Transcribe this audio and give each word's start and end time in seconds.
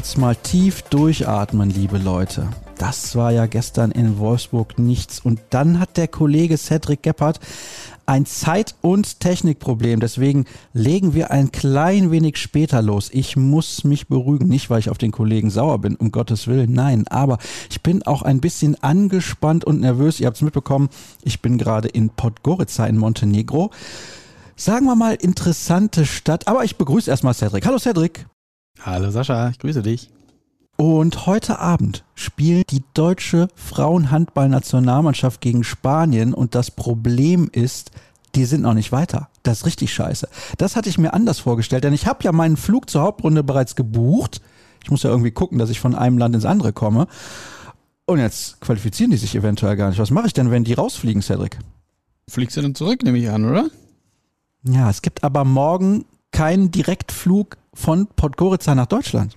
Kurz 0.00 0.16
mal 0.16 0.34
tief 0.34 0.80
durchatmen, 0.80 1.68
liebe 1.68 1.98
Leute. 1.98 2.48
Das 2.78 3.16
war 3.16 3.32
ja 3.32 3.44
gestern 3.44 3.90
in 3.90 4.18
Wolfsburg 4.18 4.78
nichts. 4.78 5.20
Und 5.20 5.40
dann 5.50 5.78
hat 5.78 5.98
der 5.98 6.08
Kollege 6.08 6.56
Cedric 6.56 7.02
Gebhardt 7.02 7.38
ein 8.06 8.24
Zeit- 8.24 8.76
und 8.80 9.20
Technikproblem. 9.20 10.00
Deswegen 10.00 10.46
legen 10.72 11.12
wir 11.12 11.30
ein 11.30 11.52
klein 11.52 12.10
wenig 12.10 12.38
später 12.38 12.80
los. 12.80 13.10
Ich 13.12 13.36
muss 13.36 13.84
mich 13.84 14.08
beruhigen. 14.08 14.48
Nicht, 14.48 14.70
weil 14.70 14.78
ich 14.78 14.88
auf 14.88 14.96
den 14.96 15.12
Kollegen 15.12 15.50
sauer 15.50 15.78
bin, 15.80 15.96
um 15.96 16.10
Gottes 16.10 16.46
Willen. 16.46 16.72
Nein, 16.72 17.06
aber 17.08 17.36
ich 17.68 17.82
bin 17.82 18.02
auch 18.04 18.22
ein 18.22 18.40
bisschen 18.40 18.82
angespannt 18.82 19.66
und 19.66 19.80
nervös. 19.80 20.18
Ihr 20.18 20.28
habt 20.28 20.36
es 20.36 20.42
mitbekommen. 20.42 20.88
Ich 21.24 21.42
bin 21.42 21.58
gerade 21.58 21.88
in 21.88 22.08
Podgorica 22.08 22.86
in 22.86 22.96
Montenegro. 22.96 23.70
Sagen 24.56 24.86
wir 24.86 24.96
mal 24.96 25.12
interessante 25.16 26.06
Stadt. 26.06 26.48
Aber 26.48 26.64
ich 26.64 26.76
begrüße 26.76 27.10
erstmal 27.10 27.34
Cedric. 27.34 27.66
Hallo 27.66 27.78
Cedric. 27.78 28.24
Hallo 28.82 29.10
Sascha, 29.10 29.50
ich 29.50 29.58
grüße 29.58 29.82
dich. 29.82 30.08
Und 30.76 31.26
heute 31.26 31.58
Abend 31.58 32.04
spielt 32.14 32.70
die 32.70 32.82
deutsche 32.94 33.48
Frauenhandballnationalmannschaft 33.54 35.42
gegen 35.42 35.64
Spanien 35.64 36.32
und 36.32 36.54
das 36.54 36.70
Problem 36.70 37.50
ist, 37.52 37.90
die 38.34 38.46
sind 38.46 38.62
noch 38.62 38.72
nicht 38.72 38.90
weiter. 38.90 39.28
Das 39.42 39.58
ist 39.58 39.66
richtig 39.66 39.92
scheiße. 39.92 40.28
Das 40.56 40.76
hatte 40.76 40.88
ich 40.88 40.96
mir 40.96 41.12
anders 41.12 41.40
vorgestellt, 41.40 41.84
denn 41.84 41.92
ich 41.92 42.06
habe 42.06 42.24
ja 42.24 42.32
meinen 42.32 42.56
Flug 42.56 42.88
zur 42.88 43.02
Hauptrunde 43.02 43.44
bereits 43.44 43.76
gebucht. 43.76 44.40
Ich 44.82 44.90
muss 44.90 45.02
ja 45.02 45.10
irgendwie 45.10 45.32
gucken, 45.32 45.58
dass 45.58 45.68
ich 45.68 45.80
von 45.80 45.94
einem 45.94 46.16
Land 46.16 46.34
ins 46.34 46.46
andere 46.46 46.72
komme. 46.72 47.06
Und 48.06 48.18
jetzt 48.18 48.62
qualifizieren 48.62 49.10
die 49.10 49.18
sich 49.18 49.34
eventuell 49.34 49.76
gar 49.76 49.90
nicht. 49.90 49.98
Was 49.98 50.10
mache 50.10 50.28
ich 50.28 50.32
denn, 50.32 50.50
wenn 50.50 50.64
die 50.64 50.72
rausfliegen, 50.72 51.20
Cedric? 51.20 51.58
Fliegst 52.28 52.56
du 52.56 52.62
denn 52.62 52.74
zurück, 52.74 53.02
nehme 53.02 53.18
ich 53.18 53.28
an, 53.28 53.44
oder? 53.44 53.68
Ja, 54.62 54.88
es 54.88 55.02
gibt 55.02 55.22
aber 55.22 55.44
morgen 55.44 56.06
keinen 56.32 56.70
Direktflug 56.70 57.58
von 57.72 58.06
Podgorica 58.08 58.74
nach 58.74 58.86
Deutschland. 58.86 59.36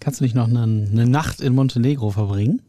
Kannst 0.00 0.20
du 0.20 0.24
nicht 0.24 0.34
noch 0.34 0.48
eine, 0.48 0.62
eine 0.62 1.06
Nacht 1.06 1.40
in 1.40 1.54
Montenegro 1.54 2.10
verbringen? 2.10 2.62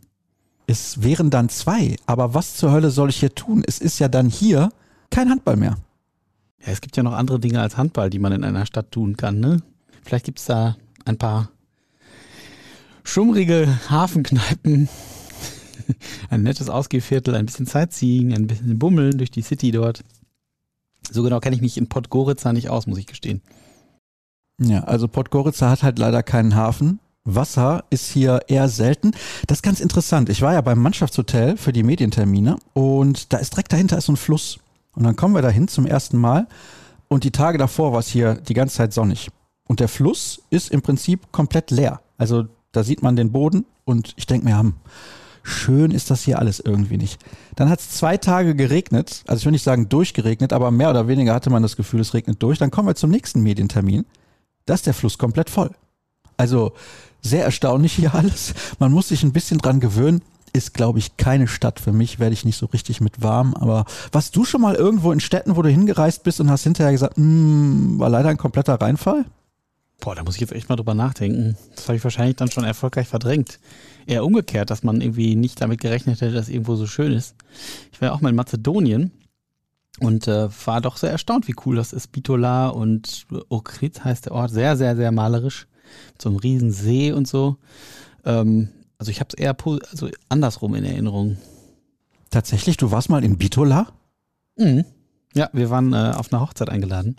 Es 0.68 1.04
wären 1.04 1.30
dann 1.30 1.50
zwei, 1.50 1.96
aber 2.06 2.34
was 2.34 2.56
zur 2.56 2.72
Hölle 2.72 2.90
soll 2.90 3.10
ich 3.10 3.20
hier 3.20 3.34
tun? 3.34 3.64
Es 3.68 3.80
ist 3.80 4.00
ja 4.00 4.08
dann 4.08 4.30
hier 4.30 4.72
kein 5.12 5.30
Handball 5.30 5.58
mehr. 5.58 5.78
Ja, 6.60 6.72
es 6.72 6.82
gibt 6.82 6.98
ja 6.98 7.04
noch 7.04 7.14
andere 7.14 7.40
Dinge 7.40 7.62
als 7.62 7.78
Handball, 7.78 8.10
die 8.10 8.20
man 8.20 8.32
in 8.32 8.44
einer 8.44 8.66
Stadt 8.66 8.92
tun 8.92 9.18
kann, 9.18 9.40
ne? 9.40 9.62
Vielleicht 10.04 10.26
gibt 10.26 10.40
es 10.40 10.46
da 10.46 10.78
ein 11.06 11.18
paar 11.18 11.50
schummrige 13.04 13.80
Hafenkneipen, 13.90 14.90
ein 16.30 16.44
nettes 16.44 16.70
Ausgehviertel, 16.70 17.36
ein 17.36 17.46
bisschen 17.46 17.68
Sightseeing, 17.68 18.34
ein 18.34 18.48
bisschen 18.48 18.80
Bummeln 18.80 19.18
durch 19.18 19.32
die 19.32 19.44
City 19.44 19.72
dort. 19.72 20.04
So 21.12 21.22
genau 21.22 21.40
kenne 21.40 21.56
ich 21.56 21.62
mich 21.62 21.78
in 21.78 21.88
Podgorica 21.88 22.52
nicht 22.52 22.70
aus, 22.70 22.88
muss 22.88 22.98
ich 22.98 23.06
gestehen. 23.06 23.42
Ja, 24.60 24.84
also 24.86 25.08
Podgorica 25.08 25.70
hat 25.70 25.84
halt 25.84 26.00
leider 26.00 26.24
keinen 26.24 26.56
Hafen. 26.56 27.00
Wasser 27.26 27.84
ist 27.90 28.10
hier 28.10 28.42
eher 28.48 28.70
selten. 28.70 29.12
Das 29.48 29.58
ist 29.58 29.64
ganz 29.64 29.80
interessant. 29.80 30.30
Ich 30.30 30.42
war 30.42 30.54
ja 30.54 30.62
beim 30.62 30.80
Mannschaftshotel 30.80 31.58
für 31.58 31.74
die 31.74 31.84
Medientermine 31.84 32.58
und 32.74 33.34
da 33.34 33.38
ist 33.38 33.54
direkt 33.54 33.74
dahinter 33.74 33.98
ist 33.98 34.06
so 34.06 34.14
ein 34.14 34.18
Fluss. 34.18 34.60
Und 34.94 35.04
dann 35.04 35.16
kommen 35.16 35.34
wir 35.34 35.42
dahin 35.42 35.68
zum 35.68 35.86
ersten 35.86 36.18
Mal 36.18 36.48
und 37.08 37.24
die 37.24 37.32
Tage 37.32 37.58
davor 37.58 37.92
war 37.92 38.00
es 38.00 38.08
hier 38.08 38.36
die 38.36 38.54
ganze 38.54 38.78
Zeit 38.78 38.94
sonnig. 38.94 39.30
Und 39.68 39.80
der 39.80 39.88
Fluss 39.88 40.42
ist 40.52 40.72
im 40.72 40.82
Prinzip 40.82 41.32
komplett 41.32 41.72
leer. 41.72 42.02
Also 42.18 42.46
da 42.72 42.84
sieht 42.84 43.02
man 43.02 43.16
den 43.16 43.32
Boden 43.32 43.66
und 43.84 44.14
ich 44.16 44.28
denke 44.28 44.46
mir, 44.46 44.60
hm, 44.60 44.76
schön 45.42 45.92
ist 45.92 46.12
das 46.12 46.24
hier 46.24 46.40
alles 46.40 46.60
irgendwie 46.60 46.98
nicht. 46.98 47.20
Dann 47.56 47.70
hat 47.70 47.80
es 47.80 47.90
zwei 47.90 48.18
Tage 48.18 48.56
geregnet, 48.56 49.24
also 49.28 49.40
ich 49.40 49.46
will 49.46 49.52
nicht 49.52 49.64
sagen 49.64 49.90
durchgeregnet, 49.90 50.54
aber 50.54 50.72
mehr 50.72 50.92
oder 50.92 51.08
weniger 51.08 51.34
hatte 51.34 51.50
man 51.50 51.64
das 51.64 51.76
Gefühl, 51.76 52.00
es 52.00 52.14
regnet 52.14 52.42
durch. 52.42 52.60
Dann 52.60 52.72
kommen 52.72 52.88
wir 52.88 52.96
zum 52.96 53.10
nächsten 53.10 53.42
Medientermin. 53.42 54.06
Da 54.66 54.74
ist 54.74 54.88
der 54.88 54.94
Fluss 54.94 55.18
komplett 55.18 55.50
voll. 55.50 55.72
Also 56.38 56.74
sehr 57.22 57.44
erstaunlich 57.44 57.94
hier 57.94 58.14
alles. 58.14 58.54
Man 58.80 58.92
muss 58.92 59.10
sich 59.10 59.24
ein 59.24 59.34
bisschen 59.34 59.60
dran 59.60 59.80
gewöhnen. 59.80 60.22
Ist, 60.54 60.74
glaube 60.74 61.00
ich, 61.00 61.18
keine 61.18 61.50
Stadt 61.50 61.82
für 61.82 61.92
mich, 61.92 62.18
werde 62.18 62.34
ich 62.34 62.46
nicht 62.46 62.58
so 62.58 62.68
richtig 62.68 63.02
mit 63.02 63.22
warm. 63.22 63.56
Aber 63.56 63.86
warst 64.14 64.36
du 64.38 64.46
schon 64.46 64.62
mal 64.62 64.76
irgendwo 64.76 65.12
in 65.12 65.20
Städten, 65.20 65.58
wo 65.58 65.62
du 65.62 65.70
hingereist 65.70 66.24
bist 66.24 66.40
und 66.40 66.50
hast 66.50 66.64
hinterher 66.64 66.94
gesagt, 66.94 67.18
mm, 67.18 68.00
war 68.00 68.10
leider 68.10 68.30
ein 68.30 68.38
kompletter 68.38 68.76
Reinfall? 68.76 69.26
Boah, 70.00 70.16
da 70.16 70.24
muss 70.24 70.36
ich 70.36 70.42
jetzt 70.42 70.54
echt 70.54 70.70
mal 70.70 70.76
drüber 70.78 70.94
nachdenken. 70.94 71.58
Das 71.76 71.88
habe 71.88 71.98
ich 71.98 72.04
wahrscheinlich 72.04 72.38
dann 72.38 72.52
schon 72.52 72.64
erfolgreich 72.64 73.08
verdrängt. 73.08 73.60
Eher 74.06 74.24
umgekehrt, 74.24 74.70
dass 74.70 74.84
man 74.84 75.02
irgendwie 75.02 75.36
nicht 75.36 75.60
damit 75.60 75.82
gerechnet 75.82 76.22
hätte, 76.22 76.34
dass 76.34 76.48
irgendwo 76.48 76.76
so 76.76 76.88
schön 76.88 77.12
ist. 77.12 77.36
Ich 77.92 78.00
war 78.00 78.14
auch 78.14 78.22
mal 78.22 78.30
in 78.30 78.36
Mazedonien 78.36 79.12
und 80.00 80.28
äh, 80.28 80.50
war 80.66 80.82
doch 80.82 80.98
sehr 80.98 81.12
erstaunt, 81.12 81.48
wie 81.48 81.56
cool 81.66 81.76
das 81.76 81.94
ist. 81.94 82.12
Bitola 82.12 82.68
und 82.68 83.26
Okrit 83.50 84.04
heißt 84.04 84.26
der 84.26 84.34
Ort. 84.34 84.52
Sehr, 84.52 84.76
sehr, 84.76 84.96
sehr 84.96 85.12
malerisch. 85.12 85.68
Mit 86.14 86.22
so 86.22 86.30
einem 86.30 86.38
riesen 86.38 86.72
See 86.72 87.12
und 87.12 87.28
so. 87.28 87.58
Ähm, 88.26 88.70
also 88.98 89.12
ich 89.12 89.20
habe 89.20 89.30
es 89.32 89.36
eher 89.36 89.56
also 89.90 90.10
andersrum 90.30 90.76
in 90.76 90.84
Erinnerung. 90.84 91.38
Tatsächlich, 92.30 92.78
du 92.78 92.92
warst 92.92 93.10
mal 93.10 93.24
in 93.24 93.38
Bitola? 93.38 93.88
Mhm. 94.58 94.86
Ja, 95.34 95.50
wir 95.54 95.70
waren 95.70 95.94
äh, 95.94 96.14
auf 96.16 96.32
einer 96.32 96.42
Hochzeit 96.42 96.70
eingeladen 96.70 97.18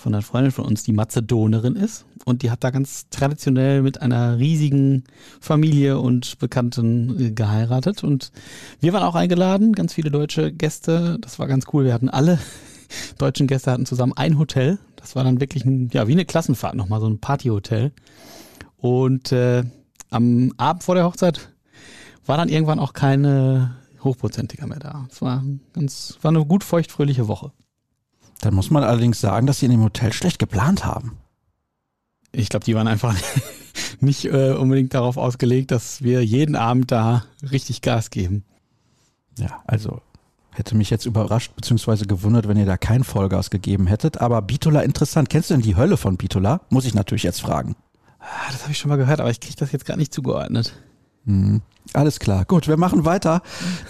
von 0.00 0.14
einer 0.14 0.22
Freundin 0.22 0.50
von 0.50 0.64
uns, 0.64 0.82
die 0.82 0.92
Mazedonerin 0.92 1.76
ist. 1.76 2.06
Und 2.24 2.42
die 2.42 2.50
hat 2.50 2.64
da 2.64 2.70
ganz 2.70 3.08
traditionell 3.10 3.82
mit 3.82 4.02
einer 4.02 4.38
riesigen 4.38 5.04
Familie 5.40 5.98
und 5.98 6.38
Bekannten 6.38 7.20
äh, 7.20 7.30
geheiratet. 7.30 8.02
Und 8.02 8.32
wir 8.80 8.92
waren 8.92 9.02
auch 9.02 9.14
eingeladen, 9.14 9.72
ganz 9.72 9.94
viele 9.94 10.10
deutsche 10.10 10.52
Gäste. 10.52 11.18
Das 11.20 11.38
war 11.38 11.46
ganz 11.46 11.66
cool. 11.72 11.84
Wir 11.84 11.94
hatten 11.94 12.08
alle 12.08 12.38
deutschen 13.18 13.46
Gäste 13.46 13.70
hatten 13.70 13.86
zusammen 13.86 14.12
ein 14.14 14.38
Hotel. 14.38 14.78
Das 14.96 15.16
war 15.16 15.24
dann 15.24 15.40
wirklich 15.40 15.64
ein, 15.64 15.90
ja, 15.92 16.08
wie 16.08 16.12
eine 16.12 16.24
Klassenfahrt 16.24 16.74
nochmal, 16.74 17.00
so 17.00 17.06
ein 17.06 17.20
Partyhotel. 17.20 17.92
Und 18.78 19.32
äh, 19.32 19.64
am 20.10 20.52
Abend 20.56 20.82
vor 20.82 20.94
der 20.94 21.04
Hochzeit 21.04 21.50
war 22.26 22.36
dann 22.36 22.48
irgendwann 22.48 22.78
auch 22.78 22.92
keine 22.92 23.76
Hochprozentiger 24.02 24.66
mehr 24.66 24.78
da. 24.78 25.06
Es 25.10 25.20
war 25.20 25.44
ganz, 25.72 26.18
war 26.22 26.30
eine 26.30 26.44
gut 26.44 26.64
feuchtfröhliche 26.64 27.28
Woche. 27.28 27.52
Dann 28.40 28.54
muss 28.54 28.70
man 28.70 28.84
allerdings 28.84 29.20
sagen, 29.20 29.46
dass 29.46 29.58
sie 29.58 29.66
in 29.66 29.72
dem 29.72 29.82
Hotel 29.82 30.12
schlecht 30.12 30.38
geplant 30.38 30.84
haben. 30.84 31.18
Ich 32.32 32.48
glaube, 32.48 32.64
die 32.64 32.74
waren 32.74 32.88
einfach 32.88 33.14
nicht 34.00 34.24
äh, 34.24 34.52
unbedingt 34.52 34.94
darauf 34.94 35.16
ausgelegt, 35.16 35.70
dass 35.70 36.02
wir 36.02 36.24
jeden 36.24 36.56
Abend 36.56 36.90
da 36.90 37.24
richtig 37.50 37.82
Gas 37.82 38.10
geben. 38.10 38.44
Ja, 39.38 39.62
also 39.66 40.00
hätte 40.52 40.76
mich 40.76 40.90
jetzt 40.90 41.06
überrascht 41.06 41.52
bzw. 41.56 42.06
gewundert, 42.06 42.48
wenn 42.48 42.56
ihr 42.56 42.66
da 42.66 42.76
kein 42.76 43.04
Vollgas 43.04 43.50
gegeben 43.50 43.86
hättet. 43.86 44.20
Aber 44.20 44.42
Bitola 44.42 44.80
interessant. 44.80 45.28
Kennst 45.28 45.50
du 45.50 45.54
denn 45.54 45.62
die 45.62 45.76
Hölle 45.76 45.96
von 45.96 46.16
Bitola? 46.16 46.60
Muss 46.70 46.84
ich 46.84 46.94
natürlich 46.94 47.22
jetzt 47.22 47.40
fragen. 47.40 47.76
Ah, 48.20 48.50
das 48.52 48.62
habe 48.62 48.72
ich 48.72 48.78
schon 48.78 48.90
mal 48.90 48.96
gehört, 48.96 49.20
aber 49.20 49.30
ich 49.30 49.40
kriege 49.40 49.56
das 49.56 49.72
jetzt 49.72 49.86
gar 49.86 49.96
nicht 49.96 50.12
zugeordnet. 50.12 50.74
Mhm. 51.24 51.62
Alles 51.92 52.20
klar. 52.20 52.44
Gut, 52.44 52.68
wir 52.68 52.76
machen 52.76 53.04
weiter. 53.04 53.42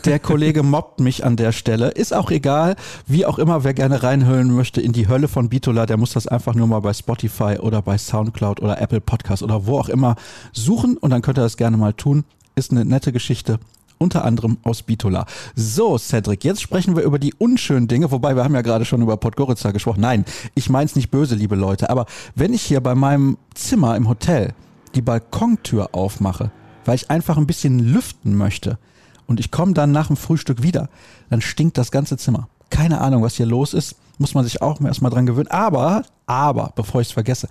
Der 0.07 0.19
Kollege 0.19 0.63
mobbt 0.63 1.01
mich 1.01 1.25
an 1.25 1.37
der 1.37 1.53
Stelle. 1.53 1.89
Ist 1.89 2.15
auch 2.15 2.31
egal. 2.31 2.77
Wie 3.07 3.27
auch 3.27 3.39
immer, 3.39 3.63
wer 3.63 3.75
gerne 3.75 4.03
reinhüllen 4.03 4.55
möchte 4.55 4.81
in 4.81 4.93
die 4.93 5.07
Hölle 5.07 5.29
von 5.29 5.51
Bitola, 5.51 5.85
der 5.85 5.99
muss 5.99 6.13
das 6.13 6.27
einfach 6.27 6.55
nur 6.55 6.67
mal 6.67 6.81
bei 6.81 6.95
Spotify 6.95 7.59
oder 7.61 7.83
bei 7.83 7.99
Soundcloud 7.99 8.61
oder 8.63 8.81
Apple 8.81 9.03
Podcast 9.03 9.43
oder 9.43 9.67
wo 9.67 9.79
auch 9.79 9.91
immer 9.91 10.17
suchen 10.53 10.97
und 10.97 11.11
dann 11.11 11.21
könnt 11.21 11.39
ihr 11.39 11.43
das 11.43 11.59
gerne 11.59 11.77
mal 11.77 11.93
tun. 11.93 12.25
Ist 12.55 12.71
eine 12.71 12.87
nette 12.87 13.13
Geschichte. 13.13 13.59
Unter 13.99 14.25
anderem 14.25 14.57
aus 14.63 14.83
Bitola. 14.83 15.27
So, 15.55 15.99
Cedric, 15.99 16.43
jetzt 16.43 16.63
sprechen 16.63 16.97
wir 16.97 17.03
über 17.03 17.19
die 17.19 17.35
unschönen 17.35 17.87
Dinge, 17.87 18.11
wobei 18.11 18.35
wir 18.35 18.45
haben 18.45 18.55
ja 18.55 18.63
gerade 18.63 18.87
schon 18.87 19.03
über 19.03 19.19
Podgorica 19.19 19.73
gesprochen. 19.73 20.01
Nein, 20.01 20.25
ich 20.55 20.71
meine 20.71 20.87
es 20.87 20.97
nicht 20.97 21.11
böse, 21.11 21.35
liebe 21.35 21.55
Leute, 21.55 21.91
aber 21.91 22.07
wenn 22.35 22.55
ich 22.55 22.63
hier 22.63 22.81
bei 22.81 22.95
meinem 22.95 23.37
Zimmer 23.53 23.97
im 23.97 24.09
Hotel 24.09 24.55
die 24.95 25.03
Balkontür 25.03 25.91
aufmache, 25.93 26.51
weil 26.85 26.97
ich 26.97 27.11
einfach 27.11 27.37
ein 27.37 27.47
bisschen 27.47 27.79
lüften 27.79 28.35
möchte. 28.35 28.79
Und 29.27 29.41
ich 29.41 29.51
komme 29.51 29.75
dann 29.75 29.93
nach 29.93 30.09
dem 30.09 30.17
Frühstück 30.17 30.63
wieder. 30.63 30.89
Dann 31.29 31.41
stinkt 31.41 31.79
das 31.79 31.91
ganze 31.91 32.17
Zimmer. 32.17 32.49
Keine 32.71 33.01
Ahnung, 33.01 33.23
was 33.23 33.37
hier 33.37 33.47
los 33.47 33.75
ist. 33.75 33.97
Muss 34.19 34.35
man 34.35 34.45
sich 34.45 34.61
auch 34.61 34.81
erstmal 34.81 35.11
dran 35.11 35.27
gewöhnen. 35.27 35.51
Aber, 35.51 36.03
aber, 36.27 36.73
bevor 36.75 37.01
ich 37.01 37.09
es 37.09 37.13
vergesse, 37.13 37.49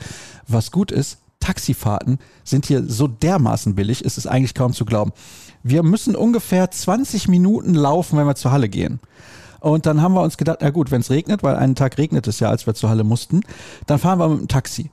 was 0.48 0.72
gut 0.72 0.92
ist, 0.92 1.20
Taxifahrten 1.40 2.20
sind 2.44 2.66
hier 2.66 2.84
so 2.84 3.08
dermaßen 3.08 3.76
billig, 3.76 4.04
ist 4.04 4.18
es 4.18 4.28
eigentlich 4.28 4.54
kaum 4.54 4.74
zu 4.74 4.86
glauben. 4.86 5.14
Wir 5.64 5.84
müssen 5.84 6.16
ungefähr 6.16 6.70
20 6.70 7.28
Minuten 7.28 7.74
laufen, 7.74 8.18
wenn 8.18 8.28
wir 8.28 8.36
zur 8.36 8.52
Halle 8.52 8.70
gehen. 8.70 9.00
Und 9.60 9.86
dann 9.86 10.02
haben 10.02 10.14
wir 10.14 10.22
uns 10.22 10.38
gedacht, 10.38 10.60
na 10.62 10.70
gut, 10.70 10.92
wenn 10.92 11.02
es 11.02 11.10
regnet, 11.10 11.44
weil 11.44 11.56
einen 11.56 11.76
Tag 11.76 11.98
regnet 11.98 12.28
es 12.28 12.40
ja, 12.40 12.50
als 12.50 12.66
wir 12.66 12.76
zur 12.76 12.90
Halle 12.90 13.04
mussten, 13.04 13.42
dann 13.88 14.00
fahren 14.00 14.20
wir 14.20 14.30
mit 14.30 14.40
dem 14.42 14.48
Taxi. 14.48 14.92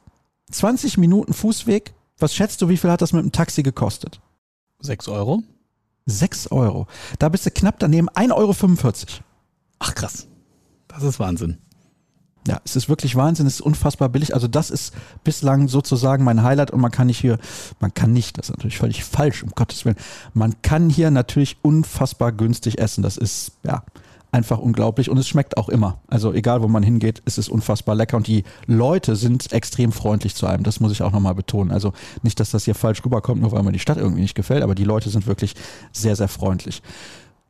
20 0.51 0.99
Minuten 0.99 1.33
Fußweg. 1.33 1.95
Was 2.19 2.35
schätzt 2.35 2.63
du, 2.63 2.69
wie 2.69 2.77
viel 2.77 2.91
hat 2.91 3.03
das 3.03 3.13
mit 3.13 3.23
dem 3.23 3.33
Taxi 3.33 3.63
gekostet? 3.63 4.21
Sechs 4.81 5.09
Euro? 5.09 5.43
Sechs 6.07 6.47
Euro. 6.49 6.87
Da 7.19 7.29
bist 7.29 7.47
du 7.47 7.51
knapp 7.51 7.79
daneben 7.79 8.09
1,45 8.11 8.33
Euro. 8.33 8.55
Ach 9.79 9.95
krass. 9.95 10.27
Das 10.89 11.03
ist 11.03 11.19
Wahnsinn. 11.19 11.59
Ja, 12.47 12.61
es 12.65 12.77
ist 12.77 12.89
wirklich 12.89 13.17
Wahnsinn, 13.17 13.47
es 13.47 13.55
ist 13.55 13.61
unfassbar 13.61 14.09
billig. 14.09 14.33
Also 14.35 14.47
das 14.47 14.71
ist 14.71 14.95
bislang 15.25 15.67
sozusagen 15.67 16.23
mein 16.23 16.45
Highlight 16.45 16.71
und 16.71 16.81
man 16.81 16.93
kann 16.93 17.09
nicht 17.09 17.19
hier, 17.19 17.39
man 17.81 17.93
kann 17.93 18.13
nicht, 18.13 18.39
das 18.39 18.47
ist 18.49 18.57
natürlich 18.57 18.79
völlig 18.79 19.03
falsch, 19.03 19.43
um 19.43 19.51
Gottes 19.51 19.85
Willen. 19.85 19.97
Man 20.33 20.63
kann 20.63 20.89
hier 20.89 21.11
natürlich 21.11 21.57
unfassbar 21.63 22.31
günstig 22.31 22.79
essen. 22.79 23.03
Das 23.03 23.17
ist, 23.17 23.53
ja, 23.65 23.83
einfach 24.33 24.59
unglaublich 24.59 25.09
und 25.11 25.19
es 25.19 25.29
schmeckt 25.29 25.57
auch 25.57 25.69
immer. 25.69 26.01
Also 26.09 26.33
egal, 26.33 26.63
wo 26.63 26.69
man 26.69 26.83
hingeht, 26.83 27.21
ist 27.25 27.39
es 27.39 27.49
unfassbar 27.49 27.95
lecker 27.95 28.17
und 28.17 28.27
die 28.27 28.45
Leute 28.67 29.17
sind 29.17 29.53
extrem 29.53 29.93
freundlich 29.93 30.35
zu 30.35 30.47
einem. 30.47 30.63
Das 30.63 30.81
muss 30.81 30.93
ich 30.93 31.03
auch 31.03 31.13
nochmal 31.13 31.35
betonen. 31.35 31.71
Also 31.71 31.93
nicht, 32.23 32.39
dass 32.41 32.51
das 32.51 32.65
hier 32.65 32.75
falsch 32.75 33.05
rüberkommt, 33.05 33.41
nur 33.41 33.53
weil 33.53 33.63
mir 33.63 33.73
die 33.73 33.79
Stadt 33.79 33.99
irgendwie 33.99 34.23
nicht 34.23 34.35
gefällt, 34.35 34.63
aber 34.63 34.75
die 34.75 34.85
Leute 34.85 35.11
sind 35.11 35.27
wirklich 35.27 35.55
sehr, 35.93 36.17
sehr 36.17 36.29
freundlich. 36.29 36.83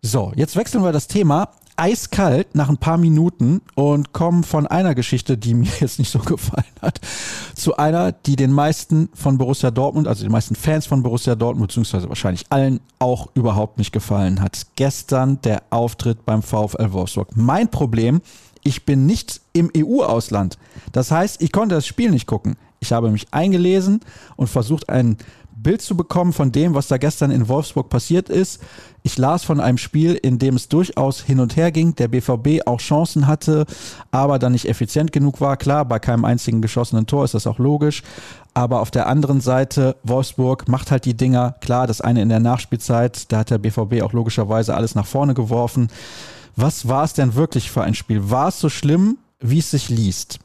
So, 0.02 0.32
jetzt 0.37 0.56
wechseln 0.56 0.84
wir 0.84 0.93
das 0.93 1.08
Thema 1.08 1.50
eiskalt 1.76 2.55
nach 2.55 2.69
ein 2.69 2.78
paar 2.78 2.96
Minuten 2.96 3.61
und 3.75 4.12
kommen 4.12 4.44
von 4.44 4.67
einer 4.67 4.94
Geschichte, 4.94 5.37
die 5.38 5.55
mir 5.55 5.70
jetzt 5.81 5.99
nicht 5.99 6.11
so 6.11 6.19
gefallen 6.19 6.64
hat, 6.82 7.00
zu 7.55 7.76
einer, 7.76 8.12
die 8.12 8.37
den 8.37 8.52
meisten 8.52 9.08
von 9.14 9.38
Borussia 9.38 9.70
Dortmund, 9.70 10.08
also 10.08 10.23
den 10.25 10.32
meisten 10.32 10.55
Fans 10.55 10.87
von 10.87 11.02
Borussia 11.02 11.34
Dortmund, 11.34 11.69
beziehungsweise 11.69 12.08
wahrscheinlich 12.08 12.44
allen 12.50 12.81
auch 12.99 13.28
überhaupt 13.34 13.78
nicht 13.78 13.93
gefallen 13.93 14.40
hat. 14.40 14.67
Gestern 14.76 15.40
der 15.43 15.62
Auftritt 15.70 16.25
beim 16.25 16.43
VfL 16.43 16.93
Wolfsburg. 16.93 17.37
Mein 17.37 17.70
Problem, 17.70 18.20
ich 18.64 18.84
bin 18.84 19.06
nicht 19.06 19.40
im 19.52 19.70
EU-Ausland. 19.76 20.58
Das 20.93 21.11
heißt, 21.11 21.40
ich 21.43 21.52
konnte 21.52 21.75
das 21.75 21.87
Spiel 21.87 22.11
nicht 22.11 22.26
gucken. 22.26 22.56
Ich 22.81 22.93
habe 22.93 23.11
mich 23.11 23.26
eingelesen 23.31 24.00
und 24.37 24.49
versucht, 24.49 24.88
ein 24.88 25.17
Bild 25.67 25.83
zu 25.83 25.97
bekommen 25.97 26.33
von 26.33 26.53
dem, 26.53 26.75
was 26.75 26.87
da 26.87 26.97
gestern 26.97 27.33
in 27.33 27.49
Wolfsburg 27.49 27.89
passiert 27.89 28.29
ist. 28.29 28.63
Ich 29.03 29.19
las 29.19 29.43
von 29.43 29.59
einem 29.59 29.79
Spiel, 29.79 30.15
in 30.15 30.39
dem 30.39 30.55
es 30.55 30.69
durchaus 30.69 31.21
hin 31.21 31.41
und 31.41 31.57
her 31.57 31.73
ging, 31.73 31.97
der 31.97 32.07
BVB 32.07 32.65
auch 32.67 32.79
Chancen 32.79 33.27
hatte, 33.27 33.67
aber 34.13 34.39
dann 34.39 34.53
nicht 34.53 34.69
effizient 34.69 35.11
genug 35.11 35.41
war. 35.41 35.57
Klar, 35.57 35.85
bei 35.85 35.99
keinem 35.99 36.25
einzigen 36.25 36.63
geschossenen 36.63 37.09
Tor 37.09 37.25
ist 37.25 37.35
das 37.35 37.49
auch 37.49 37.59
logisch. 37.59 38.05
Aber 38.55 38.81
auf 38.81 38.93
der 38.93 39.09
anderen 39.09 39.41
Seite, 39.41 39.97
Wolfsburg 40.05 40.69
macht 40.69 40.93
halt 40.93 41.05
die 41.05 41.17
Dinger. 41.17 41.57
Klar, 41.61 41.89
das 41.89 42.01
eine 42.01 42.23
in 42.23 42.29
der 42.29 42.39
Nachspielzeit, 42.39 43.33
da 43.33 43.39
hat 43.39 43.51
der 43.51 43.59
BVB 43.59 44.03
auch 44.03 44.12
logischerweise 44.12 44.73
alles 44.77 44.95
nach 44.95 45.07
vorne 45.07 45.35
geworfen. 45.35 45.89
Was 46.55 46.87
war 46.87 47.03
es 47.03 47.12
denn 47.12 47.35
wirklich 47.35 47.73
für 47.73 47.83
ein 47.83 47.95
Spiel? 47.95 48.31
War 48.31 48.51
es 48.51 48.61
so 48.61 48.69
schlimm, 48.69 49.19
wie 49.41 49.59
es 49.59 49.73
sich 49.73 49.89
liest? 49.89 50.39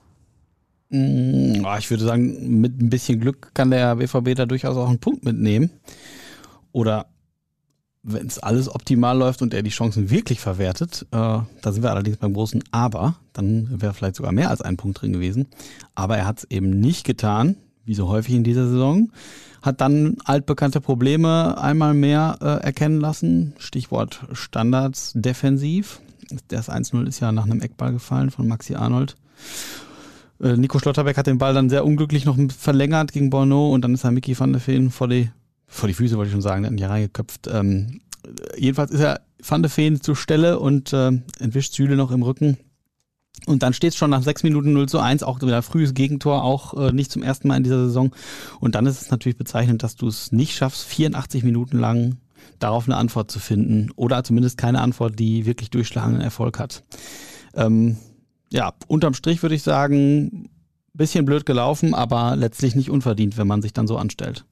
Mm, 0.92 1.66
ich 1.80 1.90
würde 1.90 2.04
sagen, 2.04 2.60
mit 2.60 2.80
ein 2.80 2.90
bisschen 2.90 3.20
Glück 3.20 3.52
kann 3.54 3.72
der 3.72 3.96
BVB 3.96 4.36
da 4.36 4.46
durchaus 4.46 4.76
auch 4.78 4.90
einen 4.90 5.00
Punkt 5.00 5.24
mitnehmen. 5.24 5.72
Oder 6.74 7.08
wenn 8.04 8.28
es 8.28 8.40
alles 8.40 8.74
optimal 8.74 9.18
läuft 9.18 9.42
und 9.42 9.54
er 9.54 9.62
die 9.62 9.70
Chancen 9.70 10.10
wirklich 10.10 10.40
verwertet, 10.40 11.06
äh, 11.12 11.16
da 11.16 11.72
sind 11.72 11.84
wir 11.84 11.92
allerdings 11.92 12.18
beim 12.18 12.34
großen 12.34 12.64
Aber, 12.72 13.16
dann 13.34 13.82
wäre 13.82 13.94
vielleicht 13.94 14.16
sogar 14.16 14.32
mehr 14.34 14.50
als 14.50 14.62
ein 14.62 14.78
Punkt 14.78 15.02
drin 15.02 15.14
gewesen. 15.14 15.48
Aber 15.96 16.18
er 16.18 16.26
hat 16.26 16.40
es 16.40 16.48
eben 16.50 16.70
nicht 16.70 17.06
getan, 17.06 17.56
wie 17.86 17.96
so 17.96 18.10
häufig 18.10 18.36
in 18.36 18.44
dieser 18.44 18.68
Saison. 18.68 19.12
Hat 19.62 19.80
dann 19.80 20.18
altbekannte 20.26 20.82
Probleme 20.82 21.62
einmal 21.62 21.94
mehr 21.94 22.38
äh, 22.42 22.66
erkennen 22.66 23.00
lassen. 23.00 23.54
Stichwort 23.60 24.26
Standards 24.34 25.14
defensiv. 25.16 26.02
Das 26.48 26.70
1-0 26.70 27.08
ist 27.08 27.20
ja 27.20 27.32
nach 27.32 27.46
einem 27.46 27.62
Eckball 27.62 27.94
gefallen 27.94 28.32
von 28.32 28.48
Maxi 28.48 28.76
Arnold. 28.76 29.16
Äh, 30.42 30.58
Nico 30.58 30.80
Schlotterbeck 30.80 31.18
hat 31.18 31.28
den 31.28 31.38
Ball 31.38 31.54
dann 31.54 31.70
sehr 31.70 31.86
unglücklich 31.86 32.26
noch 32.26 32.38
verlängert 32.58 33.12
gegen 33.12 33.30
Borno 33.30 33.70
und 33.70 33.82
dann 33.82 33.94
ist 33.94 34.04
er 34.04 34.12
Mickey 34.12 34.38
van 34.38 34.54
der 34.54 34.62
Feen 34.62 34.92
vor 34.92 35.08
die, 35.08 35.30
vor 35.68 35.88
die 35.88 35.94
Füße, 35.94 36.18
wollte 36.18 36.30
ich 36.30 36.34
schon 36.34 36.42
sagen, 36.42 36.64
in 36.64 36.78
die 36.78 36.84
Reihe 36.84 37.08
geköpft. 37.08 37.48
Ähm, 37.52 38.02
jedenfalls 38.58 38.92
ist 38.92 39.02
er 39.02 39.22
van 39.46 39.62
der 39.62 39.70
Feen 39.70 40.02
zur 40.02 40.16
Stelle 40.16 40.60
und 40.60 40.94
äh, 40.94 41.12
entwischt 41.40 41.74
Süle 41.74 41.96
noch 41.96 42.12
im 42.12 42.24
Rücken. 42.24 42.58
Und 43.48 43.64
dann 43.64 43.74
steht 43.74 43.94
es 43.94 43.98
schon 43.98 44.12
nach 44.12 44.22
sechs 44.22 44.44
Minuten 44.44 44.74
0 44.74 44.88
zu 44.88 45.00
1, 45.00 45.24
auch 45.24 45.42
wieder 45.42 45.62
frühes 45.64 45.94
Gegentor, 45.94 46.44
auch 46.44 46.74
äh, 46.76 46.92
nicht 46.92 47.12
zum 47.12 47.24
ersten 47.24 47.48
Mal 47.48 47.58
in 47.58 47.64
dieser 47.64 47.86
Saison. 47.86 48.12
Und 48.60 48.76
dann 48.76 48.86
ist 48.86 49.02
es 49.02 49.10
natürlich 49.10 49.38
bezeichnend, 49.38 49.82
dass 49.84 49.96
du 49.96 50.08
es 50.08 50.32
nicht 50.32 50.56
schaffst, 50.56 50.84
84 50.86 51.44
Minuten 51.44 51.80
lang 51.80 52.18
darauf 52.60 52.86
eine 52.86 52.98
Antwort 52.98 53.32
zu 53.32 53.40
finden 53.40 53.90
oder 53.96 54.24
zumindest 54.24 54.58
keine 54.58 54.82
Antwort, 54.82 55.18
die 55.18 55.46
wirklich 55.46 55.72
durchschlagenden 55.72 56.22
Erfolg 56.22 56.60
hat. 56.60 56.84
Ähm, 57.56 57.98
ja, 58.52 58.74
unterm 58.88 59.14
Strich 59.14 59.42
würde 59.42 59.56
ich 59.56 59.64
sagen, 59.64 60.50
bisschen 60.94 61.26
blöd 61.26 61.46
gelaufen, 61.46 61.94
aber 61.94 62.36
letztlich 62.36 62.76
nicht 62.76 62.90
unverdient, 62.90 63.38
wenn 63.38 63.48
man 63.48 63.62
sich 63.62 63.74
dann 63.74 63.88
so 63.88 63.98
anstellt. 63.98 64.46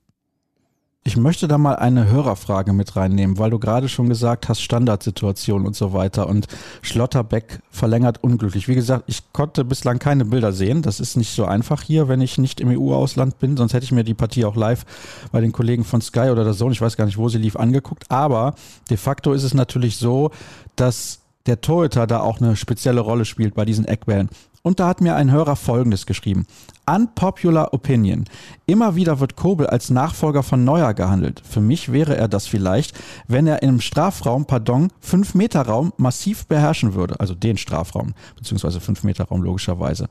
Ich 1.05 1.15
möchte 1.15 1.47
da 1.47 1.57
mal 1.57 1.77
eine 1.77 2.09
Hörerfrage 2.09 2.73
mit 2.73 2.95
reinnehmen, 2.95 3.37
weil 3.37 3.49
du 3.49 3.57
gerade 3.57 3.87
schon 3.87 4.09
gesagt 4.09 4.49
hast, 4.49 4.61
Standardsituation 4.61 5.65
und 5.65 5.75
so 5.75 5.93
weiter 5.93 6.27
und 6.27 6.47
Schlotterbeck 6.81 7.61
verlängert 7.71 8.21
unglücklich. 8.21 8.67
Wie 8.67 8.75
gesagt, 8.75 9.05
ich 9.07 9.31
konnte 9.31 9.63
bislang 9.63 9.97
keine 9.97 10.25
Bilder 10.25 10.51
sehen. 10.51 10.81
Das 10.81 10.99
ist 10.99 11.15
nicht 11.15 11.33
so 11.33 11.45
einfach 11.45 11.81
hier, 11.81 12.09
wenn 12.09 12.21
ich 12.21 12.37
nicht 12.37 12.59
im 12.59 12.67
EU-Ausland 12.69 13.39
bin. 13.39 13.55
Sonst 13.55 13.73
hätte 13.73 13.85
ich 13.85 13.93
mir 13.93 14.03
die 14.03 14.13
Partie 14.13 14.43
auch 14.43 14.57
live 14.57 14.85
bei 15.31 15.39
den 15.39 15.53
Kollegen 15.53 15.85
von 15.85 16.01
Sky 16.01 16.29
oder 16.31 16.43
der 16.43 16.53
Zone, 16.53 16.73
ich 16.73 16.81
weiß 16.81 16.97
gar 16.97 17.05
nicht, 17.05 17.17
wo 17.17 17.29
sie 17.29 17.39
lief, 17.39 17.55
angeguckt. 17.55 18.05
Aber 18.09 18.53
de 18.89 18.97
facto 18.97 19.31
ist 19.31 19.43
es 19.43 19.53
natürlich 19.53 19.97
so, 19.97 20.31
dass 20.75 21.21
der 21.49 21.61
Torhüter 21.61 22.07
da 22.07 22.19
auch 22.19 22.39
eine 22.39 22.55
spezielle 22.55 23.01
Rolle 23.01 23.25
spielt 23.25 23.55
bei 23.55 23.65
diesen 23.65 23.85
Eckbällen. 23.85 24.29
Und 24.61 24.79
da 24.79 24.87
hat 24.87 25.01
mir 25.01 25.15
ein 25.15 25.31
Hörer 25.31 25.55
Folgendes 25.55 26.05
geschrieben. 26.05 26.45
Unpopular 26.85 27.73
Opinion. 27.73 28.25
Immer 28.65 28.95
wieder 28.95 29.19
wird 29.19 29.35
Kobel 29.35 29.67
als 29.67 29.89
Nachfolger 29.89 30.43
von 30.43 30.63
Neuer 30.63 30.93
gehandelt. 30.93 31.41
Für 31.47 31.61
mich 31.61 31.91
wäre 31.91 32.17
er 32.17 32.27
das 32.27 32.45
vielleicht, 32.45 32.93
wenn 33.27 33.47
er 33.47 33.63
im 33.63 33.79
Strafraum, 33.79 34.45
pardon, 34.45 34.89
5 34.99 35.33
Meter 35.35 35.61
Raum 35.61 35.93
massiv 35.97 36.45
beherrschen 36.47 36.93
würde. 36.93 37.19
Also 37.19 37.35
den 37.35 37.57
Strafraum, 37.57 38.13
beziehungsweise 38.35 38.79
5 38.79 39.03
Meter 39.03 39.25
Raum 39.25 39.43
logischerweise. 39.43 40.07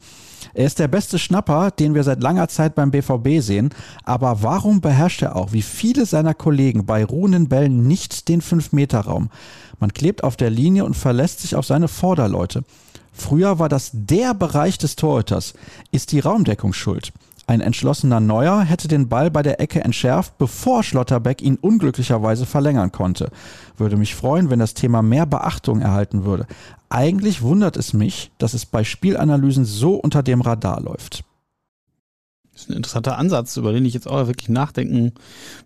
Er 0.55 0.67
ist 0.67 0.79
der 0.79 0.89
beste 0.89 1.19
Schnapper, 1.19 1.71
den 1.71 1.95
wir 1.95 2.05
seit 2.05 2.23
langer 2.23 2.49
Zeit 2.49 2.75
beim 2.75 2.91
BVB 2.91 3.41
sehen. 3.41 3.71
Aber 4.05 4.43
warum 4.43 4.81
beherrscht 4.81 5.23
er 5.23 5.37
auch, 5.37 5.53
wie 5.53 5.63
viele 5.63 6.07
seiner 6.07 6.35
Kollegen 6.35 6.87
bei 6.87 7.05
ruhenden 7.05 7.49
Bällen 7.49 7.87
nicht 7.87 8.29
den 8.29 8.41
5 8.41 8.73
Meter 8.73 9.01
Raum? 9.01 9.31
Man 9.81 9.93
klebt 9.93 10.25
auf 10.25 10.37
der 10.37 10.51
Linie 10.51 10.85
und 10.85 10.95
verlässt 10.95 11.41
sich 11.41 11.57
auf 11.57 11.67
seine 11.67 11.89
Vorderleute. 11.89 12.65
Früher 13.13 13.59
war 13.59 13.69
das 13.69 13.91
der 13.93 14.35
Bereich 14.35 14.79
des 14.79 14.97
Torhüters. 14.97 15.55
Ist 15.91 16.13
die 16.13 16.21
Raumdeckung 16.21 16.73
schuld? 16.73 17.13
Ein 17.49 17.63
entschlossener 17.63 18.21
Neuer 18.21 18.61
hätte 18.61 18.89
den 18.89 19.09
Ball 19.09 19.31
bei 19.31 19.43
der 19.43 19.59
Ecke 19.59 19.81
entschärft, 19.81 20.37
bevor 20.37 20.83
Schlotterbeck 20.83 21.41
ihn 21.41 21.57
unglücklicherweise 21.57 22.45
verlängern 22.45 22.93
konnte. 22.93 23.31
Würde 23.79 23.97
mich 23.97 24.15
freuen, 24.15 24.51
wenn 24.51 24.59
das 24.59 24.75
Thema 24.75 25.01
mehr 25.01 25.25
Beachtung 25.25 25.81
erhalten 25.81 26.27
würde. 26.27 26.47
Eigentlich 26.91 27.41
wundert 27.41 27.79
es 27.79 27.95
mich, 27.95 28.31
dass 28.37 28.53
es 28.53 28.67
bei 28.67 28.85
Spielanalysen 28.85 29.65
so 29.65 29.95
unter 29.95 30.23
dem 30.23 30.43
Radar 30.43 30.83
läuft. 30.83 31.25
Das 32.53 32.63
ist 32.65 32.71
ein 32.71 32.77
interessanter 32.77 33.17
Ansatz, 33.17 33.57
über 33.57 33.73
den 33.73 33.87
ich 33.87 33.95
jetzt 33.95 34.09
auch 34.09 34.27
wirklich 34.27 34.51
nachdenken 34.51 35.13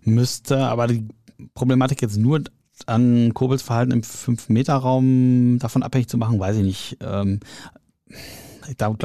müsste. 0.05 0.59
Aber 0.59 0.87
die 0.87 1.07
Problematik 1.53 2.01
jetzt 2.01 2.17
nur 2.17 2.39
an 2.85 3.33
Kobels 3.33 3.61
Verhalten 3.61 3.91
im 3.91 4.01
5-Meter-Raum 4.01 5.59
davon 5.59 5.83
abhängig 5.83 6.09
zu 6.09 6.17
machen, 6.17 6.39
weiß 6.39 6.57
ich 6.57 6.63
nicht. 6.63 6.97
Ähm, 7.01 7.39
ich 8.67 8.77
glaube, 8.77 8.97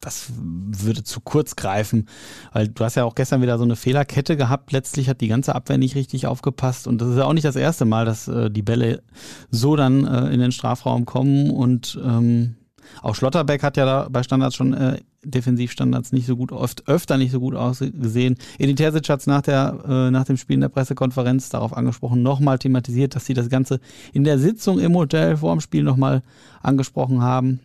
das 0.00 0.30
würde 0.36 1.02
zu 1.02 1.20
kurz 1.20 1.56
greifen, 1.56 2.08
weil 2.52 2.68
du 2.68 2.84
hast 2.84 2.94
ja 2.94 3.04
auch 3.04 3.14
gestern 3.14 3.42
wieder 3.42 3.58
so 3.58 3.64
eine 3.64 3.76
Fehlerkette 3.76 4.36
gehabt. 4.36 4.72
Letztlich 4.72 5.08
hat 5.08 5.20
die 5.20 5.28
ganze 5.28 5.54
Abwehr 5.54 5.78
nicht 5.78 5.96
richtig 5.96 6.26
aufgepasst 6.26 6.86
und 6.86 7.00
das 7.00 7.08
ist 7.08 7.16
ja 7.16 7.24
auch 7.24 7.32
nicht 7.32 7.44
das 7.44 7.56
erste 7.56 7.84
Mal, 7.84 8.04
dass 8.04 8.28
äh, 8.28 8.50
die 8.50 8.62
Bälle 8.62 9.02
so 9.50 9.74
dann 9.74 10.06
äh, 10.06 10.28
in 10.28 10.40
den 10.40 10.52
Strafraum 10.52 11.06
kommen 11.06 11.50
und 11.50 11.98
ähm, 12.04 12.56
auch 13.02 13.14
Schlotterbeck 13.14 13.62
hat 13.62 13.76
ja 13.76 13.84
da 13.84 14.08
bei 14.10 14.22
Standards 14.22 14.56
schon 14.56 14.74
äh, 14.74 15.00
Defensivstandards 15.24 16.12
nicht 16.12 16.26
so 16.26 16.36
gut, 16.36 16.52
oft 16.52 16.86
öfter 16.88 17.16
nicht 17.16 17.32
so 17.32 17.40
gut 17.40 17.54
ausgesehen. 17.54 18.36
Edin 18.58 18.76
Terzic 18.76 19.08
hat 19.08 19.20
es 19.20 19.26
nach, 19.26 19.46
äh, 19.46 20.10
nach 20.10 20.24
dem 20.24 20.36
Spiel 20.36 20.54
in 20.54 20.60
der 20.60 20.68
Pressekonferenz 20.68 21.48
darauf 21.48 21.76
angesprochen, 21.76 22.22
nochmal 22.22 22.58
thematisiert, 22.58 23.14
dass 23.14 23.26
sie 23.26 23.34
das 23.34 23.48
Ganze 23.48 23.80
in 24.12 24.24
der 24.24 24.38
Sitzung 24.38 24.78
im 24.78 24.94
Hotel 24.94 25.36
vor 25.38 25.54
dem 25.54 25.60
Spiel 25.60 25.82
nochmal 25.82 26.22
angesprochen 26.62 27.22
haben 27.22 27.60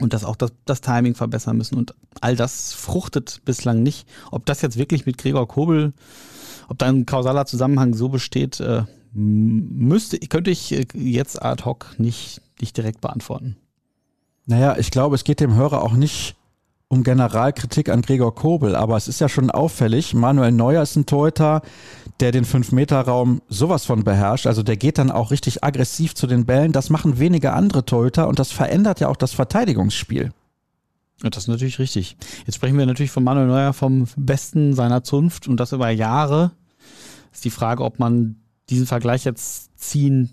und 0.00 0.12
dass 0.14 0.24
auch 0.24 0.36
das, 0.36 0.52
das 0.64 0.80
Timing 0.80 1.14
verbessern 1.14 1.56
müssen. 1.56 1.76
Und 1.76 1.94
all 2.20 2.36
das 2.36 2.72
fruchtet 2.72 3.42
bislang 3.44 3.82
nicht. 3.82 4.08
Ob 4.30 4.46
das 4.46 4.62
jetzt 4.62 4.78
wirklich 4.78 5.06
mit 5.06 5.18
Gregor 5.18 5.46
Kobel, 5.46 5.92
ob 6.68 6.78
da 6.78 6.86
ein 6.86 7.06
kausaler 7.06 7.46
Zusammenhang 7.46 7.94
so 7.94 8.08
besteht, 8.08 8.60
äh, 8.60 8.84
müsste, 9.12 10.18
könnte 10.18 10.50
ich 10.50 10.72
äh, 10.72 10.86
jetzt 10.94 11.42
ad 11.42 11.64
hoc 11.64 11.94
nicht, 11.98 12.40
nicht 12.60 12.76
direkt 12.76 13.00
beantworten. 13.00 13.56
Naja, 14.46 14.76
ich 14.78 14.90
glaube, 14.90 15.14
es 15.14 15.24
geht 15.24 15.40
dem 15.40 15.54
Hörer 15.54 15.82
auch 15.82 15.92
nicht 15.92 16.36
um 16.88 17.04
Generalkritik 17.04 17.88
an 17.88 18.02
Gregor 18.02 18.34
Kobel, 18.34 18.76
aber 18.76 18.98
es 18.98 19.08
ist 19.08 19.18
ja 19.18 19.28
schon 19.28 19.50
auffällig. 19.50 20.12
Manuel 20.12 20.52
Neuer 20.52 20.82
ist 20.82 20.94
ein 20.94 21.06
Torhüter, 21.06 21.62
der 22.20 22.32
den 22.32 22.44
5-Meter-Raum 22.44 23.40
sowas 23.48 23.86
von 23.86 24.04
beherrscht. 24.04 24.46
Also 24.46 24.62
der 24.62 24.76
geht 24.76 24.98
dann 24.98 25.10
auch 25.10 25.30
richtig 25.30 25.64
aggressiv 25.64 26.14
zu 26.14 26.26
den 26.26 26.44
Bällen. 26.44 26.72
Das 26.72 26.90
machen 26.90 27.18
wenige 27.18 27.54
andere 27.54 27.86
Torhüter 27.86 28.28
und 28.28 28.38
das 28.38 28.52
verändert 28.52 29.00
ja 29.00 29.08
auch 29.08 29.16
das 29.16 29.32
Verteidigungsspiel. 29.32 30.32
Ja, 31.22 31.30
das 31.30 31.44
ist 31.44 31.48
natürlich 31.48 31.78
richtig. 31.78 32.18
Jetzt 32.44 32.56
sprechen 32.56 32.76
wir 32.76 32.84
natürlich 32.84 33.12
von 33.12 33.24
Manuel 33.24 33.46
Neuer 33.46 33.72
vom 33.72 34.06
Besten 34.16 34.74
seiner 34.74 35.02
Zunft 35.02 35.48
und 35.48 35.58
das 35.58 35.72
über 35.72 35.88
Jahre. 35.88 36.50
Ist 37.32 37.44
die 37.46 37.50
Frage, 37.50 37.84
ob 37.84 38.00
man 38.00 38.36
diesen 38.68 38.86
Vergleich 38.86 39.24
jetzt 39.24 39.78
ziehen 39.78 40.30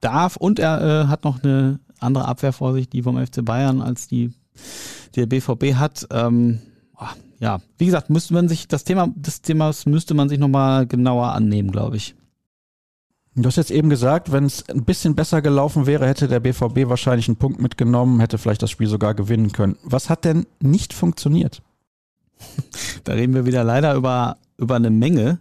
darf. 0.00 0.36
Und 0.36 0.58
er 0.58 0.80
äh, 0.80 1.06
hat 1.08 1.24
noch 1.24 1.42
eine 1.42 1.80
andere 2.00 2.26
Abwehr 2.26 2.52
vor 2.52 2.72
sich, 2.72 2.88
die 2.88 3.02
vom 3.02 3.24
FC 3.24 3.44
Bayern, 3.44 3.80
als 3.80 4.08
die 4.08 4.32
der 5.16 5.26
BVB 5.26 5.74
hat. 5.74 6.06
Ähm, 6.10 6.60
ja, 7.38 7.60
wie 7.78 7.86
gesagt, 7.86 8.10
müsste 8.10 8.34
man 8.34 8.48
sich 8.48 8.68
das 8.68 8.84
Thema 8.84 9.08
des 9.16 9.40
Themas 9.40 9.86
müsste 9.86 10.14
man 10.14 10.28
sich 10.28 10.38
nochmal 10.38 10.86
genauer 10.86 11.32
annehmen, 11.32 11.70
glaube 11.70 11.96
ich. 11.96 12.14
Du 13.36 13.46
hast 13.46 13.56
jetzt 13.56 13.70
eben 13.70 13.88
gesagt, 13.88 14.32
wenn 14.32 14.44
es 14.44 14.68
ein 14.68 14.84
bisschen 14.84 15.14
besser 15.14 15.40
gelaufen 15.40 15.86
wäre, 15.86 16.06
hätte 16.06 16.28
der 16.28 16.40
BVB 16.40 16.88
wahrscheinlich 16.88 17.28
einen 17.28 17.36
Punkt 17.36 17.60
mitgenommen, 17.60 18.20
hätte 18.20 18.38
vielleicht 18.38 18.62
das 18.62 18.70
Spiel 18.70 18.88
sogar 18.88 19.14
gewinnen 19.14 19.52
können. 19.52 19.78
Was 19.82 20.10
hat 20.10 20.24
denn 20.24 20.46
nicht 20.60 20.92
funktioniert? 20.92 21.62
Da 23.04 23.14
reden 23.14 23.34
wir 23.34 23.46
wieder 23.46 23.64
leider 23.64 23.94
über, 23.94 24.36
über 24.58 24.76
eine 24.76 24.90
Menge. 24.90 25.38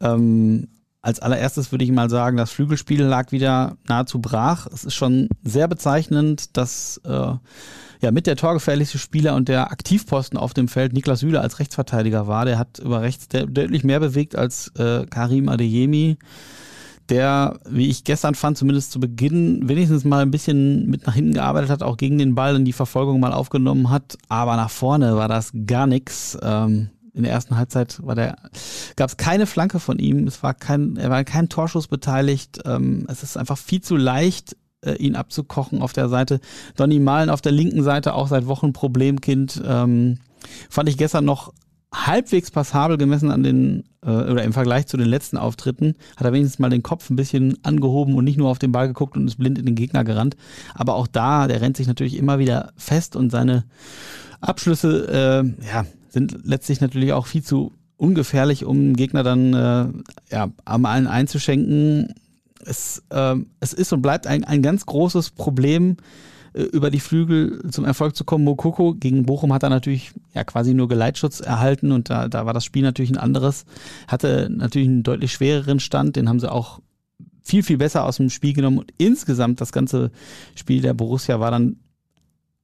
Ähm, 0.00 0.68
als 1.04 1.20
allererstes 1.20 1.70
würde 1.70 1.84
ich 1.84 1.92
mal 1.92 2.08
sagen, 2.08 2.38
das 2.38 2.50
Flügelspiel 2.50 3.02
lag 3.02 3.30
wieder 3.30 3.76
nahezu 3.86 4.22
brach. 4.22 4.66
Es 4.72 4.84
ist 4.84 4.94
schon 4.94 5.28
sehr 5.44 5.68
bezeichnend, 5.68 6.56
dass 6.56 6.98
äh, 7.04 7.10
ja 8.00 8.10
mit 8.10 8.26
der 8.26 8.36
torgefährlichste 8.36 8.96
Spieler 8.98 9.34
und 9.34 9.48
der 9.48 9.70
Aktivposten 9.70 10.38
auf 10.38 10.54
dem 10.54 10.66
Feld 10.66 10.94
Niklas 10.94 11.20
Süle 11.20 11.42
als 11.42 11.58
Rechtsverteidiger 11.58 12.26
war. 12.26 12.46
Der 12.46 12.58
hat 12.58 12.78
über 12.78 13.02
rechts 13.02 13.28
deutlich 13.28 13.84
mehr 13.84 14.00
bewegt 14.00 14.34
als 14.34 14.68
äh, 14.78 15.04
Karim 15.04 15.50
Adeyemi 15.50 16.16
der, 17.10 17.60
wie 17.68 17.90
ich 17.90 18.04
gestern 18.04 18.34
fand, 18.34 18.56
zumindest 18.56 18.90
zu 18.90 18.98
Beginn 18.98 19.68
wenigstens 19.68 20.04
mal 20.04 20.22
ein 20.22 20.30
bisschen 20.30 20.88
mit 20.88 21.06
nach 21.06 21.14
hinten 21.14 21.34
gearbeitet 21.34 21.68
hat, 21.68 21.82
auch 21.82 21.98
gegen 21.98 22.16
den 22.16 22.34
Ball 22.34 22.56
in 22.56 22.64
die 22.64 22.72
Verfolgung 22.72 23.20
mal 23.20 23.34
aufgenommen 23.34 23.90
hat. 23.90 24.16
Aber 24.30 24.56
nach 24.56 24.70
vorne 24.70 25.14
war 25.14 25.28
das 25.28 25.52
gar 25.66 25.86
nichts. 25.86 26.38
Ähm, 26.42 26.88
in 27.14 27.22
der 27.22 27.32
ersten 27.32 27.56
Halbzeit 27.56 28.04
war 28.04 28.16
der, 28.16 28.36
gab 28.96 29.08
es 29.08 29.16
keine 29.16 29.46
Flanke 29.46 29.78
von 29.78 29.98
ihm. 29.98 30.26
Es 30.26 30.42
war 30.42 30.52
kein, 30.52 30.96
er 30.96 31.10
war 31.10 31.22
kein 31.24 31.48
Torschuss 31.48 31.86
beteiligt. 31.86 32.60
Ähm, 32.64 33.06
es 33.08 33.22
ist 33.22 33.36
einfach 33.36 33.56
viel 33.56 33.80
zu 33.80 33.96
leicht, 33.96 34.56
äh, 34.84 34.94
ihn 34.94 35.14
abzukochen 35.14 35.80
auf 35.80 35.92
der 35.92 36.08
Seite. 36.08 36.40
Donny 36.76 36.98
Malen 36.98 37.30
auf 37.30 37.40
der 37.40 37.52
linken 37.52 37.84
Seite 37.84 38.14
auch 38.14 38.28
seit 38.28 38.46
Wochen 38.46 38.72
Problemkind. 38.72 39.62
Ähm, 39.64 40.18
fand 40.68 40.88
ich 40.88 40.98
gestern 40.98 41.24
noch 41.24 41.52
halbwegs 41.94 42.50
passabel 42.50 42.98
gemessen 42.98 43.30
an 43.30 43.44
den, 43.44 43.84
äh, 44.04 44.10
oder 44.10 44.42
im 44.42 44.52
Vergleich 44.52 44.86
zu 44.86 44.96
den 44.96 45.06
letzten 45.06 45.36
Auftritten, 45.36 45.94
hat 46.16 46.26
er 46.26 46.32
wenigstens 46.32 46.58
mal 46.58 46.70
den 46.70 46.82
Kopf 46.82 47.08
ein 47.08 47.16
bisschen 47.16 47.58
angehoben 47.62 48.16
und 48.16 48.24
nicht 48.24 48.36
nur 48.36 48.48
auf 48.48 48.58
den 48.58 48.72
Ball 48.72 48.88
geguckt 48.88 49.16
und 49.16 49.28
ist 49.28 49.38
blind 49.38 49.58
in 49.58 49.66
den 49.66 49.76
Gegner 49.76 50.02
gerannt. 50.02 50.36
Aber 50.74 50.96
auch 50.96 51.06
da, 51.06 51.46
der 51.46 51.60
rennt 51.60 51.76
sich 51.76 51.86
natürlich 51.86 52.16
immer 52.16 52.40
wieder 52.40 52.72
fest 52.76 53.14
und 53.14 53.30
seine 53.30 53.64
Abschlüsse, 54.40 55.44
äh, 55.62 55.64
ja, 55.66 55.86
sind 56.14 56.38
letztlich 56.44 56.80
natürlich 56.80 57.12
auch 57.12 57.26
viel 57.26 57.42
zu 57.42 57.72
ungefährlich, 57.96 58.64
um 58.64 58.94
Gegner 58.94 59.22
dann 59.22 59.52
äh, 59.52 60.34
ja, 60.34 60.48
am 60.64 60.86
allen 60.86 61.06
einzuschenken. 61.06 62.14
Es, 62.64 63.02
äh, 63.10 63.36
es 63.60 63.74
ist 63.74 63.92
und 63.92 64.00
bleibt 64.00 64.26
ein, 64.26 64.44
ein 64.44 64.62
ganz 64.62 64.86
großes 64.86 65.32
Problem, 65.32 65.96
äh, 66.54 66.62
über 66.62 66.90
die 66.90 67.00
Flügel 67.00 67.68
zum 67.70 67.84
Erfolg 67.84 68.16
zu 68.16 68.24
kommen. 68.24 68.44
Mokoko 68.44 68.94
gegen 68.94 69.26
Bochum 69.26 69.52
hat 69.52 69.64
er 69.64 69.70
natürlich 69.70 70.12
ja 70.32 70.44
quasi 70.44 70.72
nur 70.72 70.88
Geleitschutz 70.88 71.40
erhalten 71.40 71.92
und 71.92 72.08
da, 72.10 72.28
da 72.28 72.46
war 72.46 72.54
das 72.54 72.64
Spiel 72.64 72.82
natürlich 72.82 73.10
ein 73.10 73.18
anderes. 73.18 73.66
Hatte 74.08 74.48
natürlich 74.50 74.88
einen 74.88 75.02
deutlich 75.02 75.32
schwereren 75.32 75.80
Stand, 75.80 76.16
den 76.16 76.28
haben 76.28 76.40
sie 76.40 76.50
auch 76.50 76.80
viel, 77.42 77.62
viel 77.62 77.76
besser 77.76 78.06
aus 78.06 78.16
dem 78.16 78.30
Spiel 78.30 78.54
genommen 78.54 78.78
und 78.78 78.92
insgesamt 78.96 79.60
das 79.60 79.72
ganze 79.72 80.10
Spiel 80.54 80.80
der 80.80 80.94
Borussia 80.94 81.40
war 81.40 81.50
dann 81.50 81.76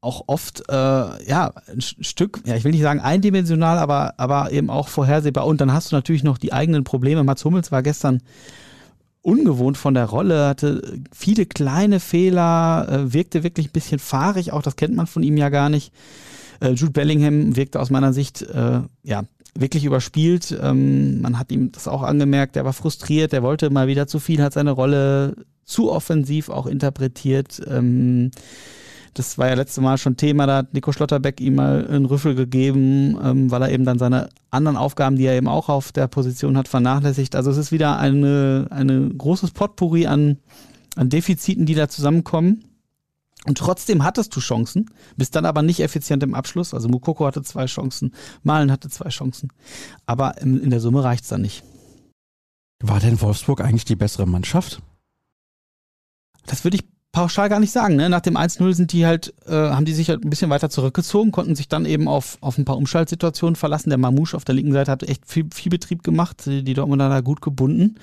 auch 0.01 0.25
oft 0.29 0.63
äh, 0.69 0.73
ja 0.73 1.53
ein 1.67 1.81
Stück, 1.81 2.41
ja 2.47 2.57
ich 2.57 2.65
will 2.65 2.73
nicht 2.73 2.83
sagen 2.83 3.01
eindimensional, 3.01 3.79
aber 3.79 4.15
aber 4.17 4.51
eben 4.53 4.71
auch 4.71 4.89
vorhersehbar. 4.89 5.47
Und 5.47 5.61
dann 5.61 5.73
hast 5.73 5.93
du 5.93 5.97
natürlich 5.97 6.25
noch 6.25 6.39
die 6.39 6.53
eigenen 6.53 6.85
Probleme. 6.85 7.23
Mats 7.25 7.45
Hummels 7.45 7.71
war 7.71 7.83
gestern 7.83 8.23
ungewohnt 9.23 9.77
von 9.77 9.95
der 9.95 10.07
Rolle, 10.07 10.49
hatte 10.49 10.99
viele 11.13 11.45
kleine 11.45 12.01
Fehler, 12.01 12.89
äh, 12.91 13.13
wirkte 13.13 13.43
wirklich 13.43 13.69
ein 13.69 13.73
bisschen 13.73 13.99
fahrig, 13.99 14.53
auch 14.53 14.63
das 14.63 14.77
kennt 14.77 14.95
man 14.95 15.07
von 15.07 15.23
ihm 15.23 15.37
ja 15.37 15.51
gar 15.51 15.69
nicht. 15.69 15.93
Äh, 16.61 16.71
Jude 16.71 16.93
Bellingham 16.93 17.57
wirkte 17.57 17.81
aus 17.81 17.91
meiner 17.91 18.13
Sicht 18.13 18.43
äh, 18.43 18.81
ja 19.03 19.25
wirklich 19.55 19.85
überspielt. 19.85 20.57
Ähm, 20.63 21.21
man 21.21 21.39
hat 21.39 21.53
ihm 21.53 21.73
das 21.73 21.89
auch 21.89 22.03
angemerkt, 22.03 22.57
er 22.57 22.65
war 22.65 22.73
frustriert, 22.73 23.33
er 23.33 23.43
wollte 23.43 23.69
mal 23.69 23.89
wieder 23.89 24.07
zu 24.07 24.19
viel, 24.19 24.43
hat 24.43 24.55
seine 24.55 24.71
Rolle 24.71 25.37
zu 25.65 25.93
offensiv 25.93 26.49
auch 26.49 26.67
interpretiert. 26.67 27.61
Ähm, 27.69 28.31
das 29.15 29.39
war 29.39 29.49
ja 29.49 29.55
letztes 29.55 29.83
Mal 29.83 29.99
schon 29.99 30.17
Thema, 30.17 30.47
da 30.47 30.59
hat 30.59 30.75
Nico 30.75 30.93
Schlotterbeck 30.93 31.41
ihm 31.41 31.57
mal 31.57 31.87
einen 31.87 32.05
Rüffel 32.05 32.35
gegeben, 32.35 33.19
ähm, 33.23 33.51
weil 33.51 33.63
er 33.63 33.71
eben 33.71 33.85
dann 33.85 33.99
seine 33.99 34.29
anderen 34.51 34.77
Aufgaben, 34.77 35.17
die 35.17 35.25
er 35.25 35.35
eben 35.35 35.49
auch 35.49 35.69
auf 35.69 35.93
der 35.93 36.07
Position 36.09 36.57
hat, 36.57 36.69
vernachlässigt. 36.69 37.35
Also 37.35 37.51
es 37.51 37.57
ist 37.57 37.73
wieder 37.73 37.99
eine, 37.99 38.69
eine 38.71 39.09
großes 39.09 39.51
Potpourri 39.51 40.07
an, 40.07 40.39
an 40.97 41.09
Defiziten, 41.09 41.67
die 41.67 41.75
da 41.75 41.89
zusammenkommen. 41.89 42.65
Und 43.47 43.57
trotzdem 43.57 44.05
hattest 44.05 44.37
du 44.37 44.41
Chancen, 44.41 44.91
bist 45.17 45.35
dann 45.35 45.47
aber 45.47 45.63
nicht 45.63 45.81
effizient 45.81 46.23
im 46.23 46.35
Abschluss. 46.35 46.75
Also 46.75 46.89
Mukoko 46.89 47.27
hatte 47.27 47.43
zwei 47.43 47.67
Chancen, 47.67 48.13
Malen 48.43 48.71
hatte 48.71 48.91
zwei 48.91 49.09
Chancen. 49.09 49.51
Aber 50.05 50.41
in, 50.43 50.61
in 50.61 50.71
der 50.71 50.81
Summe 50.81 51.03
reicht 51.03 51.23
es 51.25 51.31
dann 51.31 51.41
nicht. 51.41 51.65
War 52.83 53.01
denn 53.01 53.21
Wolfsburg 53.21 53.63
eigentlich 53.63 53.85
die 53.87 53.97
bessere 53.97 54.27
Mannschaft? 54.27 54.83
Das 56.47 56.65
würde 56.65 56.77
ich 56.77 56.85
pauschal 57.13 57.49
gar 57.49 57.59
nicht 57.59 57.73
sagen. 57.73 57.97
Ne? 57.97 58.09
Nach 58.09 58.21
dem 58.21 58.37
1-0 58.37 58.73
sind 58.73 58.93
die 58.93 59.05
halt, 59.05 59.35
äh, 59.47 59.53
haben 59.53 59.85
die 59.85 59.93
sich 59.93 60.09
halt 60.09 60.25
ein 60.25 60.31
bisschen 60.31 60.51
weiter 60.51 60.71
zurückgezogen, 60.71 61.33
konnten 61.33 61.57
sich 61.57 61.69
dann 61.69 61.85
eben 61.85 62.07
auf, 62.07 62.39
auf 62.41 62.57
ein 62.57 62.65
paar 62.65 62.77
Umschaltsituationen 62.77 63.57
verlassen. 63.57 63.91
Der 63.91 63.99
Mamouche 63.99 64.37
auf 64.37 64.45
der 64.45 64.55
linken 64.55 64.73
Seite 64.73 64.93
hat 64.93 65.03
echt 65.03 65.27
viel, 65.27 65.49
viel 65.53 65.71
Betrieb 65.71 66.05
gemacht, 66.05 66.45
die 66.47 66.75
Dortmunder 66.75 67.09
da 67.09 67.21
gut 67.21 67.41
gebunden. 67.41 67.97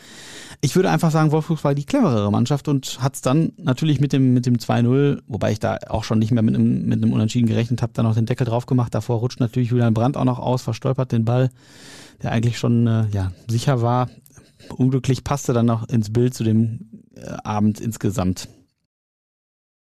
Ich 0.60 0.76
würde 0.76 0.90
einfach 0.90 1.12
sagen, 1.12 1.32
Wolfsburg 1.32 1.64
war 1.64 1.74
die 1.74 1.86
cleverere 1.86 2.32
Mannschaft 2.32 2.68
und 2.68 3.02
hat 3.02 3.16
es 3.16 3.22
dann 3.22 3.54
natürlich 3.58 4.02
mit 4.02 4.12
dem, 4.12 4.34
mit 4.34 4.46
dem 4.46 4.58
2-0, 4.58 5.22
wobei 5.28 5.54
ich 5.54 5.60
da 5.60 5.78
auch 5.88 6.04
schon 6.04 6.20
nicht 6.20 6.32
mehr 6.32 6.44
mit 6.44 6.56
einem, 6.56 6.86
mit 6.86 7.02
einem 7.02 7.14
Unentschieden 7.14 7.48
gerechnet 7.48 7.82
habe, 7.82 7.94
dann 7.94 8.06
noch 8.06 8.16
den 8.16 8.26
Deckel 8.26 8.46
drauf 8.46 8.66
gemacht. 8.66 8.94
Davor 8.94 9.20
rutscht 9.20 9.40
natürlich 9.40 9.70
Julian 9.70 9.94
Brandt 9.94 10.18
auch 10.18 10.26
noch 10.26 10.40
aus, 10.40 10.64
verstolpert 10.64 11.14
den 11.14 11.24
Ball, 11.24 11.50
der 12.22 12.34
eigentlich 12.34 12.58
schon 12.58 12.88
äh, 12.88 13.06
ja, 13.12 13.32
sicher 13.48 13.82
war. 13.82 14.10
Unglücklich 14.76 15.24
passte 15.24 15.54
dann 15.54 15.68
noch 15.68 15.88
ins 15.88 16.12
Bild 16.12 16.34
zu 16.34 16.44
dem 16.44 17.04
äh, 17.16 17.30
Abend 17.44 17.80
insgesamt. 17.80 18.50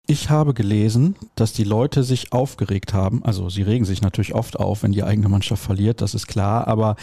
Ich 0.06 0.28
habe 0.28 0.52
gelesen, 0.52 1.16
dass 1.34 1.54
die 1.54 1.64
Leute 1.64 2.04
sich 2.04 2.32
aufgeregt 2.32 2.92
haben. 2.92 3.24
Also 3.24 3.48
sie 3.48 3.62
regen 3.62 3.86
sich 3.86 4.02
natürlich 4.02 4.34
oft 4.34 4.58
auf, 4.58 4.82
wenn 4.82 4.92
die 4.92 5.02
eigene 5.02 5.30
Mannschaft 5.30 5.62
verliert, 5.62 6.02
das 6.02 6.12
ist 6.14 6.26
klar. 6.26 6.68
Aber 6.68 6.96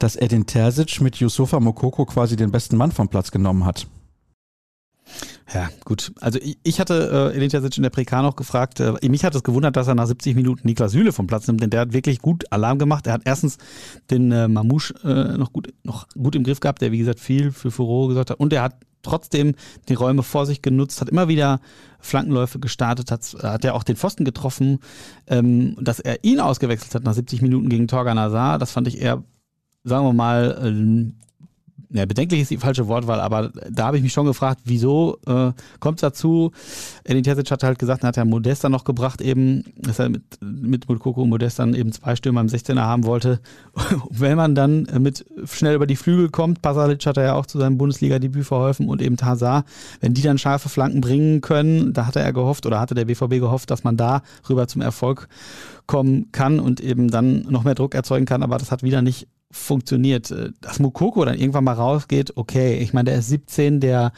dass 0.00 0.16
Edin 0.16 0.46
Terzic 0.46 1.00
mit 1.00 1.16
Yusufa 1.16 1.60
Mokoko 1.60 2.06
quasi 2.06 2.34
den 2.34 2.50
besten 2.50 2.76
Mann 2.76 2.90
vom 2.90 3.08
Platz 3.08 3.30
genommen 3.30 3.64
hat. 3.64 3.86
Ja, 5.54 5.68
gut. 5.84 6.12
Also 6.20 6.40
ich, 6.42 6.58
ich 6.64 6.80
hatte 6.80 7.32
äh, 7.32 7.36
Edin 7.36 7.50
Terzic 7.50 7.76
in 7.76 7.84
der 7.84 7.90
Prekar 7.90 8.22
noch 8.22 8.34
gefragt. 8.34 8.80
Äh, 8.80 8.94
mich 9.08 9.24
hat 9.24 9.34
es 9.36 9.44
gewundert, 9.44 9.76
dass 9.76 9.86
er 9.86 9.94
nach 9.94 10.06
70 10.06 10.34
Minuten 10.34 10.66
Niklas 10.66 10.90
Süle 10.90 11.12
vom 11.12 11.28
Platz 11.28 11.46
nimmt, 11.46 11.60
denn 11.60 11.70
der 11.70 11.80
hat 11.80 11.92
wirklich 11.92 12.18
gut 12.18 12.50
Alarm 12.50 12.80
gemacht. 12.80 13.06
Er 13.06 13.12
hat 13.12 13.22
erstens 13.26 13.58
den 14.10 14.32
äh, 14.32 14.48
Mamouche 14.48 14.94
äh, 15.04 15.38
noch, 15.38 15.52
gut, 15.52 15.72
noch 15.84 16.08
gut 16.08 16.34
im 16.34 16.42
Griff 16.42 16.58
gehabt, 16.58 16.82
der 16.82 16.90
wie 16.90 16.98
gesagt 16.98 17.20
viel 17.20 17.52
für 17.52 17.70
Furore 17.70 18.08
gesorgt 18.08 18.30
hat. 18.30 18.40
Und 18.40 18.52
er 18.52 18.62
hat 18.62 18.74
trotzdem 19.02 19.54
die 19.88 19.94
Räume 19.94 20.22
vor 20.22 20.46
sich 20.46 20.62
genutzt, 20.62 21.00
hat 21.00 21.08
immer 21.08 21.28
wieder 21.28 21.60
Flankenläufe 22.00 22.58
gestartet, 22.58 23.10
hat, 23.10 23.36
hat 23.42 23.64
er 23.64 23.74
auch 23.74 23.82
den 23.82 23.96
Pfosten 23.96 24.24
getroffen. 24.24 24.80
Ähm, 25.26 25.76
dass 25.80 26.00
er 26.00 26.24
ihn 26.24 26.40
ausgewechselt 26.40 26.94
hat 26.94 27.04
nach 27.04 27.14
70 27.14 27.42
Minuten 27.42 27.68
gegen 27.68 27.88
Torgan 27.88 28.18
Azar, 28.18 28.58
das 28.58 28.72
fand 28.72 28.88
ich 28.88 29.00
eher, 29.00 29.22
sagen 29.84 30.06
wir 30.06 30.12
mal, 30.12 30.60
ähm, 30.64 31.16
ja, 31.92 32.06
bedenklich 32.06 32.42
ist 32.42 32.50
die 32.50 32.56
falsche 32.56 32.86
Wortwahl, 32.86 33.20
aber 33.20 33.50
da 33.68 33.86
habe 33.86 33.96
ich 33.96 34.02
mich 34.02 34.12
schon 34.12 34.26
gefragt, 34.26 34.60
wieso 34.64 35.18
äh, 35.26 35.52
kommt 35.80 35.98
es 35.98 36.02
dazu? 36.02 36.52
Edin 37.02 37.24
Terzic 37.24 37.50
hat 37.50 37.64
halt 37.64 37.78
gesagt, 37.80 38.04
er 38.04 38.08
hat 38.08 38.16
ja 38.16 38.24
Modesta 38.24 38.68
noch 38.68 38.84
gebracht 38.84 39.20
eben, 39.20 39.64
dass 39.76 39.98
er 39.98 40.08
mit, 40.08 40.22
mit 40.40 40.88
Mukoko 40.88 41.22
und 41.22 41.30
Modesta 41.30 41.64
dann 41.64 41.74
eben 41.74 41.90
zwei 41.90 42.14
Stürmer 42.14 42.42
im 42.42 42.46
16er 42.46 42.80
haben 42.80 43.04
wollte. 43.04 43.40
Wenn 44.10 44.36
man 44.36 44.54
dann 44.54 44.86
mit 45.00 45.24
schnell 45.46 45.74
über 45.74 45.86
die 45.86 45.96
Flügel 45.96 46.28
kommt, 46.28 46.62
Pasalic 46.62 47.04
hat 47.06 47.16
er 47.16 47.24
ja 47.24 47.34
auch 47.34 47.46
zu 47.46 47.58
seinem 47.58 47.76
Bundesliga-Debüt 47.76 48.46
verholfen 48.46 48.88
und 48.88 49.02
eben 49.02 49.16
Hazard, 49.20 49.66
wenn 50.00 50.14
die 50.14 50.22
dann 50.22 50.38
scharfe 50.38 50.68
Flanken 50.68 51.00
bringen 51.00 51.40
können, 51.40 51.92
da 51.92 52.06
hatte 52.06 52.20
er 52.20 52.32
gehofft 52.32 52.66
oder 52.66 52.78
hatte 52.78 52.94
der 52.94 53.06
BVB 53.06 53.40
gehofft, 53.40 53.70
dass 53.70 53.82
man 53.82 53.96
da 53.96 54.22
rüber 54.48 54.68
zum 54.68 54.80
Erfolg 54.80 55.28
kommen 55.86 56.30
kann 56.30 56.60
und 56.60 56.80
eben 56.80 57.10
dann 57.10 57.42
noch 57.48 57.64
mehr 57.64 57.74
Druck 57.74 57.96
erzeugen 57.96 58.26
kann, 58.26 58.44
aber 58.44 58.58
das 58.58 58.70
hat 58.70 58.84
wieder 58.84 59.02
nicht 59.02 59.26
funktioniert. 59.50 60.30
Äh, 60.30 60.52
dass 60.60 60.78
Mukoko 60.78 61.24
dann 61.24 61.38
irgendwann 61.38 61.64
mal 61.64 61.74
rausgeht, 61.74 62.36
okay, 62.36 62.78
ich 62.78 62.92
meine, 62.92 63.10
der 63.10 63.18
ist 63.18 63.28
17, 63.28 63.80
der 63.80 64.12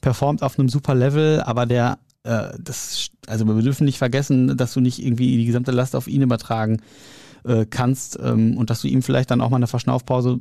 performt 0.00 0.42
auf 0.42 0.58
einem 0.58 0.68
super 0.68 0.94
Level, 0.94 1.40
aber 1.42 1.66
der, 1.66 1.98
äh, 2.24 2.50
das, 2.58 3.08
also 3.26 3.44
wir 3.46 3.62
dürfen 3.62 3.84
nicht 3.84 3.98
vergessen, 3.98 4.56
dass 4.56 4.72
du 4.72 4.80
nicht 4.80 5.04
irgendwie 5.04 5.36
die 5.36 5.46
gesamte 5.46 5.72
Last 5.72 5.94
auf 5.96 6.08
ihn 6.08 6.22
übertragen 6.22 6.80
äh, 7.44 7.66
kannst 7.66 8.18
ähm, 8.22 8.56
und 8.56 8.70
dass 8.70 8.82
du 8.82 8.88
ihm 8.88 9.02
vielleicht 9.02 9.30
dann 9.30 9.40
auch 9.40 9.50
mal 9.50 9.56
eine 9.56 9.66
Verschnaufpause 9.66 10.40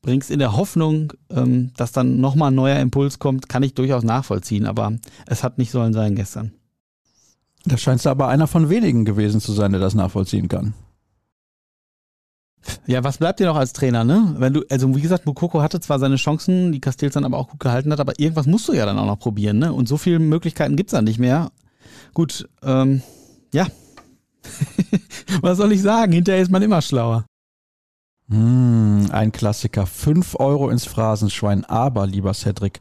bringst 0.00 0.30
in 0.30 0.38
der 0.38 0.56
Hoffnung, 0.56 1.12
ähm, 1.30 1.72
dass 1.76 1.92
dann 1.92 2.20
nochmal 2.20 2.50
ein 2.50 2.54
neuer 2.54 2.78
Impuls 2.78 3.18
kommt, 3.18 3.48
kann 3.48 3.62
ich 3.62 3.74
durchaus 3.74 4.04
nachvollziehen, 4.04 4.66
aber 4.66 4.92
es 5.26 5.42
hat 5.42 5.58
nicht 5.58 5.70
sollen 5.70 5.92
sein 5.92 6.14
gestern. 6.14 6.52
Da 7.64 7.76
scheinst 7.76 8.06
du 8.06 8.10
aber 8.10 8.28
einer 8.28 8.46
von 8.46 8.70
wenigen 8.70 9.04
gewesen 9.04 9.40
zu 9.40 9.52
sein, 9.52 9.72
der 9.72 9.80
das 9.80 9.94
nachvollziehen 9.94 10.48
kann. 10.48 10.74
Ja, 12.86 13.04
was 13.04 13.18
bleibt 13.18 13.40
dir 13.40 13.46
noch 13.46 13.56
als 13.56 13.72
Trainer, 13.72 14.04
ne? 14.04 14.34
Wenn 14.38 14.52
du, 14.52 14.64
also 14.68 14.94
wie 14.94 15.00
gesagt, 15.00 15.26
Mukoko 15.26 15.62
hatte 15.62 15.80
zwar 15.80 15.98
seine 15.98 16.16
Chancen, 16.16 16.72
die 16.72 16.80
Castells 16.80 17.14
dann 17.14 17.24
aber 17.24 17.38
auch 17.38 17.48
gut 17.48 17.60
gehalten 17.60 17.92
hat, 17.92 18.00
aber 18.00 18.18
irgendwas 18.18 18.46
musst 18.46 18.68
du 18.68 18.72
ja 18.72 18.86
dann 18.86 18.98
auch 18.98 19.06
noch 19.06 19.18
probieren, 19.18 19.58
ne? 19.58 19.72
Und 19.72 19.88
so 19.88 19.96
viele 19.96 20.18
Möglichkeiten 20.18 20.76
gibt's 20.76 20.92
dann 20.92 21.04
nicht 21.04 21.18
mehr. 21.18 21.50
Gut, 22.14 22.48
ähm, 22.62 23.02
ja. 23.52 23.66
was 25.40 25.58
soll 25.58 25.72
ich 25.72 25.82
sagen? 25.82 26.12
Hinterher 26.12 26.42
ist 26.42 26.50
man 26.50 26.62
immer 26.62 26.82
schlauer. 26.82 27.24
Mm, 28.28 29.06
ein 29.10 29.32
Klassiker. 29.32 29.86
Fünf 29.86 30.34
Euro 30.38 30.70
ins 30.70 30.84
Phrasenschwein. 30.84 31.64
Aber, 31.64 32.06
lieber 32.06 32.34
Cedric, 32.34 32.80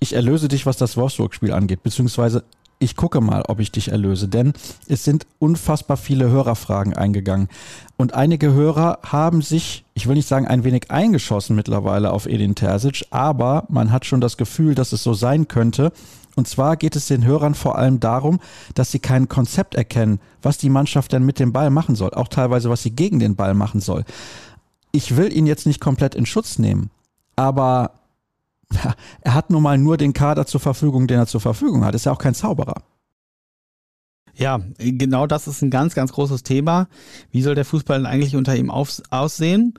ich 0.00 0.14
erlöse 0.14 0.48
dich, 0.48 0.66
was 0.66 0.76
das 0.76 0.96
Wolfsburg-Spiel 0.96 1.52
angeht, 1.52 1.82
beziehungsweise 1.82 2.44
ich 2.84 2.96
gucke 2.96 3.20
mal, 3.20 3.42
ob 3.48 3.60
ich 3.60 3.72
dich 3.72 3.88
erlöse, 3.88 4.28
denn 4.28 4.52
es 4.86 5.04
sind 5.04 5.26
unfassbar 5.38 5.96
viele 5.96 6.28
Hörerfragen 6.28 6.94
eingegangen. 6.94 7.48
Und 7.96 8.14
einige 8.14 8.52
Hörer 8.52 8.98
haben 9.02 9.40
sich, 9.40 9.84
ich 9.94 10.06
will 10.06 10.16
nicht 10.16 10.28
sagen, 10.28 10.46
ein 10.46 10.64
wenig 10.64 10.90
eingeschossen 10.90 11.56
mittlerweile 11.56 12.12
auf 12.12 12.26
Edin 12.26 12.54
Terzic, 12.54 13.06
aber 13.10 13.64
man 13.68 13.90
hat 13.90 14.04
schon 14.04 14.20
das 14.20 14.36
Gefühl, 14.36 14.74
dass 14.74 14.92
es 14.92 15.02
so 15.02 15.14
sein 15.14 15.48
könnte. 15.48 15.92
Und 16.36 16.46
zwar 16.46 16.76
geht 16.76 16.94
es 16.94 17.06
den 17.06 17.24
Hörern 17.24 17.54
vor 17.54 17.78
allem 17.78 18.00
darum, 18.00 18.38
dass 18.74 18.90
sie 18.90 18.98
kein 18.98 19.28
Konzept 19.28 19.74
erkennen, 19.74 20.20
was 20.42 20.58
die 20.58 20.70
Mannschaft 20.70 21.12
denn 21.12 21.24
mit 21.24 21.38
dem 21.38 21.52
Ball 21.52 21.70
machen 21.70 21.94
soll, 21.94 22.12
auch 22.12 22.28
teilweise, 22.28 22.68
was 22.68 22.82
sie 22.82 22.90
gegen 22.90 23.18
den 23.18 23.34
Ball 23.34 23.54
machen 23.54 23.80
soll. 23.80 24.04
Ich 24.92 25.16
will 25.16 25.32
ihn 25.32 25.46
jetzt 25.46 25.66
nicht 25.66 25.80
komplett 25.80 26.14
in 26.14 26.26
Schutz 26.26 26.58
nehmen, 26.58 26.90
aber 27.34 27.92
er 29.20 29.34
hat 29.34 29.50
nun 29.50 29.62
mal 29.62 29.78
nur 29.78 29.96
den 29.96 30.12
Kader 30.12 30.46
zur 30.46 30.60
Verfügung, 30.60 31.06
den 31.06 31.18
er 31.18 31.26
zur 31.26 31.40
Verfügung 31.40 31.84
hat. 31.84 31.94
Ist 31.94 32.06
ja 32.06 32.12
auch 32.12 32.18
kein 32.18 32.34
Zauberer. 32.34 32.82
Ja, 34.36 34.60
genau 34.78 35.26
das 35.26 35.46
ist 35.46 35.62
ein 35.62 35.70
ganz, 35.70 35.94
ganz 35.94 36.12
großes 36.12 36.42
Thema. 36.42 36.88
Wie 37.30 37.42
soll 37.42 37.54
der 37.54 37.64
Fußball 37.64 37.98
denn 37.98 38.06
eigentlich 38.06 38.34
unter 38.34 38.56
ihm 38.56 38.70
auf, 38.70 39.00
aussehen? 39.10 39.74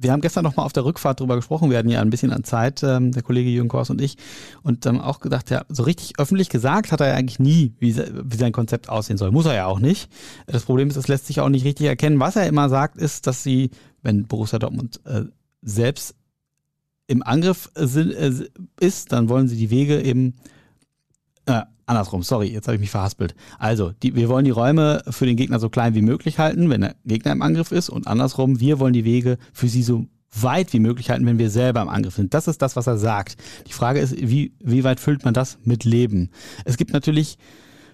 Wir 0.00 0.12
haben 0.12 0.20
gestern 0.20 0.44
noch 0.44 0.56
mal 0.56 0.62
auf 0.62 0.72
der 0.72 0.84
Rückfahrt 0.84 1.18
drüber 1.18 1.34
gesprochen. 1.36 1.70
Wir 1.70 1.78
hatten 1.78 1.90
ja 1.90 2.00
ein 2.00 2.08
bisschen 2.08 2.32
an 2.32 2.44
Zeit, 2.44 2.82
ähm, 2.84 3.10
der 3.10 3.22
Kollege 3.22 3.50
Jürgen 3.50 3.68
Kors 3.68 3.90
und 3.90 4.00
ich, 4.00 4.16
und 4.62 4.86
haben 4.86 5.00
auch 5.00 5.18
gedacht, 5.18 5.50
ja, 5.50 5.64
so 5.68 5.82
richtig 5.82 6.18
öffentlich 6.18 6.48
gesagt 6.50 6.92
hat 6.92 7.00
er 7.00 7.08
ja 7.08 7.14
eigentlich 7.14 7.40
nie, 7.40 7.74
wie, 7.80 7.96
wie 7.96 8.36
sein 8.36 8.52
Konzept 8.52 8.88
aussehen 8.88 9.18
soll. 9.18 9.32
Muss 9.32 9.46
er 9.46 9.54
ja 9.54 9.66
auch 9.66 9.80
nicht. 9.80 10.08
Das 10.46 10.64
Problem 10.64 10.88
ist, 10.88 10.96
es 10.96 11.08
lässt 11.08 11.26
sich 11.26 11.40
auch 11.40 11.48
nicht 11.48 11.64
richtig 11.64 11.86
erkennen. 11.86 12.20
Was 12.20 12.36
er 12.36 12.46
immer 12.46 12.68
sagt, 12.68 12.96
ist, 12.96 13.26
dass 13.26 13.42
sie, 13.42 13.70
wenn 14.02 14.26
Borussia 14.26 14.60
Dortmund 14.60 15.00
äh, 15.04 15.24
selbst 15.62 16.14
im 17.08 17.22
Angriff 17.24 17.70
sind, 17.74 18.12
äh, 18.12 18.32
ist, 18.78 19.10
dann 19.10 19.28
wollen 19.28 19.48
sie 19.48 19.56
die 19.56 19.70
Wege 19.70 20.00
eben 20.00 20.34
äh, 21.46 21.62
andersrum, 21.88 22.22
sorry, 22.22 22.48
jetzt 22.48 22.68
habe 22.68 22.76
ich 22.76 22.80
mich 22.80 22.90
verhaspelt. 22.90 23.34
Also, 23.58 23.92
die, 24.02 24.14
wir 24.14 24.28
wollen 24.28 24.44
die 24.44 24.50
Räume 24.50 25.02
für 25.08 25.26
den 25.26 25.36
Gegner 25.36 25.58
so 25.58 25.70
klein 25.70 25.94
wie 25.94 26.02
möglich 26.02 26.38
halten, 26.38 26.70
wenn 26.70 26.82
der 26.82 26.94
Gegner 27.04 27.32
im 27.32 27.42
Angriff 27.42 27.72
ist 27.72 27.88
und 27.88 28.06
andersrum, 28.06 28.60
wir 28.60 28.78
wollen 28.78 28.92
die 28.92 29.04
Wege 29.04 29.38
für 29.52 29.68
sie 29.68 29.82
so 29.82 30.06
weit 30.30 30.72
wie 30.74 30.80
möglich 30.80 31.08
halten, 31.08 31.24
wenn 31.24 31.38
wir 31.38 31.50
selber 31.50 31.80
im 31.80 31.88
Angriff 31.88 32.14
sind. 32.14 32.34
Das 32.34 32.46
ist 32.46 32.60
das, 32.60 32.76
was 32.76 32.86
er 32.86 32.98
sagt. 32.98 33.36
Die 33.66 33.72
Frage 33.72 34.00
ist, 34.00 34.14
wie, 34.20 34.52
wie 34.62 34.84
weit 34.84 35.00
füllt 35.00 35.24
man 35.24 35.32
das 35.32 35.58
mit 35.64 35.84
Leben? 35.84 36.30
Es 36.66 36.76
gibt 36.76 36.92
natürlich 36.92 37.38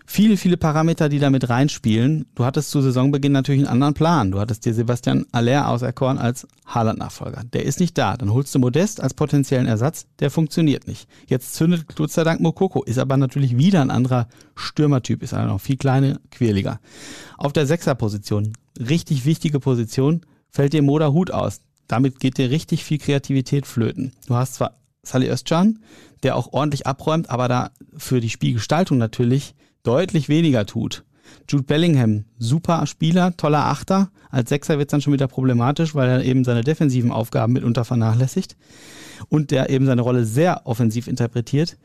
viele, 0.06 0.36
viele 0.36 0.56
Parameter, 0.56 1.08
die 1.08 1.18
da 1.18 1.30
mit 1.30 1.48
reinspielen. 1.48 2.26
Du 2.34 2.44
hattest 2.44 2.70
zu 2.70 2.80
Saisonbeginn 2.80 3.32
natürlich 3.32 3.62
einen 3.62 3.72
anderen 3.72 3.94
Plan. 3.94 4.30
Du 4.30 4.40
hattest 4.40 4.64
dir 4.64 4.74
Sebastian 4.74 5.26
Aller 5.32 5.68
auserkoren 5.68 6.18
als 6.18 6.46
Haaland-Nachfolger. 6.66 7.42
Der 7.52 7.64
ist 7.64 7.80
nicht 7.80 7.96
da. 7.96 8.16
Dann 8.16 8.32
holst 8.32 8.54
du 8.54 8.58
Modest 8.58 9.00
als 9.00 9.14
potenziellen 9.14 9.66
Ersatz. 9.66 10.06
Der 10.20 10.30
funktioniert 10.30 10.86
nicht. 10.86 11.08
Jetzt 11.26 11.54
zündet 11.54 11.96
Gott 11.96 12.10
sei 12.10 12.24
Dank 12.24 12.40
Mokoko, 12.40 12.82
ist 12.82 12.98
aber 12.98 13.16
natürlich 13.16 13.56
wieder 13.56 13.80
ein 13.80 13.90
anderer 13.90 14.28
Stürmertyp, 14.54 15.22
ist 15.22 15.34
einer 15.34 15.48
noch 15.48 15.60
viel 15.60 15.76
kleiner, 15.76 16.18
quirliger. 16.30 16.80
Auf 17.38 17.52
der 17.52 17.66
Sechserposition, 17.66 18.52
richtig 18.78 19.24
wichtige 19.24 19.60
Position, 19.60 20.22
fällt 20.50 20.72
dir 20.72 20.82
Moda 20.82 21.12
Hut 21.12 21.30
aus. 21.30 21.60
Damit 21.88 22.20
geht 22.20 22.38
dir 22.38 22.50
richtig 22.50 22.84
viel 22.84 22.98
Kreativität 22.98 23.66
flöten. 23.66 24.12
Du 24.26 24.34
hast 24.34 24.54
zwar 24.54 24.76
Salih 25.02 25.30
Özcan, 25.30 25.80
der 26.22 26.36
auch 26.36 26.52
ordentlich 26.52 26.86
abräumt, 26.86 27.28
aber 27.30 27.48
da 27.48 27.70
für 27.96 28.20
die 28.20 28.30
Spielgestaltung 28.30 28.98
natürlich 28.98 29.54
deutlich 29.84 30.28
weniger 30.28 30.66
tut. 30.66 31.04
Jude 31.48 31.64
Bellingham, 31.64 32.24
super 32.38 32.86
Spieler, 32.86 33.36
toller 33.36 33.66
Achter. 33.66 34.10
Als 34.30 34.48
Sechser 34.48 34.78
wird 34.78 34.88
es 34.88 34.90
dann 34.90 35.00
schon 35.00 35.12
wieder 35.12 35.28
problematisch, 35.28 35.94
weil 35.94 36.08
er 36.08 36.24
eben 36.24 36.44
seine 36.44 36.62
defensiven 36.62 37.12
Aufgaben 37.12 37.52
mitunter 37.52 37.84
vernachlässigt 37.84 38.56
und 39.28 39.50
der 39.50 39.70
eben 39.70 39.86
seine 39.86 40.02
Rolle 40.02 40.24
sehr 40.24 40.66
offensiv 40.66 41.06
interpretiert. 41.06 41.76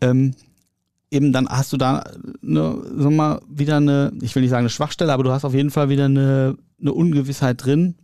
Ähm, 0.00 0.34
eben 1.10 1.32
dann 1.32 1.48
hast 1.48 1.72
du 1.72 1.76
da 1.76 2.04
eine, 2.42 2.82
sag 2.96 3.12
mal, 3.12 3.40
wieder 3.48 3.76
eine, 3.76 4.12
ich 4.20 4.34
will 4.34 4.42
nicht 4.42 4.50
sagen 4.50 4.60
eine 4.60 4.70
Schwachstelle, 4.70 5.12
aber 5.12 5.22
du 5.22 5.30
hast 5.30 5.44
auf 5.44 5.54
jeden 5.54 5.70
Fall 5.70 5.88
wieder 5.88 6.06
eine, 6.06 6.56
eine 6.80 6.92
Ungewissheit 6.92 7.64
drin, 7.64 7.94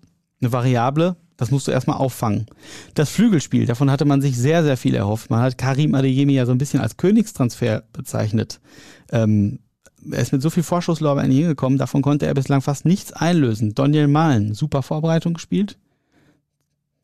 eine 0.40 0.52
Variable. 0.52 1.16
Das 1.42 1.50
musst 1.50 1.66
du 1.66 1.72
erstmal 1.72 1.96
auffangen. 1.96 2.46
Das 2.94 3.11
Flügelspiel, 3.11 3.66
davon 3.66 3.90
hatte 3.90 4.05
man 4.05 4.22
sich 4.22 4.38
sehr, 4.38 4.62
sehr 4.62 4.76
viel 4.76 4.94
erhofft. 4.94 5.28
Man 5.28 5.40
hat 5.40 5.59
Karim 5.59 5.92
Adeyemi 5.96 6.35
ja 6.35 6.46
so 6.46 6.52
ein 6.52 6.59
bisschen 6.59 6.78
als 6.78 6.98
Königstransfer 6.98 7.83
bezeichnet. 7.92 8.61
Ähm, 9.11 9.59
er 10.09 10.20
ist 10.20 10.33
mit 10.33 10.40
so 10.40 10.50
viel 10.50 10.62
Vorschusslorbeeren 10.62 11.33
hingekommen, 11.33 11.81
davon 11.81 12.00
konnte 12.00 12.26
er 12.26 12.35
bislang 12.35 12.62
fast 12.62 12.85
nichts 12.85 13.12
einlösen. 13.12 13.74
Daniel 13.74 14.07
Mahlen, 14.07 14.55
super 14.55 14.85
Vorbereitung 14.85 15.35
gespielt. 15.35 15.78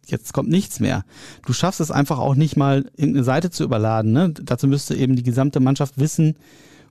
Jetzt 0.06 0.32
kommt 0.32 0.50
nichts 0.50 0.78
mehr. 0.78 1.04
Du 1.44 1.52
schaffst 1.52 1.80
es 1.80 1.90
einfach 1.90 2.20
auch 2.20 2.36
nicht 2.36 2.56
mal, 2.56 2.84
irgendeine 2.94 3.24
Seite 3.24 3.50
zu 3.50 3.64
überladen. 3.64 4.12
Ne? 4.12 4.32
Dazu 4.40 4.68
müsste 4.68 4.94
eben 4.94 5.16
die 5.16 5.24
gesamte 5.24 5.58
Mannschaft 5.58 5.98
wissen, 5.98 6.36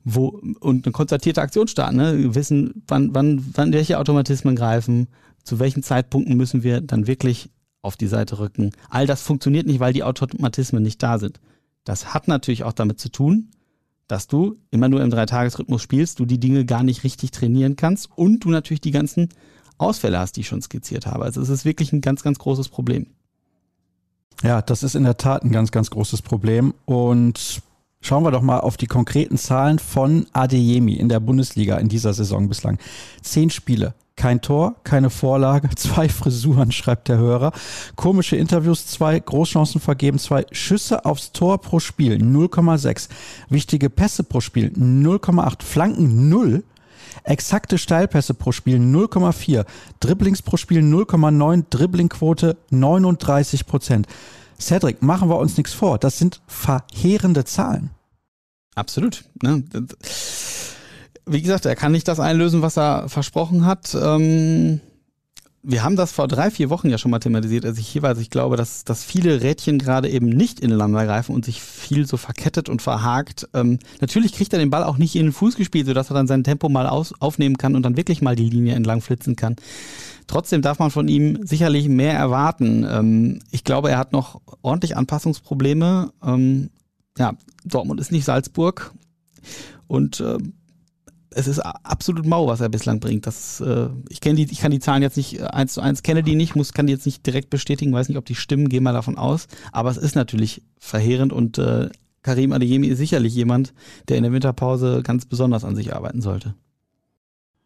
wo 0.04 0.42
und 0.60 0.86
eine 0.86 0.92
konstatierte 0.92 1.42
Aktion 1.42 1.70
starten, 1.70 1.96
ne? 1.96 2.36
wissen, 2.36 2.84
wann, 2.90 3.16
wann, 3.16 3.42
wann 3.54 3.72
welche 3.72 4.00
Automatismen 4.00 4.58
greifen, 4.58 5.08
zu 5.48 5.60
welchen 5.60 5.82
Zeitpunkten 5.82 6.36
müssen 6.36 6.62
wir 6.62 6.82
dann 6.82 7.08
wirklich 7.08 7.50
auf 7.82 7.96
die 7.96 8.08
Seite 8.08 8.38
rücken. 8.40 8.72
All 8.90 9.08
das 9.08 9.22
funktioniert 9.22 9.66
nicht, 9.66 9.80
weil 9.80 9.94
die 9.94 10.04
Automatismen 10.04 10.84
nicht 10.84 11.02
da 11.02 11.20
sind. 11.20 11.40
Das 11.86 12.14
hat 12.14 12.28
natürlich 12.28 12.66
auch 12.66 12.74
damit 12.74 13.00
zu 13.00 13.10
tun, 13.10 13.50
dass 14.08 14.28
du 14.28 14.58
immer 14.72 14.90
nur 14.90 15.02
im 15.02 15.10
Dreitagesrhythmus 15.10 15.82
spielst, 15.82 16.20
du 16.20 16.26
die 16.26 16.40
Dinge 16.40 16.66
gar 16.66 16.84
nicht 16.84 17.06
richtig 17.06 17.32
trainieren 17.32 17.78
kannst 17.78 18.10
und 18.16 18.44
du 18.44 18.50
natürlich 18.50 18.82
die 18.82 18.92
ganzen 18.92 19.30
Ausfälle 19.78 20.20
hast, 20.20 20.34
die 20.34 20.42
ich 20.42 20.48
schon 20.48 20.62
skizziert 20.62 21.06
habe. 21.06 21.24
Also 21.24 21.42
es 21.42 21.48
ist 21.48 21.64
wirklich 21.64 21.94
ein 21.94 22.02
ganz, 22.02 22.24
ganz 22.24 22.40
großes 22.40 22.68
Problem. 22.68 23.08
Ja, 24.44 24.62
das 24.62 24.84
ist 24.84 24.96
in 24.96 25.04
der 25.04 25.18
Tat 25.18 25.44
ein 25.44 25.52
ganz, 25.52 25.72
ganz 25.72 25.90
großes 25.90 26.22
Problem. 26.22 26.74
Und 26.86 27.62
schauen 28.02 28.24
wir 28.24 28.32
doch 28.32 28.42
mal 28.42 28.60
auf 28.60 28.76
die 28.76 28.88
konkreten 28.88 29.38
Zahlen 29.38 29.80
von 29.80 30.28
Adeyemi 30.34 30.94
in 30.96 31.08
der 31.08 31.22
Bundesliga 31.22 31.78
in 31.78 31.88
dieser 31.88 32.14
Saison 32.14 32.50
bislang. 32.50 32.80
Zehn 33.22 33.50
Spiele, 33.50 33.94
kein 34.18 34.42
Tor, 34.42 34.76
keine 34.84 35.10
Vorlage, 35.10 35.70
zwei 35.76 36.10
Frisuren, 36.10 36.74
schreibt 36.74 37.08
der 37.08 37.18
Hörer. 37.18 37.54
Komische 37.96 38.36
Interviews, 38.36 38.86
zwei 38.88 39.18
Großchancen 39.18 39.80
vergeben, 39.80 40.20
zwei 40.20 40.46
Schüsse 40.52 41.06
aufs 41.06 41.32
Tor 41.32 41.62
pro 41.62 41.80
Spiel, 41.80 42.16
0,6. 42.18 43.08
Wichtige 43.50 43.90
Pässe 43.90 44.24
pro 44.24 44.42
Spiel, 44.42 44.74
0,8. 44.76 45.64
Flanken 45.64 46.28
0. 46.28 46.64
Exakte 47.24 47.78
Steilpässe 47.78 48.34
pro 48.34 48.52
Spiel 48.52 48.78
0,4. 48.78 49.66
Dribblings 50.00 50.42
pro 50.42 50.58
Spiel 50.58 50.82
0,9. 50.82 51.66
Dribblingquote 51.70 52.58
39 52.72 53.66
Prozent. 53.66 54.08
Cedric, 54.60 55.02
machen 55.02 55.30
wir 55.30 55.38
uns 55.38 55.58
nichts 55.58 55.74
vor. 55.74 55.98
Das 56.00 56.18
sind 56.18 56.42
verheerende 56.48 57.46
Zahlen. 57.46 57.92
Absolut. 58.76 59.26
Ne? 59.42 59.64
Wie 61.28 61.42
gesagt, 61.42 61.66
er 61.66 61.76
kann 61.76 61.92
nicht 61.92 62.08
das 62.08 62.20
einlösen, 62.20 62.62
was 62.62 62.78
er 62.78 63.10
versprochen 63.10 63.66
hat. 63.66 63.96
Ähm, 64.00 64.82
wir 65.70 65.84
haben 65.84 65.98
das 65.98 66.13
vor 66.13 66.30
drei, 66.30 66.50
vier 66.50 66.70
Wochen 66.70 66.90
ja 66.90 66.98
schon 66.98 67.12
mal 67.12 67.20
thematisiert, 67.20 67.66
als 67.66 67.78
ich 67.78 67.90
hier 67.90 68.02
war. 68.02 68.12
Also 68.12 68.22
ich 68.22 68.30
glaube, 68.30 68.56
dass, 68.56 68.86
dass 68.86 69.04
viele 69.04 69.42
Rädchen 69.42 69.80
gerade 69.80 70.10
eben 70.10 70.30
nicht 70.30 70.62
ineinander 70.62 71.06
greifen 71.06 71.36
und 71.36 71.44
sich 71.44 71.62
viel 71.62 72.08
so 72.08 72.16
verkettet 72.16 72.70
und 72.70 72.82
verhakt. 72.82 73.50
Ähm, 73.54 73.80
natürlich 74.00 74.32
kriegt 74.32 74.54
er 74.54 74.60
den 74.60 74.70
Ball 74.70 74.84
auch 74.84 74.98
nicht 74.98 75.16
in 75.16 75.24
den 75.26 75.34
Fuß 75.34 75.58
gespielt, 75.58 75.88
sodass 75.88 76.10
er 76.10 76.13
dann 76.13 76.28
sein 76.28 76.46
Tempo 76.46 76.70
mal 76.70 76.88
aus, 76.88 77.13
aufnehmen 77.20 77.58
kann 77.58 77.76
und 77.76 77.84
dann 77.84 77.98
wirklich 77.98 78.22
mal 78.22 78.38
die 78.38 78.50
Linie 78.50 78.76
entlang 78.76 79.02
flitzen 79.02 79.36
kann. 79.36 79.58
Trotzdem 80.28 80.62
darf 80.62 80.80
man 80.80 80.92
von 80.92 81.10
ihm 81.10 81.46
sicherlich 81.46 81.90
mehr 81.90 82.13
erwarten. 82.13 82.86
Ähm, 82.90 83.40
ich 83.52 83.66
glaube, 83.66 83.90
er 83.90 83.98
hat 83.98 84.13
noch 84.13 84.40
ordentlich 84.62 84.96
Anpassungsprobleme. 84.96 86.13
Ähm, 86.24 86.70
ja, 87.18 87.34
Dortmund 87.66 88.00
ist 88.00 88.13
nicht 88.13 88.24
Salzburg. 88.24 88.94
Und 89.88 90.22
äh, 90.22 90.38
es 91.32 91.48
ist 91.48 91.60
absolut 91.60 92.26
mau, 92.26 92.48
was 92.48 92.62
er 92.62 92.70
bislang 92.70 93.00
bringt. 93.00 93.28
Das, 93.28 93.60
äh, 93.62 93.90
ich 94.10 94.22
die, 94.22 94.52
ich 94.52 94.60
kann 94.60 94.72
die 94.72 94.80
Zahlen 94.80 95.02
jetzt 95.02 95.18
nicht 95.18 95.40
äh, 95.40 95.44
eins 95.44 95.74
zu 95.74 95.82
eins, 95.82 96.04
kenne 96.04 96.24
die 96.24 96.36
nicht, 96.36 96.56
muss, 96.56 96.74
kann 96.74 96.88
die 96.88 96.94
jetzt 96.94 97.06
nicht 97.06 97.26
direkt 97.26 97.50
bestätigen, 97.50 97.94
weiß 97.94 98.10
nicht, 98.10 98.18
ob 98.18 98.26
die 98.26 98.36
stimmen, 98.36 98.70
gehe 98.70 98.82
mal 98.82 98.94
davon 98.94 99.18
aus. 99.18 99.48
Aber 99.72 99.90
es 99.90 99.98
ist 99.98 100.16
natürlich 100.16 100.63
verheerend 100.80 101.34
und 101.34 101.58
äh, 101.58 101.90
Karim 102.24 102.52
Adeyemi 102.52 102.88
ist 102.88 102.98
sicherlich 102.98 103.34
jemand, 103.36 103.74
der 104.08 104.18
in 104.18 104.24
der 104.24 104.34
Winterpause 104.34 105.02
ganz 105.04 105.26
besonders 105.26 105.63
an 105.63 105.76
sich 105.76 105.96
arbeiten 105.96 106.22
sollte. 106.22 106.56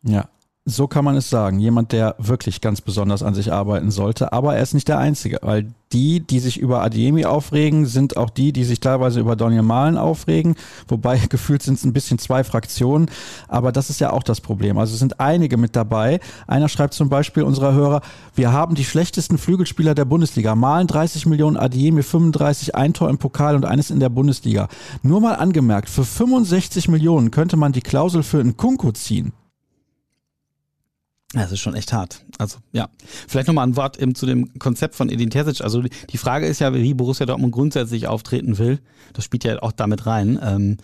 Ja, 0.03 0.29
so 0.65 0.87
kann 0.87 1.03
man 1.03 1.15
es 1.15 1.29
sagen. 1.29 1.59
Jemand, 1.59 1.91
der 1.91 2.15
wirklich 2.19 2.61
ganz 2.61 2.81
besonders 2.81 3.23
an 3.23 3.33
sich 3.33 3.51
arbeiten 3.51 3.89
sollte. 3.89 4.31
Aber 4.31 4.55
er 4.55 4.61
ist 4.61 4.75
nicht 4.75 4.87
der 4.87 4.99
Einzige, 4.99 5.39
weil 5.41 5.73
die, 5.91 6.19
die 6.19 6.39
sich 6.39 6.59
über 6.59 6.83
Adiemi 6.83 7.25
aufregen, 7.25 7.87
sind 7.87 8.15
auch 8.15 8.29
die, 8.29 8.53
die 8.53 8.63
sich 8.63 8.79
teilweise 8.79 9.19
über 9.19 9.35
Daniel 9.35 9.63
Mahlen 9.63 9.97
aufregen. 9.97 10.55
Wobei 10.87 11.17
gefühlt 11.29 11.63
sind 11.63 11.79
es 11.79 11.83
ein 11.83 11.93
bisschen 11.93 12.19
zwei 12.19 12.43
Fraktionen. 12.43 13.09
Aber 13.47 13.71
das 13.71 13.89
ist 13.89 13.99
ja 13.99 14.13
auch 14.13 14.21
das 14.21 14.39
Problem. 14.39 14.77
Also 14.77 14.93
es 14.93 14.99
sind 14.99 15.19
einige 15.19 15.57
mit 15.57 15.75
dabei. 15.75 16.19
Einer 16.45 16.69
schreibt 16.69 16.93
zum 16.93 17.09
Beispiel 17.09 17.41
unserer 17.41 17.73
Hörer, 17.73 18.01
wir 18.35 18.51
haben 18.51 18.75
die 18.75 18.85
schlechtesten 18.85 19.39
Flügelspieler 19.39 19.95
der 19.95 20.05
Bundesliga. 20.05 20.53
Mahlen 20.53 20.85
30 20.85 21.25
Millionen, 21.25 21.57
Adiemi 21.57 22.03
35, 22.03 22.75
ein 22.75 22.93
Tor 22.93 23.09
im 23.09 23.17
Pokal 23.17 23.55
und 23.55 23.65
eines 23.65 23.89
in 23.89 23.99
der 23.99 24.09
Bundesliga. 24.09 24.67
Nur 25.01 25.21
mal 25.21 25.33
angemerkt, 25.33 25.89
für 25.89 26.05
65 26.05 26.87
Millionen 26.87 27.31
könnte 27.31 27.57
man 27.57 27.71
die 27.71 27.81
Klausel 27.81 28.21
für 28.21 28.39
einen 28.39 28.57
Kunku 28.57 28.91
ziehen. 28.91 29.33
Das 31.33 31.51
ist 31.51 31.59
schon 31.61 31.75
echt 31.75 31.93
hart. 31.93 32.25
Also 32.37 32.57
ja, 32.73 32.89
vielleicht 33.27 33.47
nochmal 33.47 33.65
ein 33.65 33.77
Wort 33.77 33.97
eben 33.97 34.15
zu 34.15 34.25
dem 34.25 34.57
Konzept 34.59 34.95
von 34.95 35.09
Edin 35.09 35.29
Terzic. 35.29 35.61
Also 35.61 35.81
die 35.81 36.17
Frage 36.17 36.45
ist 36.45 36.59
ja, 36.59 36.73
wie 36.73 36.93
Borussia 36.93 37.25
Dortmund 37.25 37.53
grundsätzlich 37.53 38.07
auftreten 38.07 38.57
will. 38.57 38.79
Das 39.13 39.23
spielt 39.23 39.45
ja 39.45 39.61
auch 39.61 39.71
damit 39.71 40.05
rein. 40.05 40.39
Ähm, 40.41 40.77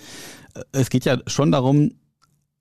es 0.72 0.90
geht 0.90 1.06
ja 1.06 1.18
schon 1.28 1.52
darum, 1.52 1.92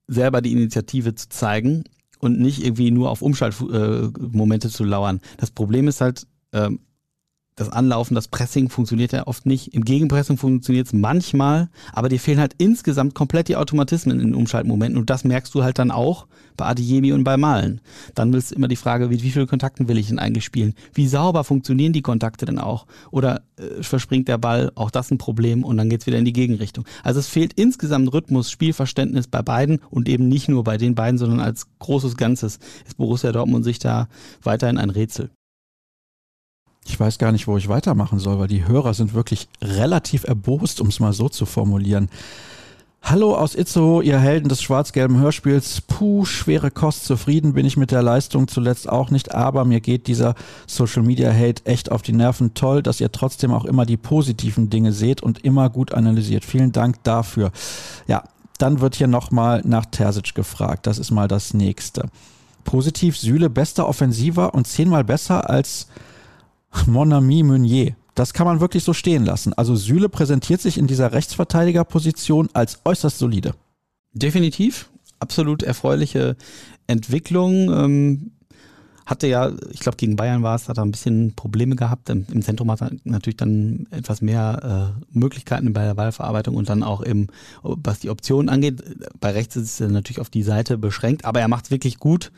selber 0.07 0.41
die 0.41 0.51
Initiative 0.51 1.15
zu 1.15 1.29
zeigen 1.29 1.85
und 2.19 2.39
nicht 2.39 2.63
irgendwie 2.63 2.91
nur 2.91 3.09
auf 3.09 3.21
Umschaltmomente 3.21 4.69
zu 4.69 4.83
lauern. 4.83 5.21
Das 5.37 5.51
Problem 5.51 5.87
ist 5.87 6.01
halt, 6.01 6.27
ähm, 6.53 6.79
das 7.57 7.69
Anlaufen, 7.69 8.13
das 8.13 8.27
Pressing 8.27 8.69
funktioniert 8.69 9.11
ja 9.11 9.25
oft 9.25 9.45
nicht. 9.45 9.73
Im 9.73 9.83
Gegenpressing 9.83 10.37
funktioniert 10.37 10.85
es 10.85 10.93
manchmal, 10.93 11.69
aber 11.91 12.07
dir 12.07 12.19
fehlen 12.19 12.39
halt 12.39 12.53
insgesamt 12.59 13.15
komplett 13.15 13.47
die 13.47 13.55
Automatismen 13.55 14.19
in 14.19 14.27
den 14.27 14.35
Umschaltmomenten 14.35 14.97
und 14.97 15.09
das 15.09 15.23
merkst 15.23 15.53
du 15.55 15.63
halt 15.63 15.79
dann 15.79 15.89
auch 15.89 16.27
bei 16.55 16.65
Adiyemi 16.65 17.13
und 17.13 17.23
bei 17.23 17.35
Malen. 17.35 17.81
Dann 18.13 18.31
ist 18.33 18.51
immer 18.51 18.67
die 18.67 18.75
Frage, 18.75 19.09
wie, 19.09 19.23
wie 19.23 19.31
viele 19.31 19.47
Kontakten 19.47 19.87
will 19.87 19.97
ich 19.97 20.07
denn 20.07 20.19
eigentlich 20.19 20.45
spielen? 20.45 20.75
Wie 20.93 21.07
sauber 21.07 21.43
funktionieren 21.43 21.93
die 21.93 22.03
Kontakte 22.03 22.45
denn 22.45 22.59
auch? 22.59 22.85
Oder 23.09 23.41
äh, 23.57 23.81
verspringt 23.81 24.27
der 24.27 24.37
Ball? 24.37 24.71
Auch 24.75 24.91
das 24.91 25.09
ein 25.09 25.17
Problem 25.17 25.63
und 25.63 25.77
dann 25.77 25.89
geht's 25.89 26.05
wieder 26.05 26.19
in 26.19 26.25
die 26.25 26.33
Gegenrichtung. 26.33 26.85
Also 27.03 27.19
es 27.19 27.27
fehlt 27.27 27.53
insgesamt 27.53 28.13
Rhythmus, 28.13 28.51
Spielverständnis 28.51 29.27
bei 29.27 29.41
beiden 29.41 29.79
und 29.89 30.07
eben 30.07 30.27
nicht 30.27 30.47
nur 30.47 30.63
bei 30.63 30.77
den 30.77 30.93
beiden, 30.93 31.17
sondern 31.17 31.39
als 31.39 31.65
großes 31.79 32.17
Ganzes 32.17 32.59
ist 32.85 32.97
Borussia 32.97 33.31
Dortmund 33.31 33.63
sich 33.63 33.79
da 33.79 34.09
weiterhin 34.43 34.77
ein 34.77 34.91
Rätsel. 34.91 35.31
Ich 36.87 36.97
weiß 36.97 37.17
gar 37.17 37.33
nicht, 37.33 37.47
wo 37.47 37.57
ich 37.57 37.67
weitermachen 37.67 38.17
soll, 38.17 38.39
weil 38.39 38.47
die 38.47 38.65
Hörer 38.65 38.93
sind 38.93 39.13
wirklich 39.13 39.49
relativ 39.61 40.23
erbost, 40.23 40.79
um 40.79 40.87
es 40.87 41.01
mal 41.01 41.11
so 41.11 41.27
zu 41.27 41.45
formulieren. 41.45 42.09
Hallo 43.01 43.35
aus 43.35 43.55
Itzehoe, 43.55 44.01
ihr 44.03 44.19
Helden 44.19 44.47
des 44.47 44.61
schwarz-gelben 44.61 45.19
Hörspiels. 45.19 45.81
Puh, 45.81 46.23
schwere 46.23 46.71
Kost, 46.71 47.03
zufrieden 47.05 47.53
bin 47.53 47.65
ich 47.65 47.75
mit 47.75 47.91
der 47.91 48.01
Leistung 48.01 48.47
zuletzt 48.47 48.87
auch 48.87 49.11
nicht, 49.11 49.35
aber 49.35 49.65
mir 49.65 49.81
geht 49.81 50.07
dieser 50.07 50.33
Social 50.65 51.03
Media 51.03 51.31
Hate 51.31 51.65
echt 51.65 51.91
auf 51.91 52.01
die 52.01 52.13
Nerven. 52.13 52.53
Toll, 52.53 52.81
dass 52.81 53.01
ihr 53.01 53.11
trotzdem 53.11 53.51
auch 53.51 53.65
immer 53.65 53.85
die 53.85 53.97
positiven 53.97 54.69
Dinge 54.69 54.93
seht 54.93 55.21
und 55.21 55.43
immer 55.43 55.69
gut 55.69 55.93
analysiert. 55.93 56.45
Vielen 56.45 56.71
Dank 56.71 57.03
dafür. 57.03 57.51
Ja, 58.07 58.23
dann 58.57 58.79
wird 58.79 58.95
hier 58.95 59.07
nochmal 59.07 59.61
nach 59.65 59.85
Terzic 59.85 60.33
gefragt. 60.35 60.87
Das 60.87 60.99
ist 60.99 61.11
mal 61.11 61.27
das 61.27 61.53
nächste. 61.53 62.09
Positiv 62.63 63.17
Süle, 63.17 63.49
bester 63.49 63.87
Offensiver 63.87 64.53
und 64.53 64.67
zehnmal 64.67 65.03
besser 65.03 65.49
als 65.49 65.87
Mon 66.85 67.11
ami 67.13 67.43
Meunier. 67.43 67.95
Das 68.15 68.33
kann 68.33 68.47
man 68.47 68.59
wirklich 68.59 68.83
so 68.83 68.93
stehen 68.93 69.25
lassen. 69.25 69.53
Also 69.53 69.75
Süle 69.75 70.09
präsentiert 70.09 70.61
sich 70.61 70.77
in 70.77 70.87
dieser 70.87 71.11
Rechtsverteidigerposition 71.11 72.49
als 72.53 72.79
äußerst 72.83 73.19
solide. 73.19 73.53
Definitiv. 74.13 74.89
Absolut 75.19 75.61
erfreuliche 75.61 76.35
Entwicklung. 76.87 77.71
Ähm, 77.71 78.31
hatte 79.07 79.27
ja, 79.27 79.51
ich 79.71 79.79
glaube, 79.79 79.95
gegen 79.95 80.17
Bayern 80.17 80.43
war 80.43 80.55
es, 80.55 80.67
hat 80.67 80.77
er 80.77 80.83
ein 80.83 80.91
bisschen 80.91 81.33
Probleme 81.33 81.77
gehabt. 81.77 82.09
Im, 82.09 82.41
Zentrum 82.41 82.69
hat 82.69 82.81
er 82.81 82.91
natürlich 83.05 83.37
dann 83.37 83.87
etwas 83.89 84.21
mehr 84.21 84.97
äh, 84.99 85.17
Möglichkeiten 85.17 85.71
bei 85.71 85.85
der 85.85 85.93
Ballverarbeitung 85.93 86.55
und 86.55 86.67
dann 86.67 86.83
auch 86.83 86.99
im, 87.01 87.27
was 87.63 87.99
die 87.99 88.09
Optionen 88.09 88.49
angeht. 88.49 88.83
Bei 89.21 89.31
rechts 89.31 89.55
ist 89.55 89.79
er 89.79 89.87
natürlich 89.87 90.19
auf 90.19 90.29
die 90.29 90.43
Seite 90.43 90.77
beschränkt, 90.77 91.23
aber 91.23 91.39
er 91.39 91.47
macht 91.47 91.65
es 91.65 91.71
wirklich 91.71 91.99
gut. 91.99 92.33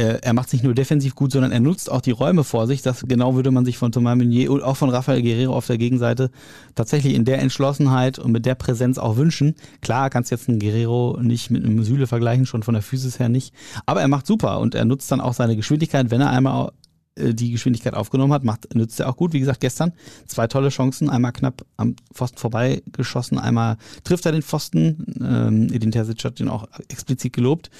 Äh, 0.00 0.18
er 0.22 0.32
macht 0.32 0.46
es 0.46 0.54
nicht 0.54 0.64
nur 0.64 0.72
defensiv 0.72 1.14
gut, 1.14 1.30
sondern 1.30 1.52
er 1.52 1.60
nutzt 1.60 1.92
auch 1.92 2.00
die 2.00 2.10
Räume 2.10 2.42
vor 2.42 2.66
sich. 2.66 2.80
Das 2.80 3.04
genau 3.06 3.34
würde 3.34 3.50
man 3.50 3.66
sich 3.66 3.76
von 3.76 3.92
Thomas 3.92 4.16
Meunier 4.16 4.50
und 4.50 4.62
auch 4.62 4.78
von 4.78 4.88
Rafael 4.88 5.20
Guerrero 5.20 5.54
auf 5.54 5.66
der 5.66 5.76
Gegenseite 5.76 6.30
tatsächlich 6.74 7.14
in 7.14 7.26
der 7.26 7.40
Entschlossenheit 7.40 8.18
und 8.18 8.32
mit 8.32 8.46
der 8.46 8.54
Präsenz 8.54 8.96
auch 8.96 9.18
wünschen. 9.18 9.56
Klar 9.82 10.08
kannst 10.08 10.30
jetzt 10.30 10.48
einen 10.48 10.58
Guerrero 10.58 11.18
nicht 11.20 11.50
mit 11.50 11.66
einem 11.66 11.84
Süle 11.84 12.06
vergleichen, 12.06 12.46
schon 12.46 12.62
von 12.62 12.72
der 12.72 12.82
Physis 12.82 13.18
her 13.18 13.28
nicht. 13.28 13.52
Aber 13.84 14.00
er 14.00 14.08
macht 14.08 14.26
super 14.26 14.60
und 14.60 14.74
er 14.74 14.86
nutzt 14.86 15.12
dann 15.12 15.20
auch 15.20 15.34
seine 15.34 15.54
Geschwindigkeit, 15.54 16.10
wenn 16.10 16.22
er 16.22 16.30
einmal 16.30 16.72
die 17.16 17.50
Geschwindigkeit 17.50 17.94
aufgenommen 17.94 18.32
hat, 18.32 18.44
macht, 18.44 18.74
nützt 18.74 19.00
er 19.00 19.08
auch 19.08 19.16
gut. 19.16 19.32
Wie 19.32 19.40
gesagt, 19.40 19.60
gestern 19.60 19.92
zwei 20.26 20.46
tolle 20.46 20.68
Chancen, 20.68 21.10
einmal 21.10 21.32
knapp 21.32 21.64
am 21.76 21.96
Pfosten 22.12 22.38
vorbei 22.38 22.82
geschossen, 22.92 23.38
einmal 23.38 23.76
trifft 24.04 24.26
er 24.26 24.32
den 24.32 24.42
Pfosten. 24.42 25.04
Ähm, 25.20 25.72
Edin 25.72 25.90
Terzic 25.90 26.24
hat 26.24 26.38
den 26.38 26.48
auch 26.48 26.68
explizit 26.88 27.32
gelobt. 27.32 27.70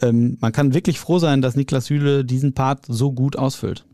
Ähm, 0.00 0.38
man 0.40 0.52
kann 0.52 0.74
wirklich 0.74 0.98
froh 0.98 1.18
sein, 1.18 1.42
dass 1.42 1.56
Niklas 1.56 1.86
Süle 1.86 2.24
diesen 2.24 2.54
Part 2.54 2.86
so 2.88 3.12
gut 3.12 3.36
ausfüllt. 3.36 3.84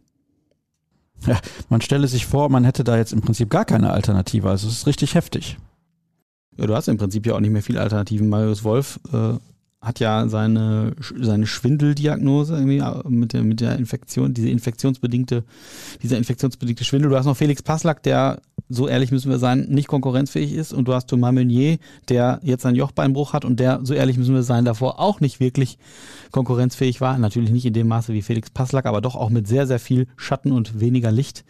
Ja, 1.27 1.40
man 1.68 1.81
stelle 1.81 2.09
sich 2.09 2.27
vor, 2.27 2.49
man 2.51 2.64
hätte 2.64 2.85
da 2.85 2.96
jetzt 2.96 3.12
im 3.12 3.22
Prinzip 3.22 3.51
gar 3.51 3.64
keine 3.64 3.90
Alternative. 3.90 4.51
Also 4.51 4.68
es 4.68 4.75
ist 4.75 4.87
richtig 4.87 5.14
heftig. 5.14 5.57
Ja, 6.59 6.66
du 6.66 6.75
hast 6.75 6.88
im 6.88 6.99
Prinzip 6.99 7.27
ja 7.27 7.35
auch 7.35 7.40
nicht 7.40 7.51
mehr 7.53 7.62
viele 7.62 7.81
Alternativen. 7.81 8.29
Marius 8.29 8.64
Wolf 8.64 9.01
äh, 9.12 9.35
hat 9.87 10.01
ja 10.01 10.27
seine, 10.27 10.96
seine 11.20 11.46
Schwindeldiagnose 11.46 12.55
irgendwie 12.55 12.79
äh, 12.79 13.09
mit 13.09 13.33
der, 13.33 13.44
mit 13.44 13.61
der 13.61 13.77
Infektion, 13.77 14.35
diese 14.35 14.49
infektionsbedingte, 14.49 15.44
dieser 16.03 16.18
infektionsbedingte 16.18 16.85
Schwindel. 16.85 17.11
Du 17.11 17.16
hast 17.16 17.27
noch 17.27 17.37
Felix 17.37 17.62
Passlack, 17.62 18.03
der, 18.03 18.40
so 18.68 18.88
ehrlich 18.88 19.12
müssen 19.12 19.31
wir 19.31 19.38
sein, 19.38 19.66
nicht 19.68 19.87
konkurrenzfähig 19.87 20.53
ist. 20.53 20.72
Und 20.72 20.88
du 20.88 20.92
hast 20.92 21.07
Thomas 21.07 21.33
Meunier, 21.33 21.79
der 22.09 22.40
jetzt 22.42 22.66
einen 22.66 22.75
Jochbeinbruch 22.75 23.33
hat 23.33 23.44
und 23.44 23.61
der, 23.61 23.79
so 23.85 23.94
ehrlich 23.94 24.18
müssen 24.18 24.35
wir 24.35 24.42
sein, 24.42 24.64
davor 24.64 24.99
auch 24.99 25.20
nicht 25.20 25.38
wirklich 25.38 25.79
konkurrenzfähig 26.33 27.01
war. 27.01 27.16
Natürlich 27.16 27.51
nicht 27.51 27.64
in 27.64 27.72
dem 27.72 27.87
Maße 27.87 28.12
wie 28.12 28.22
Felix 28.22 28.51
Passlack, 28.51 28.87
aber 28.87 29.01
doch 29.01 29.14
auch 29.14 29.31
mit 29.31 29.46
sehr, 29.46 29.68
sehr 29.68 29.79
viel 29.79 30.09
Schatten 30.16 30.51
und 30.51 30.81
weniger 30.81 31.12
Licht. 31.12 31.44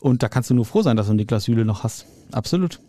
Und 0.00 0.24
da 0.24 0.28
kannst 0.28 0.50
du 0.50 0.54
nur 0.54 0.64
froh 0.64 0.82
sein, 0.82 0.96
dass 0.96 1.06
du 1.06 1.14
Niklas 1.14 1.44
Süle 1.44 1.64
noch 1.64 1.84
hast. 1.84 2.04
Absolut. 2.32 2.80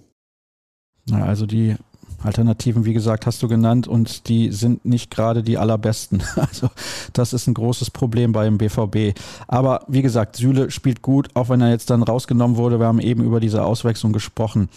Also 1.12 1.46
die 1.46 1.76
Alternativen, 2.24 2.86
wie 2.86 2.94
gesagt, 2.94 3.26
hast 3.26 3.44
du 3.44 3.48
genannt 3.48 3.88
und 3.88 4.28
die 4.28 4.52
sind 4.52 4.86
nicht 4.86 5.12
gerade 5.12 5.44
die 5.44 5.58
allerbesten. 5.58 6.24
Also 6.48 6.70
das 7.14 7.34
ist 7.34 7.48
ein 7.48 7.54
großes 7.54 7.92
Problem 7.92 8.32
beim 8.32 8.58
BVB. 8.58 9.20
Aber 9.48 9.82
wie 9.88 10.02
gesagt, 10.02 10.38
Süle 10.38 10.72
spielt 10.72 11.02
gut, 11.02 11.30
auch 11.34 11.50
wenn 11.50 11.62
er 11.62 11.70
jetzt 11.70 11.90
dann 11.90 12.04
rausgenommen 12.04 12.58
wurde. 12.58 12.80
Wir 12.80 12.86
haben 12.86 13.00
eben 13.00 13.24
über 13.24 13.40
diese 13.40 13.64
Auswechslung 13.64 14.14
gesprochen. 14.14 14.70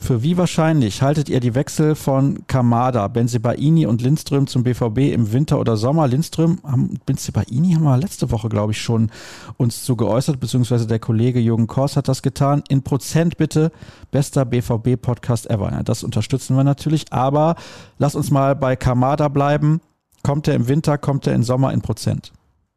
Für 0.00 0.22
wie 0.22 0.38
wahrscheinlich 0.38 1.02
haltet 1.02 1.28
ihr 1.28 1.40
die 1.40 1.54
Wechsel 1.54 1.94
von 1.94 2.46
Kamada, 2.46 3.08
Benzibaini 3.08 3.84
und 3.84 4.00
Lindström 4.00 4.46
zum 4.46 4.62
BVB 4.62 5.12
im 5.12 5.32
Winter 5.32 5.58
oder 5.58 5.76
Sommer? 5.76 6.06
Lindström, 6.06 6.60
Benzibaini 7.04 7.72
haben 7.74 7.82
wir 7.82 7.98
letzte 7.98 8.30
Woche, 8.30 8.48
glaube 8.48 8.72
ich, 8.72 8.80
schon 8.80 9.10
uns 9.56 9.82
zu 9.84 9.96
geäußert, 9.96 10.40
beziehungsweise 10.40 10.86
der 10.86 11.00
Kollege 11.00 11.40
Jürgen 11.40 11.66
Kors 11.66 11.96
hat 11.96 12.08
das 12.08 12.22
getan. 12.22 12.62
In 12.68 12.82
Prozent 12.82 13.36
bitte, 13.36 13.70
bester 14.10 14.44
BVB-Podcast 14.46 15.50
ever. 15.50 15.72
Ja, 15.72 15.82
das 15.82 16.04
unterstützen 16.04 16.56
wir 16.56 16.64
natürlich, 16.64 17.12
aber 17.12 17.56
lass 17.98 18.14
uns 18.14 18.30
mal 18.30 18.54
bei 18.54 18.76
Kamada 18.76 19.28
bleiben. 19.28 19.80
Kommt 20.22 20.48
er 20.48 20.54
im 20.54 20.68
Winter, 20.68 20.96
kommt 20.96 21.26
er 21.26 21.34
im 21.34 21.42
Sommer 21.42 21.72
in 21.72 21.82
Prozent? 21.82 22.32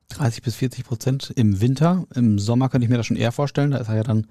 30 0.09 0.41
bis 0.41 0.55
40 0.55 0.83
Prozent 0.83 1.31
im 1.35 1.61
Winter. 1.61 2.05
Im 2.13 2.39
Sommer 2.39 2.67
könnte 2.67 2.85
ich 2.85 2.91
mir 2.91 2.97
das 2.97 3.05
schon 3.05 3.15
eher 3.15 3.31
vorstellen. 3.31 3.71
Da 3.71 3.77
ist 3.77 3.87
er 3.87 3.95
ja 3.95 4.03
dann 4.03 4.27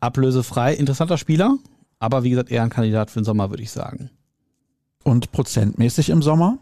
ablösefrei. 0.00 0.74
Interessanter 0.74 1.18
Spieler. 1.18 1.58
Aber 2.02 2.24
wie 2.24 2.30
gesagt, 2.30 2.50
eher 2.50 2.64
ein 2.64 2.68
Kandidat 2.68 3.12
für 3.12 3.20
den 3.20 3.24
Sommer, 3.24 3.50
würde 3.50 3.62
ich 3.62 3.70
sagen. 3.70 4.10
Und 5.04 5.30
prozentmäßig 5.30 6.10
im 6.10 6.20
Sommer? 6.20 6.58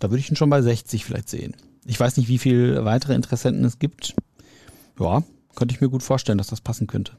Da 0.00 0.10
würde 0.10 0.18
ich 0.18 0.28
ihn 0.28 0.34
schon 0.34 0.50
bei 0.50 0.60
60 0.60 1.04
vielleicht 1.04 1.28
sehen. 1.28 1.54
Ich 1.84 2.00
weiß 2.00 2.16
nicht, 2.16 2.26
wie 2.26 2.38
viele 2.38 2.84
weitere 2.84 3.14
Interessenten 3.14 3.64
es 3.64 3.78
gibt. 3.78 4.16
Ja, 4.98 5.22
könnte 5.54 5.72
ich 5.72 5.80
mir 5.80 5.88
gut 5.88 6.02
vorstellen, 6.02 6.38
dass 6.38 6.48
das 6.48 6.60
passen 6.60 6.88
könnte. 6.88 7.12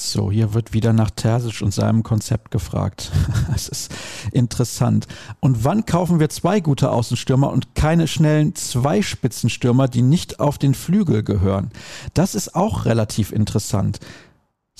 So, 0.00 0.30
hier 0.30 0.54
wird 0.54 0.72
wieder 0.72 0.92
nach 0.92 1.10
Terzic 1.10 1.60
und 1.60 1.74
seinem 1.74 2.04
Konzept 2.04 2.52
gefragt. 2.52 3.10
Es 3.52 3.66
ist 3.66 3.92
interessant. 4.30 5.08
Und 5.40 5.64
wann 5.64 5.86
kaufen 5.86 6.20
wir 6.20 6.28
zwei 6.28 6.60
gute 6.60 6.92
Außenstürmer 6.92 7.50
und 7.50 7.74
keine 7.74 8.06
schnellen 8.06 8.54
Zweispitzenstürmer, 8.54 9.88
die 9.88 10.02
nicht 10.02 10.38
auf 10.38 10.56
den 10.56 10.74
Flügel 10.74 11.24
gehören? 11.24 11.72
Das 12.14 12.36
ist 12.36 12.54
auch 12.54 12.84
relativ 12.84 13.32
interessant. 13.32 13.98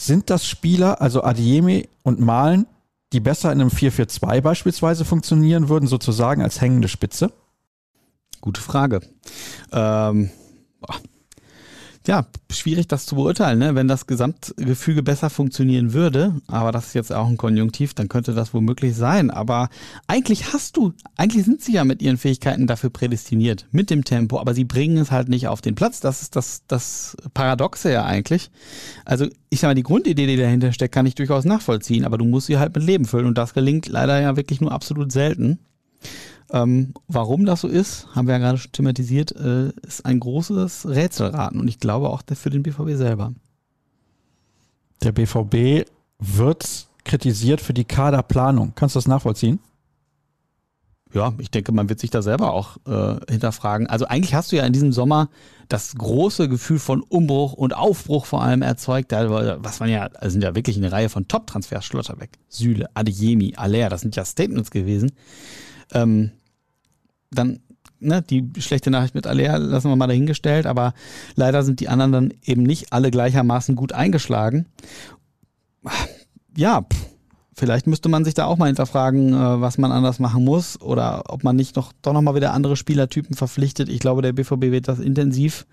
Sind 0.00 0.30
das 0.30 0.46
Spieler, 0.46 1.00
also 1.00 1.24
Adiemi 1.24 1.88
und 2.04 2.20
Malen, 2.20 2.68
die 3.12 3.18
besser 3.18 3.50
in 3.50 3.60
einem 3.60 3.70
4-4-2 3.70 4.40
beispielsweise 4.42 5.04
funktionieren 5.04 5.68
würden, 5.68 5.88
sozusagen 5.88 6.40
als 6.40 6.60
hängende 6.60 6.86
Spitze? 6.86 7.32
Gute 8.40 8.60
Frage. 8.60 9.00
Ähm, 9.72 10.30
ja, 12.08 12.26
schwierig 12.50 12.88
das 12.88 13.04
zu 13.04 13.16
beurteilen, 13.16 13.58
ne? 13.58 13.74
wenn 13.74 13.86
das 13.86 14.06
Gesamtgefüge 14.06 15.02
besser 15.02 15.28
funktionieren 15.28 15.92
würde, 15.92 16.34
aber 16.46 16.72
das 16.72 16.86
ist 16.86 16.94
jetzt 16.94 17.12
auch 17.12 17.28
ein 17.28 17.36
Konjunktiv, 17.36 17.92
dann 17.92 18.08
könnte 18.08 18.32
das 18.32 18.54
womöglich 18.54 18.96
sein. 18.96 19.30
Aber 19.30 19.68
eigentlich 20.06 20.54
hast 20.54 20.78
du, 20.78 20.94
eigentlich 21.18 21.44
sind 21.44 21.60
sie 21.60 21.74
ja 21.74 21.84
mit 21.84 22.00
ihren 22.00 22.16
Fähigkeiten 22.16 22.66
dafür 22.66 22.88
prädestiniert, 22.88 23.66
mit 23.72 23.90
dem 23.90 24.06
Tempo, 24.06 24.40
aber 24.40 24.54
sie 24.54 24.64
bringen 24.64 24.96
es 24.96 25.10
halt 25.10 25.28
nicht 25.28 25.48
auf 25.48 25.60
den 25.60 25.74
Platz. 25.74 26.00
Das 26.00 26.22
ist 26.22 26.34
das, 26.34 26.62
das 26.66 27.14
Paradoxe 27.34 27.92
ja 27.92 28.06
eigentlich. 28.06 28.50
Also 29.04 29.26
ich 29.50 29.60
sag 29.60 29.68
mal, 29.68 29.74
die 29.74 29.82
Grundidee, 29.82 30.26
die 30.26 30.38
dahinter 30.38 30.72
steckt, 30.72 30.94
kann 30.94 31.04
ich 31.04 31.14
durchaus 31.14 31.44
nachvollziehen, 31.44 32.06
aber 32.06 32.16
du 32.16 32.24
musst 32.24 32.46
sie 32.46 32.56
halt 32.56 32.74
mit 32.74 32.84
Leben 32.84 33.04
füllen 33.04 33.26
und 33.26 33.36
das 33.36 33.52
gelingt 33.52 33.86
leider 33.86 34.18
ja 34.18 34.34
wirklich 34.34 34.62
nur 34.62 34.72
absolut 34.72 35.12
selten. 35.12 35.58
Ähm, 36.50 36.94
warum 37.08 37.44
das 37.44 37.60
so 37.60 37.68
ist, 37.68 38.08
haben 38.14 38.26
wir 38.26 38.34
ja 38.34 38.38
gerade 38.38 38.58
schon 38.58 38.72
thematisiert, 38.72 39.32
äh, 39.32 39.68
ist 39.86 40.06
ein 40.06 40.18
großes 40.18 40.88
Rätselraten 40.88 41.60
und 41.60 41.68
ich 41.68 41.78
glaube 41.78 42.08
auch 42.08 42.22
für 42.34 42.50
den 42.50 42.62
BVB 42.62 42.96
selber. 42.96 43.34
Der 45.02 45.12
BVB 45.12 45.88
wird 46.18 46.88
kritisiert 47.04 47.60
für 47.60 47.74
die 47.74 47.84
Kaderplanung. 47.84 48.72
Kannst 48.74 48.94
du 48.94 48.98
das 48.98 49.06
nachvollziehen? 49.06 49.60
Ja, 51.14 51.32
ich 51.38 51.50
denke, 51.50 51.72
man 51.72 51.88
wird 51.88 52.00
sich 52.00 52.10
da 52.10 52.20
selber 52.20 52.52
auch 52.52 52.76
äh, 52.86 53.16
hinterfragen. 53.30 53.86
Also 53.86 54.06
eigentlich 54.06 54.34
hast 54.34 54.52
du 54.52 54.56
ja 54.56 54.64
in 54.64 54.74
diesem 54.74 54.92
Sommer 54.92 55.30
das 55.68 55.94
große 55.94 56.48
Gefühl 56.50 56.78
von 56.78 57.02
Umbruch 57.02 57.54
und 57.54 57.74
Aufbruch 57.74 58.26
vor 58.26 58.42
allem 58.42 58.60
erzeugt. 58.60 59.12
Was 59.12 59.80
man 59.80 59.88
ja, 59.88 60.02
also 60.02 60.32
sind 60.32 60.42
ja 60.42 60.54
wirklich 60.54 60.76
eine 60.76 60.92
Reihe 60.92 61.08
von 61.08 61.26
Top-Transfers, 61.26 61.84
Schlotterbeck, 61.84 62.38
Süle, 62.48 62.88
Adeyemi, 62.92 63.54
Aller, 63.56 63.88
das 63.88 64.02
sind 64.02 64.16
ja 64.16 64.24
Statements 64.24 64.70
gewesen. 64.70 65.12
Ähm, 65.92 66.30
dann 67.30 67.60
ne, 68.00 68.22
die 68.22 68.48
schlechte 68.58 68.90
Nachricht 68.90 69.14
mit 69.14 69.26
Aller 69.26 69.58
lassen 69.58 69.90
wir 69.90 69.96
mal 69.96 70.06
dahingestellt, 70.06 70.66
aber 70.66 70.94
leider 71.34 71.62
sind 71.62 71.80
die 71.80 71.88
anderen 71.88 72.12
dann 72.12 72.34
eben 72.44 72.62
nicht 72.62 72.92
alle 72.92 73.10
gleichermaßen 73.10 73.76
gut 73.76 73.92
eingeschlagen. 73.92 74.66
Ja, 76.56 76.86
vielleicht 77.54 77.86
müsste 77.86 78.08
man 78.08 78.24
sich 78.24 78.34
da 78.34 78.46
auch 78.46 78.56
mal 78.56 78.66
hinterfragen, 78.66 79.32
äh, 79.32 79.60
was 79.60 79.78
man 79.78 79.92
anders 79.92 80.18
machen 80.18 80.44
muss 80.44 80.80
oder 80.80 81.24
ob 81.28 81.44
man 81.44 81.56
nicht 81.56 81.76
noch 81.76 81.92
doch 82.02 82.12
nochmal 82.12 82.34
wieder 82.34 82.52
andere 82.52 82.76
Spielertypen 82.76 83.36
verpflichtet. 83.36 83.88
Ich 83.88 84.00
glaube, 84.00 84.22
der 84.22 84.32
BVB 84.32 84.70
wird 84.72 84.88
das 84.88 84.98
intensiv 84.98 85.66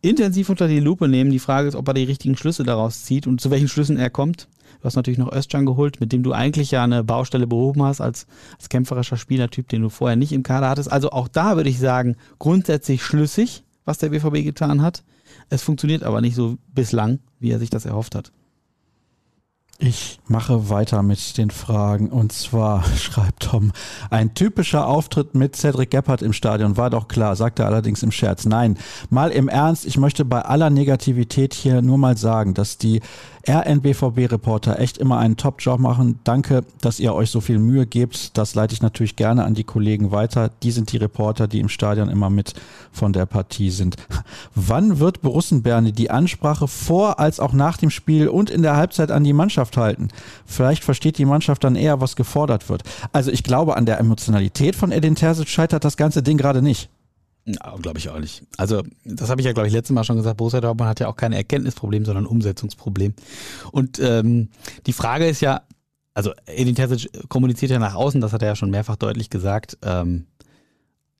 intensiv 0.00 0.48
unter 0.48 0.68
die 0.68 0.80
Lupe 0.80 1.08
nehmen. 1.08 1.30
Die 1.30 1.38
Frage 1.38 1.68
ist, 1.68 1.74
ob 1.74 1.88
er 1.88 1.94
die 1.94 2.04
richtigen 2.04 2.36
Schlüsse 2.36 2.62
daraus 2.62 3.02
zieht 3.04 3.26
und 3.26 3.40
zu 3.40 3.50
welchen 3.50 3.68
Schlüssen 3.68 3.96
er 3.96 4.10
kommt. 4.10 4.48
Du 4.80 4.84
hast 4.84 4.96
natürlich 4.96 5.18
noch 5.18 5.32
Özcan 5.32 5.66
geholt, 5.66 6.00
mit 6.00 6.12
dem 6.12 6.22
du 6.22 6.32
eigentlich 6.32 6.70
ja 6.70 6.84
eine 6.84 7.02
Baustelle 7.02 7.46
behoben 7.46 7.82
hast 7.82 8.00
als, 8.00 8.26
als 8.56 8.68
kämpferischer 8.68 9.16
Spielertyp, 9.16 9.68
den 9.68 9.82
du 9.82 9.88
vorher 9.88 10.16
nicht 10.16 10.32
im 10.32 10.42
Kader 10.42 10.68
hattest. 10.68 10.90
Also 10.90 11.10
auch 11.10 11.28
da 11.28 11.56
würde 11.56 11.70
ich 11.70 11.78
sagen, 11.78 12.16
grundsätzlich 12.38 13.02
schlüssig, 13.02 13.64
was 13.84 13.98
der 13.98 14.10
BVB 14.10 14.44
getan 14.44 14.82
hat. 14.82 15.02
Es 15.50 15.62
funktioniert 15.62 16.04
aber 16.04 16.20
nicht 16.20 16.34
so 16.34 16.58
bislang, 16.74 17.18
wie 17.40 17.50
er 17.50 17.58
sich 17.58 17.70
das 17.70 17.86
erhofft 17.86 18.14
hat. 18.14 18.32
Ich 19.80 20.18
mache 20.26 20.70
weiter 20.70 21.04
mit 21.04 21.38
den 21.38 21.50
Fragen. 21.50 22.10
Und 22.10 22.32
zwar 22.32 22.84
schreibt 22.96 23.44
Tom, 23.44 23.70
ein 24.10 24.34
typischer 24.34 24.88
Auftritt 24.88 25.36
mit 25.36 25.54
Cedric 25.54 25.92
Gebhardt 25.92 26.20
im 26.20 26.32
Stadion 26.32 26.76
war 26.76 26.90
doch 26.90 27.06
klar, 27.06 27.36
sagt 27.36 27.60
er 27.60 27.66
allerdings 27.66 28.02
im 28.02 28.10
Scherz. 28.10 28.44
Nein, 28.44 28.76
mal 29.08 29.30
im 29.30 29.48
Ernst, 29.48 29.86
ich 29.86 29.96
möchte 29.96 30.24
bei 30.24 30.42
aller 30.42 30.70
Negativität 30.70 31.54
hier 31.54 31.80
nur 31.80 31.96
mal 31.96 32.16
sagen, 32.16 32.54
dass 32.54 32.76
die 32.76 33.00
RNBVB-Reporter 33.48 34.78
echt 34.78 34.98
immer 34.98 35.18
einen 35.18 35.36
Top-Job 35.36 35.80
machen. 35.80 36.20
Danke, 36.24 36.64
dass 36.80 37.00
ihr 37.00 37.14
euch 37.14 37.30
so 37.30 37.40
viel 37.40 37.58
Mühe 37.58 37.86
gebt. 37.86 38.36
Das 38.36 38.54
leite 38.54 38.74
ich 38.74 38.82
natürlich 38.82 39.16
gerne 39.16 39.44
an 39.44 39.54
die 39.54 39.64
Kollegen 39.64 40.10
weiter. 40.10 40.50
Die 40.62 40.70
sind 40.70 40.92
die 40.92 40.98
Reporter, 40.98 41.48
die 41.48 41.60
im 41.60 41.68
Stadion 41.68 42.08
immer 42.08 42.30
mit 42.30 42.54
von 42.92 43.12
der 43.12 43.26
Partie 43.26 43.70
sind. 43.70 43.96
Wann 44.54 44.98
wird 44.98 45.22
Borussenberne 45.22 45.92
die 45.92 46.10
Ansprache 46.10 46.68
vor 46.68 47.18
als 47.18 47.40
auch 47.40 47.52
nach 47.52 47.76
dem 47.76 47.90
Spiel 47.90 48.28
und 48.28 48.50
in 48.50 48.62
der 48.62 48.76
Halbzeit 48.76 49.10
an 49.10 49.24
die 49.24 49.32
Mannschaft 49.32 49.76
halten? 49.76 50.08
Vielleicht 50.44 50.84
versteht 50.84 51.18
die 51.18 51.24
Mannschaft 51.24 51.64
dann 51.64 51.76
eher, 51.76 52.00
was 52.00 52.16
gefordert 52.16 52.68
wird. 52.68 52.82
Also 53.12 53.30
ich 53.30 53.42
glaube, 53.42 53.76
an 53.76 53.86
der 53.86 53.98
Emotionalität 53.98 54.76
von 54.76 54.92
Edin 54.92 55.14
Terzic 55.14 55.48
scheitert 55.48 55.84
das 55.84 55.96
ganze 55.96 56.22
Ding 56.22 56.36
gerade 56.36 56.62
nicht. 56.62 56.90
Glaube 57.80 57.98
ich 57.98 58.08
auch 58.08 58.18
nicht. 58.18 58.42
Also, 58.56 58.82
das 59.04 59.30
habe 59.30 59.40
ich 59.40 59.46
ja, 59.46 59.52
glaube 59.52 59.68
ich, 59.68 59.74
letztes 59.74 59.94
Mal 59.94 60.04
schon 60.04 60.16
gesagt. 60.16 60.36
Borussia 60.36 60.60
Dortmund 60.60 60.88
hat 60.88 61.00
ja 61.00 61.08
auch 61.08 61.16
kein 61.16 61.32
Erkenntnisproblem, 61.32 62.04
sondern 62.04 62.24
ein 62.24 62.28
Umsetzungsproblem. 62.28 63.14
Und 63.72 63.98
ähm, 64.00 64.48
die 64.86 64.92
Frage 64.92 65.26
ist 65.26 65.40
ja, 65.40 65.62
also 66.14 66.32
Edin 66.46 66.74
Terzic 66.74 67.08
kommuniziert 67.28 67.70
ja 67.70 67.78
nach 67.78 67.94
außen, 67.94 68.20
das 68.20 68.32
hat 68.32 68.42
er 68.42 68.48
ja 68.48 68.56
schon 68.56 68.70
mehrfach 68.70 68.96
deutlich 68.96 69.30
gesagt, 69.30 69.78
ähm, 69.82 70.26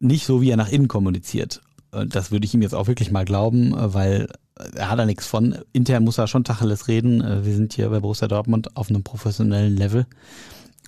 nicht 0.01 0.27
so, 0.27 0.43
wie 0.43 0.51
er 0.51 0.57
nach 0.57 0.71
innen 0.71 0.89
kommuniziert. 0.89 1.61
Das 1.91 2.31
würde 2.31 2.45
ich 2.45 2.55
ihm 2.55 2.63
jetzt 2.63 2.75
auch 2.75 2.87
wirklich 2.87 3.11
mal 3.11 3.25
glauben, 3.25 3.73
weil 3.75 4.29
er 4.75 4.91
hat 4.91 4.99
da 4.99 5.07
nichts 5.07 5.27
von. 5.27 5.57
Intern 5.73 6.05
muss 6.05 6.19
er 6.19 6.27
schon 6.27 6.45
Tacheles 6.45 6.89
reden. 6.89 7.23
Wir 7.45 7.55
sind 7.55 7.73
hier 7.73 7.89
bei 7.89 8.01
Borussia 8.01 8.29
Dortmund 8.29 8.77
auf 8.77 8.91
einem 8.91 9.03
professionellen 9.03 9.77
Level. 9.77 10.07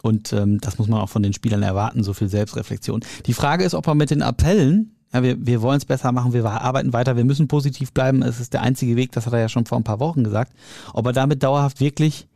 Und 0.03 0.33
ähm, 0.33 0.61
das 0.61 0.79
muss 0.79 0.89
man 0.89 1.01
auch 1.01 1.09
von 1.09 1.23
den 1.23 1.33
Spielern 1.33 1.63
erwarten, 1.63 2.03
so 2.03 2.13
viel 2.13 2.29
Selbstreflexion. 2.29 3.01
Die 3.27 3.35
Frage 3.35 3.65
ist, 3.65 3.75
ob 3.75 3.87
er 3.87 3.95
mit 3.95 4.11
den 4.11 4.23
Appellen, 4.23 4.97
ja, 5.13 5.23
wir, 5.23 5.45
wir 5.45 5.63
wollen 5.63 5.79
es 5.79 5.85
besser 5.85 6.13
machen, 6.13 6.33
wir 6.33 6.45
arbeiten 6.45 6.93
weiter, 6.93 7.17
wir 7.17 7.25
müssen 7.25 7.49
positiv 7.49 7.93
bleiben, 7.93 8.23
es 8.23 8.41
ist 8.41 8.53
der 8.53 8.63
einzige 8.63 8.97
Weg, 8.97 9.13
das 9.13 9.27
hat 9.27 9.33
er 9.33 9.41
ja 9.41 9.49
schon 9.49 9.67
vor 9.67 9.79
ein 9.79 9.85
paar 9.85 10.01
Wochen 10.01 10.25
gesagt, 10.25 10.53
ob 10.93 11.07
er 11.07 11.13
damit 11.13 11.43
dauerhaft 11.43 11.81
wirklich 11.81 12.29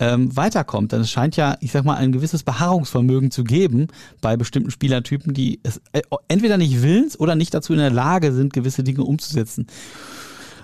ähm, 0.00 0.34
weiterkommt. 0.34 0.92
Denn 0.92 1.02
es 1.02 1.10
scheint 1.10 1.36
ja, 1.36 1.56
ich 1.60 1.72
sag 1.72 1.84
mal, 1.84 1.96
ein 1.96 2.10
gewisses 2.10 2.42
Beharrungsvermögen 2.42 3.30
zu 3.30 3.44
geben 3.44 3.88
bei 4.20 4.36
bestimmten 4.36 4.70
Spielertypen, 4.70 5.34
die 5.34 5.60
es 5.62 5.80
äh, 5.92 6.02
entweder 6.26 6.56
nicht 6.56 6.82
willens 6.82 7.20
oder 7.20 7.34
nicht 7.34 7.52
dazu 7.54 7.72
in 7.72 7.78
der 7.78 7.90
Lage 7.90 8.32
sind, 8.32 8.52
gewisse 8.52 8.82
Dinge 8.82 9.04
umzusetzen. 9.04 9.66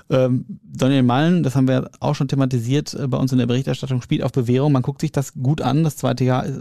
Ähm, 0.09 0.45
Daniel 0.63 1.03
Mallen, 1.03 1.43
das 1.43 1.57
haben 1.57 1.69
wir 1.69 1.91
auch 2.01 2.15
schon 2.15 2.29
thematisiert 2.29 2.95
äh, 2.95 3.07
bei 3.09 3.19
uns 3.19 3.33
in 3.33 3.39
der 3.39 3.47
Berichterstattung, 3.47 4.01
spielt 4.01 4.23
auf 4.23 4.33
Bewährung. 4.33 4.73
Man 4.73 4.83
guckt 4.83 5.01
sich 5.01 5.13
das 5.13 5.35
gut 5.35 5.61
an. 5.61 5.85
Das 5.85 5.97
zweite 5.97 6.25
Jahr 6.25 6.47
äh, 6.47 6.53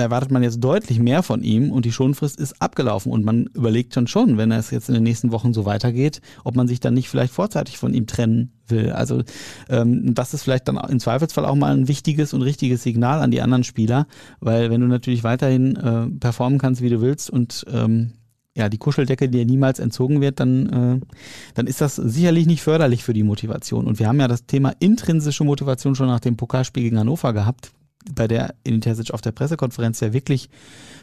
erwartet 0.00 0.30
man 0.30 0.42
jetzt 0.42 0.60
deutlich 0.60 0.98
mehr 0.98 1.22
von 1.22 1.42
ihm 1.42 1.70
und 1.70 1.84
die 1.84 1.92
Schonfrist 1.92 2.38
ist 2.38 2.60
abgelaufen 2.60 3.12
und 3.12 3.24
man 3.24 3.46
überlegt 3.54 3.94
schon 3.94 4.06
schon, 4.06 4.36
wenn 4.36 4.52
es 4.52 4.70
jetzt 4.70 4.88
in 4.88 4.94
den 4.94 5.02
nächsten 5.02 5.32
Wochen 5.32 5.54
so 5.54 5.64
weitergeht, 5.64 6.20
ob 6.44 6.56
man 6.56 6.68
sich 6.68 6.80
dann 6.80 6.94
nicht 6.94 7.08
vielleicht 7.08 7.32
vorzeitig 7.32 7.78
von 7.78 7.94
ihm 7.94 8.06
trennen 8.06 8.52
will. 8.68 8.90
Also 8.90 9.22
ähm, 9.68 10.14
das 10.14 10.34
ist 10.34 10.42
vielleicht 10.42 10.68
dann 10.68 10.76
im 10.76 11.00
Zweifelsfall 11.00 11.44
auch 11.44 11.54
mal 11.54 11.74
ein 11.74 11.88
wichtiges 11.88 12.32
und 12.34 12.42
richtiges 12.42 12.82
Signal 12.82 13.20
an 13.20 13.30
die 13.30 13.40
anderen 13.40 13.64
Spieler, 13.64 14.06
weil 14.40 14.70
wenn 14.70 14.80
du 14.80 14.86
natürlich 14.86 15.24
weiterhin 15.24 15.76
äh, 15.76 16.06
performen 16.18 16.58
kannst, 16.58 16.82
wie 16.82 16.90
du 16.90 17.00
willst 17.00 17.30
und 17.30 17.64
ähm, 17.72 18.12
ja, 18.56 18.68
die 18.68 18.78
Kuscheldecke 18.78 19.28
dir 19.28 19.44
niemals 19.44 19.80
entzogen 19.80 20.20
wird, 20.20 20.38
dann, 20.38 21.00
äh, 21.02 21.06
dann 21.54 21.66
ist 21.66 21.80
das 21.80 21.96
sicherlich 21.96 22.46
nicht 22.46 22.62
förderlich 22.62 23.02
für 23.02 23.12
die 23.12 23.24
Motivation. 23.24 23.86
Und 23.86 23.98
wir 23.98 24.06
haben 24.06 24.20
ja 24.20 24.28
das 24.28 24.46
Thema 24.46 24.72
intrinsische 24.78 25.44
Motivation 25.44 25.94
schon 25.96 26.06
nach 26.06 26.20
dem 26.20 26.36
Pokalspiel 26.36 26.84
gegen 26.84 26.98
Hannover 26.98 27.32
gehabt, 27.32 27.72
bei 28.12 28.28
der 28.28 28.54
Terzic 28.64 29.12
auf 29.12 29.20
der 29.20 29.32
Pressekonferenz 29.32 30.00
ja 30.00 30.12
wirklich 30.12 30.50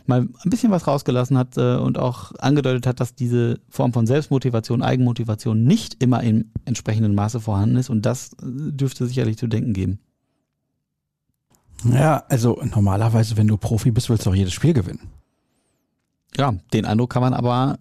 mal 0.06 0.22
ein 0.22 0.50
bisschen 0.50 0.72
was 0.72 0.88
rausgelassen 0.88 1.38
hat 1.38 1.58
äh, 1.58 1.76
und 1.76 1.98
auch 1.98 2.34
angedeutet 2.40 2.88
hat, 2.88 3.00
dass 3.00 3.16
diese 3.16 3.60
Form 3.70 3.94
von 3.94 4.08
Selbstmotivation, 4.08 4.82
Eigenmotivation 4.82 5.64
nicht 5.64 6.02
immer 6.02 6.24
im 6.24 6.52
entsprechenden 6.66 7.16
Maße 7.16 7.40
vorhanden 7.40 7.78
ist 7.78 7.90
und 7.90 8.06
das 8.06 8.34
äh, 8.34 8.38
dürfte 8.44 9.08
sicherlich 9.08 9.38
zu 9.38 9.48
denken 9.48 9.74
geben. 9.74 10.00
Ja, 11.84 12.24
also 12.30 12.62
normalerweise, 12.64 13.38
wenn 13.38 13.48
du 13.48 13.58
Profi 13.58 13.92
bist, 13.92 14.10
willst 14.10 14.26
du 14.26 14.30
auch 14.30 14.36
jedes 14.36 14.54
Spiel 14.54 14.74
gewinnen. 14.74 15.10
Ja, 16.38 16.54
den 16.74 16.86
Eindruck 16.86 17.12
kann 17.12 17.24
man 17.24 17.34
aber 17.34 17.80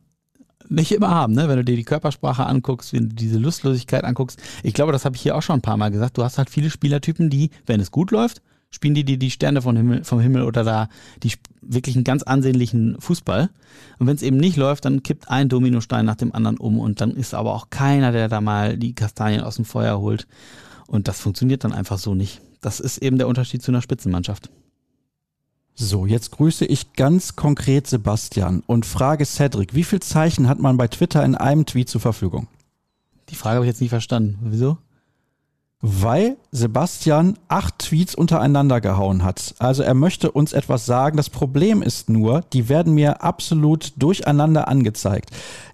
nicht 0.68 0.92
immer 0.92 1.10
haben, 1.10 1.34
ne? 1.34 1.48
wenn 1.48 1.56
du 1.56 1.64
dir 1.64 1.76
die 1.76 1.84
Körpersprache 1.84 2.46
anguckst, 2.46 2.92
wenn 2.92 3.08
du 3.08 3.14
diese 3.14 3.38
Lustlosigkeit 3.38 4.04
anguckst. 4.04 4.40
Ich 4.62 4.72
glaube, 4.72 4.92
das 4.92 5.04
habe 5.04 5.16
ich 5.16 5.22
hier 5.22 5.36
auch 5.36 5.42
schon 5.42 5.56
ein 5.56 5.62
paar 5.62 5.76
Mal 5.76 5.90
gesagt. 5.90 6.16
Du 6.16 6.22
hast 6.22 6.38
halt 6.38 6.48
viele 6.48 6.70
Spielertypen, 6.70 7.28
die, 7.28 7.50
wenn 7.66 7.80
es 7.80 7.90
gut 7.90 8.12
läuft, 8.12 8.40
spielen 8.70 8.94
die 8.94 9.04
dir 9.04 9.18
die 9.18 9.30
Sterne 9.30 9.62
vom 9.62 9.76
Himmel, 9.76 10.04
vom 10.04 10.20
Himmel 10.20 10.42
oder 10.42 10.64
da 10.64 10.88
die 11.22 11.32
wirklich 11.60 11.96
einen 11.96 12.04
ganz 12.04 12.22
ansehnlichen 12.22 13.00
Fußball. 13.00 13.50
Und 13.98 14.06
wenn 14.06 14.16
es 14.16 14.22
eben 14.22 14.36
nicht 14.36 14.56
läuft, 14.56 14.84
dann 14.84 15.02
kippt 15.02 15.28
ein 15.28 15.48
Dominostein 15.48 16.06
nach 16.06 16.16
dem 16.16 16.34
anderen 16.34 16.56
um 16.56 16.78
und 16.78 17.00
dann 17.00 17.10
ist 17.10 17.34
aber 17.34 17.54
auch 17.54 17.70
keiner, 17.70 18.12
der 18.12 18.28
da 18.28 18.40
mal 18.40 18.76
die 18.76 18.94
Kastanien 18.94 19.42
aus 19.42 19.56
dem 19.56 19.64
Feuer 19.64 19.98
holt. 20.00 20.26
Und 20.86 21.08
das 21.08 21.20
funktioniert 21.20 21.64
dann 21.64 21.72
einfach 21.72 21.98
so 21.98 22.14
nicht. 22.14 22.40
Das 22.60 22.80
ist 22.80 22.98
eben 22.98 23.18
der 23.18 23.28
Unterschied 23.28 23.62
zu 23.62 23.70
einer 23.70 23.82
Spitzenmannschaft. 23.82 24.50
So, 25.74 26.04
jetzt 26.04 26.32
grüße 26.32 26.66
ich 26.66 26.92
ganz 26.92 27.36
konkret 27.36 27.86
Sebastian 27.86 28.62
und 28.66 28.84
frage 28.84 29.24
Cedric, 29.24 29.74
wie 29.74 29.84
viel 29.84 30.00
Zeichen 30.00 30.48
hat 30.48 30.58
man 30.58 30.76
bei 30.76 30.88
Twitter 30.88 31.24
in 31.24 31.34
einem 31.34 31.64
Tweet 31.64 31.88
zur 31.88 32.00
Verfügung? 32.00 32.48
Die 33.30 33.34
Frage 33.34 33.56
habe 33.56 33.64
ich 33.64 33.70
jetzt 33.70 33.80
nicht 33.80 33.90
verstanden. 33.90 34.38
Wieso? 34.42 34.76
Weil 35.82 36.36
Sebastian 36.50 37.38
acht 37.48 37.78
Tweets 37.78 38.14
untereinander 38.14 38.80
gehauen 38.80 39.24
hat. 39.24 39.54
Also 39.58 39.82
er 39.82 39.94
möchte 39.94 40.30
uns 40.30 40.52
etwas 40.52 40.84
sagen. 40.84 41.16
Das 41.16 41.30
Problem 41.30 41.80
ist 41.80 42.10
nur, 42.10 42.42
die 42.52 42.68
werden 42.68 42.94
mir 42.94 43.22
absolut 43.22 43.94
durcheinander 43.96 44.68
angezeigt. 44.68 45.30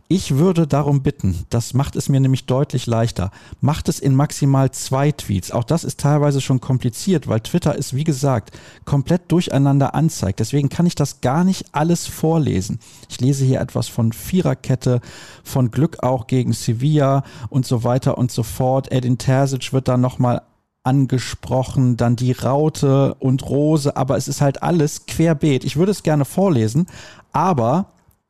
Ich 0.08 0.36
würde 0.36 0.68
darum 0.68 1.02
bitten, 1.02 1.44
das 1.50 1.74
macht 1.74 1.96
es 1.96 2.08
mir 2.08 2.20
nämlich 2.20 2.46
deutlich 2.46 2.86
leichter, 2.86 3.32
macht 3.60 3.88
es 3.88 3.98
in 3.98 4.14
maximal 4.14 4.70
zwei 4.70 5.10
Tweets. 5.10 5.50
Auch 5.50 5.64
das 5.64 5.82
ist 5.82 5.98
teilweise 5.98 6.40
schon 6.40 6.60
kompliziert, 6.60 7.26
weil 7.26 7.40
Twitter 7.40 7.74
ist, 7.74 7.92
wie 7.92 8.04
gesagt, 8.04 8.56
komplett 8.84 9.32
durcheinander 9.32 9.96
anzeigt. 9.96 10.38
Deswegen 10.38 10.68
kann 10.68 10.86
ich 10.86 10.94
das 10.94 11.22
gar 11.22 11.42
nicht 11.42 11.74
alles 11.74 12.06
vorlesen. 12.06 12.78
Ich 13.08 13.20
lese 13.20 13.44
hier 13.44 13.60
etwas 13.60 13.88
von 13.88 14.12
Viererkette, 14.12 15.00
von 15.42 15.72
Glück 15.72 16.04
auch 16.04 16.28
gegen 16.28 16.52
Sevilla 16.52 17.24
und 17.48 17.66
so 17.66 17.82
weiter 17.82 18.16
und 18.16 18.30
so 18.30 18.44
fort. 18.44 18.92
Edin 18.92 19.18
Terzic 19.18 19.72
wird 19.72 19.88
da 19.88 19.96
nochmal 19.96 20.42
angesprochen, 20.84 21.96
dann 21.96 22.14
die 22.14 22.30
Raute 22.30 23.14
und 23.14 23.44
Rose, 23.50 23.96
aber 23.96 24.16
es 24.16 24.28
ist 24.28 24.40
halt 24.40 24.62
alles 24.62 25.06
querbeet. 25.06 25.64
Ich 25.64 25.76
würde 25.76 25.90
es 25.90 26.04
gerne 26.04 26.24
vorlesen, 26.24 26.86
aber 27.32 27.86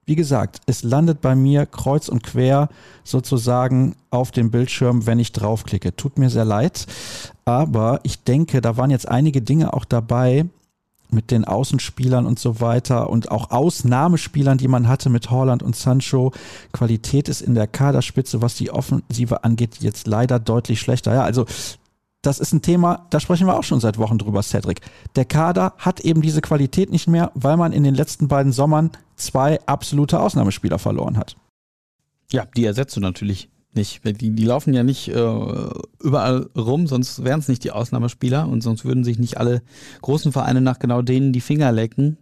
wie 0.07 0.15
gesagt, 0.15 0.61
es 0.67 0.85
landet 0.85 1.21
bei 1.21 1.35
mir 1.35 1.67
kreuz 1.67 2.09
und 2.09 2.23
quer 2.23 2.69
sozusagen 3.03 3.97
auf 4.11 4.31
dem 4.31 4.53
Bildschirm, 4.53 5.07
wenn 5.07 5.19
ich 5.19 5.33
draufklicke. 5.33 5.97
Tut 5.97 6.17
mir 6.17 6.31
sehr 6.31 6.45
leid, 6.45 6.87
aber 7.45 8.01
ich 8.05 8.23
denke, 8.23 8.61
da 8.61 8.77
waren 8.77 8.91
jetzt 8.91 9.09
einige 9.09 9.43
Dinge 9.43 9.75
auch 9.75 9.85
dabei 9.85 10.47
mit 11.11 11.31
den 11.31 11.45
Außenspielern 11.45 12.25
und 12.27 12.39
so 12.39 12.61
weiter 12.61 13.11
und 13.11 13.31
auch 13.31 13.51
Ausnahmespielern, 13.51 14.59
die 14.59 14.69
man 14.69 14.89
hatte 14.89 15.11
mit 15.11 15.31
Holland 15.31 15.63
und 15.63 15.77
Sancho. 15.77 16.33
Qualität 16.73 17.29
ist 17.29 17.43
in 17.43 17.55
der 17.55 17.67
Kaderspitze, 17.67 18.43
was 18.43 18.55
die 18.55 18.71
Offensive 18.71 19.45
angeht, 19.45 19.79
jetzt 19.81 20.07
leider 20.07 20.39
deutlich 20.39 20.81
schlechter. 20.81 21.15
Ja, 21.15 21.23
also 21.23 21.47
das 22.23 22.41
ist 22.41 22.53
ein 22.53 22.63
Thema, 22.63 23.07
da 23.11 23.21
sprechen 23.21 23.47
wir 23.47 23.57
auch 23.57 23.63
schon 23.63 23.81
seit 23.81 23.99
Wochen 23.99 24.19
drüber, 24.19 24.43
Cedric. 24.43 24.81
Der 25.15 25.25
Kader 25.25 25.75
hat 25.79 26.01
eben 26.01 26.23
diese 26.23 26.41
Qualität 26.41 26.91
nicht 26.91 27.07
mehr, 27.07 27.31
weil 27.35 27.57
man 27.57 27.73
in 27.73 27.85
den 27.85 27.95
letzten 27.95 28.27
beiden 28.27 28.53
Sommern 28.53 28.91
zwei 29.17 29.61
absolute 29.67 30.21
Ausnahmespieler 30.21 30.79
verloren 30.79 31.17
hat. 31.17 31.37
Ja, 32.31 32.45
die 32.57 32.65
ersetzt 32.65 32.97
du 32.97 33.01
natürlich 33.01 33.49
nicht. 33.77 34.03
Die, 34.05 34.31
die 34.31 34.45
laufen 34.45 34.75
ja 34.75 34.83
nicht 34.83 35.09
äh, 35.09 35.71
überall 36.03 36.49
rum, 36.57 36.87
sonst 36.87 37.25
wären 37.25 37.41
es 37.41 37.49
nicht 37.49 37.63
die 37.63 37.71
Ausnahmespieler 37.71 38.49
und 38.49 38.63
sonst 38.63 38.85
würden 38.85 39.05
sich 39.05 39.19
nicht 39.19 39.39
alle 39.39 39.63
großen 40.03 40.33
Vereine 40.33 40.61
nach 40.61 40.79
genau 40.79 41.03
denen 41.03 41.33
die 41.33 41.41
Finger 41.41 41.71
lecken. 41.73 42.17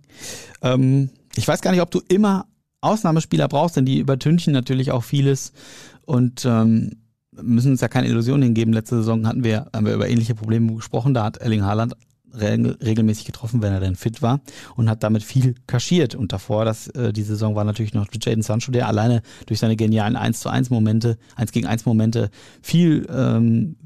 Ähm, 0.62 1.10
ich 1.36 1.48
weiß 1.48 1.62
gar 1.62 1.70
nicht, 1.70 1.80
ob 1.80 1.90
du 1.90 2.00
immer 2.08 2.46
Ausnahmespieler 2.80 3.48
brauchst, 3.48 3.76
denn 3.76 3.86
die 3.86 3.98
übertünchen 3.98 4.52
natürlich 4.52 4.90
auch 4.90 5.04
vieles 5.04 5.52
und 6.04 6.44
ähm, 6.44 6.92
müssen 7.32 7.72
uns 7.72 7.80
ja 7.80 7.88
keine 7.88 8.08
Illusionen 8.08 8.42
hingeben. 8.42 8.74
Letzte 8.74 8.96
Saison 8.96 9.26
hatten 9.26 9.42
wir, 9.42 9.66
haben 9.74 9.86
wir 9.86 9.94
über 9.94 10.08
ähnliche 10.08 10.34
Probleme 10.34 10.74
gesprochen. 10.74 11.14
Da 11.14 11.24
hat 11.24 11.38
Erling 11.38 11.64
Haaland 11.64 11.94
regelmäßig 12.40 13.24
getroffen, 13.24 13.62
wenn 13.62 13.72
er 13.72 13.80
denn 13.80 13.96
fit 13.96 14.22
war 14.22 14.40
und 14.76 14.88
hat 14.88 15.02
damit 15.02 15.22
viel 15.22 15.54
kaschiert. 15.66 16.14
Und 16.14 16.32
davor, 16.32 16.64
das, 16.64 16.88
äh, 16.88 17.12
die 17.12 17.22
Saison 17.22 17.54
war 17.54 17.64
natürlich 17.64 17.94
noch 17.94 18.08
Jaden 18.12 18.42
Sancho, 18.42 18.72
der 18.72 18.88
alleine 18.88 19.22
durch 19.46 19.60
seine 19.60 19.76
genialen 19.76 20.16
1 20.16 20.40
zu 20.40 20.48
1 20.48 20.70
Momente, 20.70 21.18
1 21.36 21.52
gegen 21.52 21.66
1 21.66 21.86
Momente 21.86 22.30
viel, 22.62 23.06
ähm, 23.10 23.76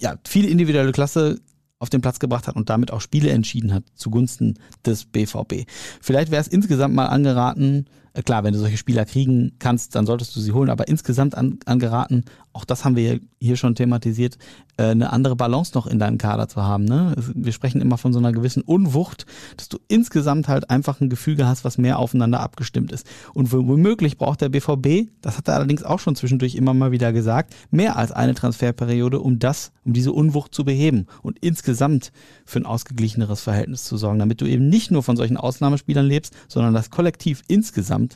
ja, 0.00 0.16
viel 0.26 0.46
individuelle 0.46 0.92
Klasse 0.92 1.40
auf 1.78 1.90
den 1.90 2.00
Platz 2.00 2.18
gebracht 2.18 2.48
hat 2.48 2.56
und 2.56 2.70
damit 2.70 2.92
auch 2.92 3.00
Spiele 3.00 3.30
entschieden 3.30 3.72
hat 3.72 3.84
zugunsten 3.94 4.58
des 4.84 5.04
BVB. 5.04 5.66
Vielleicht 6.00 6.30
wäre 6.30 6.40
es 6.40 6.48
insgesamt 6.48 6.94
mal 6.94 7.06
angeraten, 7.06 7.86
klar, 8.24 8.44
wenn 8.44 8.52
du 8.52 8.58
solche 8.58 8.76
Spieler 8.76 9.04
kriegen 9.04 9.52
kannst, 9.58 9.94
dann 9.94 10.06
solltest 10.06 10.34
du 10.34 10.40
sie 10.40 10.52
holen, 10.52 10.70
aber 10.70 10.88
insgesamt 10.88 11.34
an, 11.34 11.58
angeraten, 11.66 12.24
auch 12.52 12.64
das 12.64 12.84
haben 12.84 12.96
wir 12.96 13.20
hier 13.40 13.56
schon 13.56 13.74
thematisiert, 13.76 14.36
äh, 14.78 14.86
eine 14.86 15.12
andere 15.12 15.36
Balance 15.36 15.72
noch 15.74 15.86
in 15.86 15.98
deinem 15.98 16.18
Kader 16.18 16.48
zu 16.48 16.62
haben. 16.62 16.84
Ne? 16.84 17.14
Wir 17.34 17.52
sprechen 17.52 17.80
immer 17.80 17.98
von 17.98 18.12
so 18.12 18.18
einer 18.18 18.32
gewissen 18.32 18.62
Unwucht, 18.62 19.26
dass 19.56 19.68
du 19.68 19.78
insgesamt 19.86 20.48
halt 20.48 20.68
einfach 20.70 21.00
ein 21.00 21.08
Gefüge 21.08 21.46
hast, 21.46 21.64
was 21.64 21.78
mehr 21.78 21.98
aufeinander 21.98 22.40
abgestimmt 22.40 22.90
ist. 22.90 23.06
Und 23.34 23.52
womöglich 23.52 24.18
braucht 24.18 24.40
der 24.40 24.48
BVB, 24.48 25.08
das 25.20 25.38
hat 25.38 25.48
er 25.48 25.54
allerdings 25.54 25.82
auch 25.82 26.00
schon 26.00 26.16
zwischendurch 26.16 26.54
immer 26.54 26.74
mal 26.74 26.90
wieder 26.90 27.12
gesagt, 27.12 27.54
mehr 27.70 27.96
als 27.96 28.12
eine 28.12 28.34
Transferperiode, 28.34 29.20
um 29.20 29.38
das, 29.38 29.72
um 29.84 29.92
diese 29.92 30.12
Unwucht 30.12 30.54
zu 30.54 30.64
beheben 30.64 31.06
und 31.22 31.38
insgesamt 31.40 32.12
für 32.44 32.58
ein 32.58 32.66
ausgeglicheneres 32.66 33.40
Verhältnis 33.40 33.84
zu 33.84 33.96
sorgen, 33.96 34.18
damit 34.18 34.40
du 34.40 34.46
eben 34.46 34.68
nicht 34.68 34.90
nur 34.90 35.02
von 35.02 35.16
solchen 35.16 35.36
Ausnahmespielern 35.36 36.06
lebst, 36.06 36.34
sondern 36.48 36.74
das 36.74 36.90
Kollektiv 36.90 37.42
insgesamt 37.46 38.07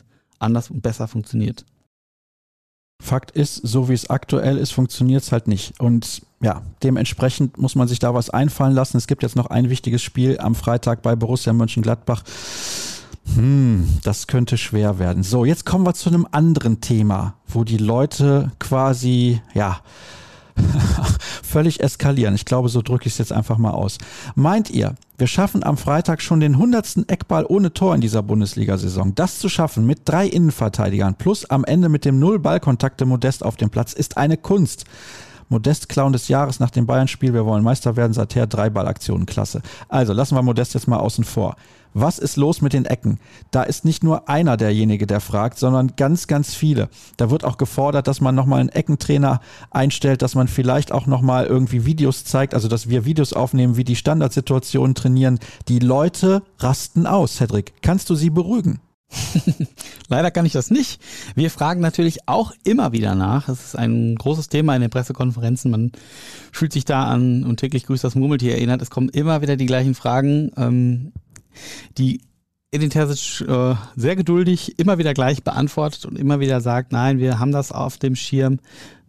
anders 0.43 0.69
und 0.69 0.81
besser 0.81 1.07
funktioniert. 1.07 1.65
Fakt 3.01 3.31
ist, 3.31 3.55
so 3.55 3.89
wie 3.89 3.93
es 3.93 4.09
aktuell 4.09 4.57
ist, 4.57 4.71
funktioniert 4.71 5.23
es 5.23 5.31
halt 5.31 5.47
nicht. 5.47 5.79
Und 5.79 6.21
ja, 6.41 6.61
dementsprechend 6.83 7.57
muss 7.57 7.75
man 7.75 7.87
sich 7.87 7.99
da 7.99 8.13
was 8.13 8.29
einfallen 8.29 8.73
lassen. 8.73 8.97
Es 8.97 9.07
gibt 9.07 9.23
jetzt 9.23 9.35
noch 9.35 9.47
ein 9.47 9.69
wichtiges 9.69 10.01
Spiel 10.01 10.39
am 10.39 10.55
Freitag 10.55 11.01
bei 11.01 11.15
Borussia 11.15 11.51
Mönchengladbach. 11.51 12.23
Hm, 13.35 13.87
das 14.03 14.27
könnte 14.27 14.57
schwer 14.57 14.99
werden. 14.99 15.23
So, 15.23 15.43
jetzt 15.43 15.65
kommen 15.65 15.85
wir 15.85 15.93
zu 15.93 16.09
einem 16.09 16.27
anderen 16.31 16.81
Thema, 16.81 17.35
wo 17.47 17.63
die 17.63 17.77
Leute 17.77 18.51
quasi, 18.59 19.41
ja, 19.53 19.81
völlig 21.43 21.81
eskalieren. 21.81 22.35
Ich 22.35 22.45
glaube, 22.45 22.69
so 22.69 22.81
drücke 22.81 23.07
ich 23.07 23.13
es 23.13 23.17
jetzt 23.17 23.33
einfach 23.33 23.57
mal 23.57 23.71
aus. 23.71 23.97
Meint 24.35 24.69
ihr, 24.69 24.95
wir 25.17 25.27
schaffen 25.27 25.63
am 25.63 25.77
Freitag 25.77 26.21
schon 26.21 26.39
den 26.39 26.57
hundertsten 26.57 27.07
Eckball 27.07 27.45
ohne 27.47 27.73
Tor 27.73 27.95
in 27.95 28.01
dieser 28.01 28.23
Bundesliga-Saison? 28.23 29.15
Das 29.15 29.39
zu 29.39 29.49
schaffen 29.49 29.85
mit 29.85 30.01
drei 30.05 30.27
Innenverteidigern 30.27 31.15
plus 31.15 31.45
am 31.49 31.63
Ende 31.63 31.89
mit 31.89 32.05
dem 32.05 32.19
Null 32.19 32.39
Ballkontakte 32.39 33.05
Modest 33.05 33.43
auf 33.43 33.55
dem 33.55 33.69
Platz 33.69 33.93
ist 33.93 34.17
eine 34.17 34.37
Kunst. 34.37 34.85
Modest 35.49 35.89
Clown 35.89 36.13
des 36.13 36.27
Jahres 36.27 36.59
nach 36.59 36.71
dem 36.71 36.85
Bayern-Spiel. 36.85 37.33
Wir 37.33 37.45
wollen 37.45 37.63
Meister 37.63 37.95
werden. 37.95 38.13
Seither 38.13 38.47
drei 38.47 38.69
Ballaktionen. 38.69 39.25
Klasse. 39.25 39.61
Also 39.89 40.13
lassen 40.13 40.35
wir 40.35 40.41
Modest 40.41 40.73
jetzt 40.73 40.87
mal 40.87 40.99
außen 40.99 41.23
vor. 41.23 41.55
Was 41.93 42.17
ist 42.17 42.37
los 42.37 42.61
mit 42.61 42.73
den 42.73 42.85
Ecken? 42.85 43.19
Da 43.51 43.63
ist 43.63 43.85
nicht 43.85 44.03
nur 44.03 44.27
einer 44.27 44.57
derjenige, 44.57 45.05
der 45.05 45.19
fragt, 45.19 45.59
sondern 45.59 45.95
ganz, 45.95 46.25
ganz 46.27 46.55
viele. 46.55 46.89
Da 47.17 47.29
wird 47.29 47.43
auch 47.43 47.57
gefordert, 47.57 48.07
dass 48.07 48.19
man 48.19 48.33
nochmal 48.33 48.61
einen 48.61 48.69
Eckentrainer 48.69 49.41
einstellt, 49.69 50.23
dass 50.23 50.33
man 50.33 50.47
vielleicht 50.47 50.91
auch 50.91 51.05
nochmal 51.05 51.45
irgendwie 51.45 51.85
Videos 51.85 52.25
zeigt, 52.25 52.55
also 52.55 52.67
dass 52.67 52.89
wir 52.89 53.05
Videos 53.05 53.33
aufnehmen, 53.33 53.77
wie 53.77 53.83
die 53.83 53.95
Standardsituationen 53.95 54.95
trainieren. 54.95 55.39
Die 55.67 55.79
Leute 55.79 56.41
rasten 56.57 57.05
aus, 57.05 57.35
Cedric. 57.35 57.73
Kannst 57.83 58.09
du 58.09 58.15
sie 58.15 58.31
beruhigen? 58.31 58.79
Leider 60.09 60.31
kann 60.31 60.45
ich 60.45 60.53
das 60.53 60.71
nicht. 60.71 61.01
Wir 61.35 61.49
fragen 61.49 61.81
natürlich 61.81 62.27
auch 62.27 62.53
immer 62.63 62.91
wieder 62.91 63.15
nach. 63.15 63.49
Es 63.49 63.63
ist 63.63 63.77
ein 63.77 64.15
großes 64.15 64.49
Thema 64.49 64.75
in 64.75 64.81
den 64.81 64.89
Pressekonferenzen. 64.89 65.71
Man 65.71 65.91
fühlt 66.51 66.73
sich 66.73 66.85
da 66.85 67.05
an 67.05 67.43
und 67.43 67.57
täglich 67.57 67.85
grüßt 67.85 68.03
das 68.03 68.15
Murmeltier 68.15 68.53
erinnert. 68.53 68.81
Es 68.81 68.89
kommen 68.89 69.09
immer 69.09 69.41
wieder 69.41 69.55
die 69.55 69.65
gleichen 69.65 69.95
Fragen, 69.95 70.51
ähm, 70.57 71.13
die 71.97 72.21
Edin 72.71 72.89
Terzic 72.89 73.47
äh, 73.47 73.75
sehr 73.95 74.15
geduldig 74.15 74.79
immer 74.79 74.97
wieder 74.97 75.13
gleich 75.13 75.43
beantwortet 75.43 76.05
und 76.05 76.17
immer 76.17 76.39
wieder 76.39 76.59
sagt, 76.59 76.91
nein, 76.91 77.19
wir 77.19 77.37
haben 77.37 77.51
das 77.51 77.71
auf 77.71 77.97
dem 77.97 78.15
Schirm. 78.15 78.59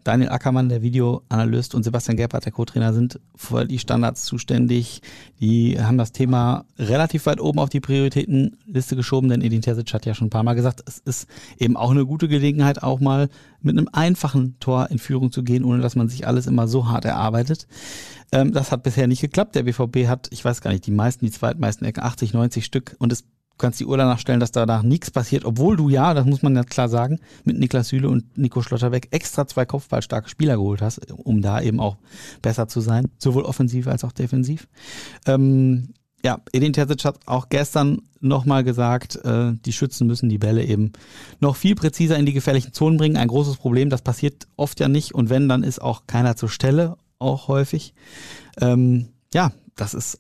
Daniel 0.05 0.29
Ackermann, 0.29 0.69
der 0.69 0.83
Videoanalyst 0.83 1.75
und 1.75 1.83
Sebastian 1.83 2.19
Gebhardt, 2.19 2.45
der 2.45 2.53
Co-Trainer, 2.53 2.93
sind 2.93 3.19
für 3.35 3.65
die 3.65 3.79
Standards 3.79 4.25
zuständig. 4.25 5.01
Die 5.41 5.81
haben 5.81 5.99
das 5.99 6.13
Thema 6.13 6.67
relativ 6.79 7.27
weit 7.27 7.41
oben 7.41 7.59
auf 7.59 7.71
die 7.71 7.81
Prioritätenliste 7.81 8.97
geschoben, 8.97 9.31
denn 9.31 9.41
Edin 9.41 9.63
Terzic 9.63 9.93
hat 9.95 10.05
ja 10.05 10.15
schon 10.15 10.27
ein 10.27 10.31
paar 10.31 10.43
Mal 10.43 10.55
gesagt, 10.55 10.83
es 10.87 10.99
ist 10.99 11.27
eben 11.59 11.77
auch 11.77 11.91
eine 11.91 12.05
gute 12.05 12.29
Gelegenheit, 12.29 12.83
auch 12.83 13.01
mal 13.01 13.29
mit 13.63 13.77
einem 13.77 13.89
einfachen 13.93 14.59
Tor 14.61 14.91
in 14.91 14.99
Führung 14.99 15.33
zu 15.33 15.43
gehen, 15.43 15.65
ohne 15.65 15.81
dass 15.81 15.97
man 15.97 16.09
sich 16.09 16.27
alles 16.27 16.47
immer 16.47 16.69
so 16.69 16.89
hart 16.89 17.07
erarbeitet. 17.07 17.67
Ähm, 18.31 18.53
das 18.53 18.73
hat 18.73 18.83
bisher 18.83 19.07
nicht 19.07 19.23
geklappt. 19.23 19.55
Der 19.55 19.63
BVB 19.63 20.07
hat, 20.07 20.29
ich 20.31 20.45
weiß 20.45 20.61
gar 20.61 20.71
nicht, 20.71 20.87
die 20.87 20.93
meisten, 20.93 21.25
die 21.25 21.33
zweitmeisten 21.33 21.87
Ecken, 21.87 22.03
80, 22.03 22.35
90 22.35 22.65
Stück 22.65 22.95
und 22.99 23.11
es 23.11 23.25
Du 23.57 23.59
kannst 23.59 23.79
die 23.79 23.87
Uhr 23.87 23.97
danach 23.97 24.19
stellen, 24.19 24.41
dass 24.41 24.51
danach 24.51 24.83
nichts 24.83 25.13
passiert, 25.13 25.45
obwohl 25.45 25.77
du 25.77 25.89
ja, 25.89 26.13
das 26.13 26.27
muss 26.27 26.43
man 26.43 26.57
ja 26.57 26.65
klar 26.65 26.89
sagen, 26.89 27.21
mit 27.45 27.57
Niklas 27.57 27.89
Süle 27.89 28.09
und 28.09 28.37
Nico 28.37 28.63
Schlotterbeck 28.63 29.09
extra 29.13 29.47
zwei 29.47 29.65
kopfballstarke 29.65 30.29
Spieler 30.29 30.57
geholt 30.57 30.83
hast, 30.83 31.13
um 31.13 31.41
da 31.41 31.61
eben 31.61 31.79
auch 31.79 31.97
besser 32.43 32.67
zu 32.67 32.81
sein, 32.81 33.07
sowohl 33.19 33.45
offensiv 33.45 33.87
als 33.87 34.03
auch 34.03 34.11
defensiv. 34.11 34.67
Ähm, 35.27 35.95
ja, 36.25 36.41
Edin 36.53 36.73
Terzic 36.73 37.05
hat 37.05 37.21
auch 37.27 37.49
gestern 37.49 38.01
nochmal 38.21 38.65
gesagt, 38.65 39.17
äh, 39.25 39.53
die 39.65 39.73
Schützen 39.73 40.09
müssen 40.09 40.29
die 40.29 40.39
Bälle 40.39 40.65
eben 40.65 40.93
noch 41.39 41.55
viel 41.55 41.77
präziser 41.77 42.19
in 42.19 42.27
die 42.27 42.33
gefährlichen 42.33 42.73
Zonen 42.73 42.97
bringen. 42.97 43.19
Ein 43.19 43.29
großes 43.29 43.59
Problem, 43.59 43.89
das 43.89 44.03
passiert 44.03 44.49
oft 44.57 44.81
ja 44.81 44.89
nicht 44.89 45.15
und 45.15 45.31
wenn, 45.31 45.49
dann 45.49 45.63
ist 45.63 45.81
auch 45.81 46.09
keiner 46.09 46.35
zur 46.35 46.49
Stelle, 46.49 46.97
auch 47.21 47.47
häufig. 47.47 47.95
Ähm, 48.61 49.11
ja, 49.33 49.53
das 49.77 49.95
ist 49.95 50.19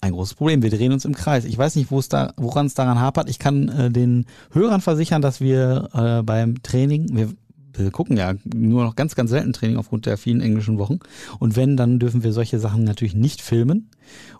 ein 0.00 0.12
großes 0.12 0.34
Problem. 0.34 0.62
Wir 0.62 0.70
drehen 0.70 0.92
uns 0.92 1.04
im 1.04 1.14
Kreis. 1.14 1.44
Ich 1.44 1.56
weiß 1.56 1.76
nicht, 1.76 1.88
da, 2.10 2.32
woran 2.36 2.66
es 2.66 2.74
daran 2.74 3.00
hapert. 3.00 3.28
Ich 3.28 3.38
kann 3.38 3.68
äh, 3.68 3.90
den 3.90 4.26
Hörern 4.52 4.80
versichern, 4.80 5.22
dass 5.22 5.40
wir 5.40 5.88
äh, 5.94 6.22
beim 6.22 6.62
Training, 6.62 7.16
wir, 7.16 7.30
wir 7.74 7.90
gucken 7.90 8.16
ja 8.16 8.34
nur 8.44 8.84
noch 8.84 8.96
ganz, 8.96 9.14
ganz 9.14 9.30
selten 9.30 9.52
Training 9.52 9.76
aufgrund 9.76 10.06
der 10.06 10.18
vielen 10.18 10.40
englischen 10.40 10.78
Wochen. 10.78 10.98
Und 11.38 11.56
wenn, 11.56 11.76
dann 11.76 11.98
dürfen 11.98 12.22
wir 12.22 12.32
solche 12.32 12.58
Sachen 12.58 12.84
natürlich 12.84 13.14
nicht 13.14 13.42
filmen. 13.42 13.90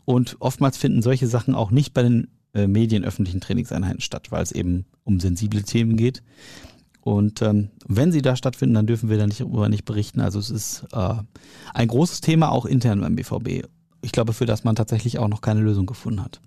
Und 0.04 0.36
oftmals 0.40 0.76
finden 0.76 1.02
solche 1.02 1.26
Sachen 1.26 1.54
auch 1.54 1.70
nicht 1.70 1.94
bei 1.94 2.02
den 2.02 2.28
äh, 2.54 2.66
medienöffentlichen 2.66 3.40
Trainingseinheiten 3.40 4.00
statt, 4.00 4.30
weil 4.30 4.42
es 4.42 4.52
eben 4.52 4.86
um 5.04 5.20
sensible 5.20 5.62
Themen 5.62 5.96
geht. 5.96 6.22
Und 7.00 7.40
ähm, 7.40 7.68
wenn 7.86 8.10
sie 8.10 8.20
da 8.20 8.34
stattfinden, 8.34 8.74
dann 8.74 8.88
dürfen 8.88 9.08
wir 9.08 9.16
da 9.16 9.28
nicht, 9.28 9.40
darüber 9.40 9.68
nicht 9.68 9.84
berichten. 9.84 10.20
Also 10.20 10.40
es 10.40 10.50
ist 10.50 10.86
äh, 10.92 11.14
ein 11.72 11.88
großes 11.88 12.20
Thema 12.20 12.50
auch 12.50 12.66
intern 12.66 13.00
beim 13.00 13.14
BVB 13.14 13.68
ich 14.02 14.12
glaube, 14.12 14.32
für 14.32 14.46
das 14.46 14.64
man 14.64 14.76
tatsächlich 14.76 15.18
auch 15.18 15.28
noch 15.28 15.40
keine 15.40 15.60
Lösung 15.60 15.86
gefunden 15.86 16.22
hat. 16.22 16.40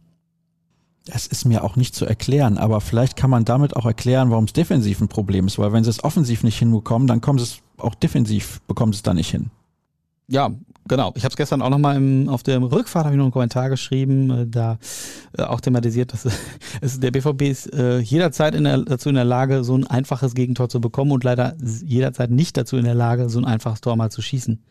Es 1.08 1.26
ist 1.28 1.46
mir 1.46 1.64
auch 1.64 1.76
nicht 1.76 1.96
zu 1.96 2.06
erklären, 2.06 2.58
aber 2.58 2.82
vielleicht 2.82 3.16
kann 3.16 3.30
man 3.30 3.46
damit 3.46 3.76
auch 3.76 3.86
erklären, 3.86 4.30
warum 4.30 4.46
es 4.46 4.54
defensiv 4.54 5.02
ein 5.02 5.08
Problem 5.08 5.48
ist, 5.48 5.58
weil 5.58 5.72
wenn 5.72 5.84
sie 5.84 5.90
es 5.90 6.04
offensiv 6.04 6.44
nicht 6.44 6.60
hinbekommen, 6.60 7.08
dann 7.08 7.22
kommen 7.22 7.40
sie 7.40 7.46
es 7.46 7.60
auch 7.78 7.96
defensiv, 7.96 8.62
bekommen 8.68 8.94
sie 8.94 8.98
es 8.98 9.04
da 9.04 9.14
nicht 9.14 9.32
hin. 9.32 9.50
Ja, 10.28 10.52
genau. 10.90 11.14
Ich 11.16 11.24
habe 11.24 11.32
es 11.32 11.38
gestern 11.38 11.62
auch 11.62 11.70
nochmal 11.70 12.28
auf 12.28 12.44
der 12.44 12.62
Rückfahrt 12.62 13.06
habe 13.06 13.16
ich 13.16 13.18
noch 13.18 13.26
einen 13.26 13.32
Kommentar 13.32 13.70
geschrieben, 13.70 14.30
äh, 14.30 14.48
da 14.48 14.78
äh, 15.38 15.44
auch 15.44 15.62
thematisiert, 15.62 16.12
dass 16.12 16.28
es, 16.82 17.00
der 17.00 17.12
BVB 17.12 17.44
ist 17.44 17.74
äh, 17.74 18.00
jederzeit 18.00 18.56
in 18.56 18.66
der, 18.66 18.80
dazu 18.80 19.08
in 19.08 19.16
der 19.16 19.24
Lage, 19.24 19.64
so 19.64 19.76
ein 19.76 19.88
einfaches 19.88 20.36
Gegentor 20.36 20.68
zu 20.68 20.82
bekommen 20.82 21.12
und 21.12 21.24
leider 21.24 21.56
jederzeit 21.86 22.32
nicht 22.32 22.58
dazu 22.58 22.76
in 22.76 22.84
der 22.84 22.96
Lage, 22.96 23.30
so 23.30 23.40
ein 23.40 23.46
einfaches 23.46 23.80
Tor 23.80 23.96
mal 23.96 24.12
zu 24.12 24.22
schießen. 24.22 24.62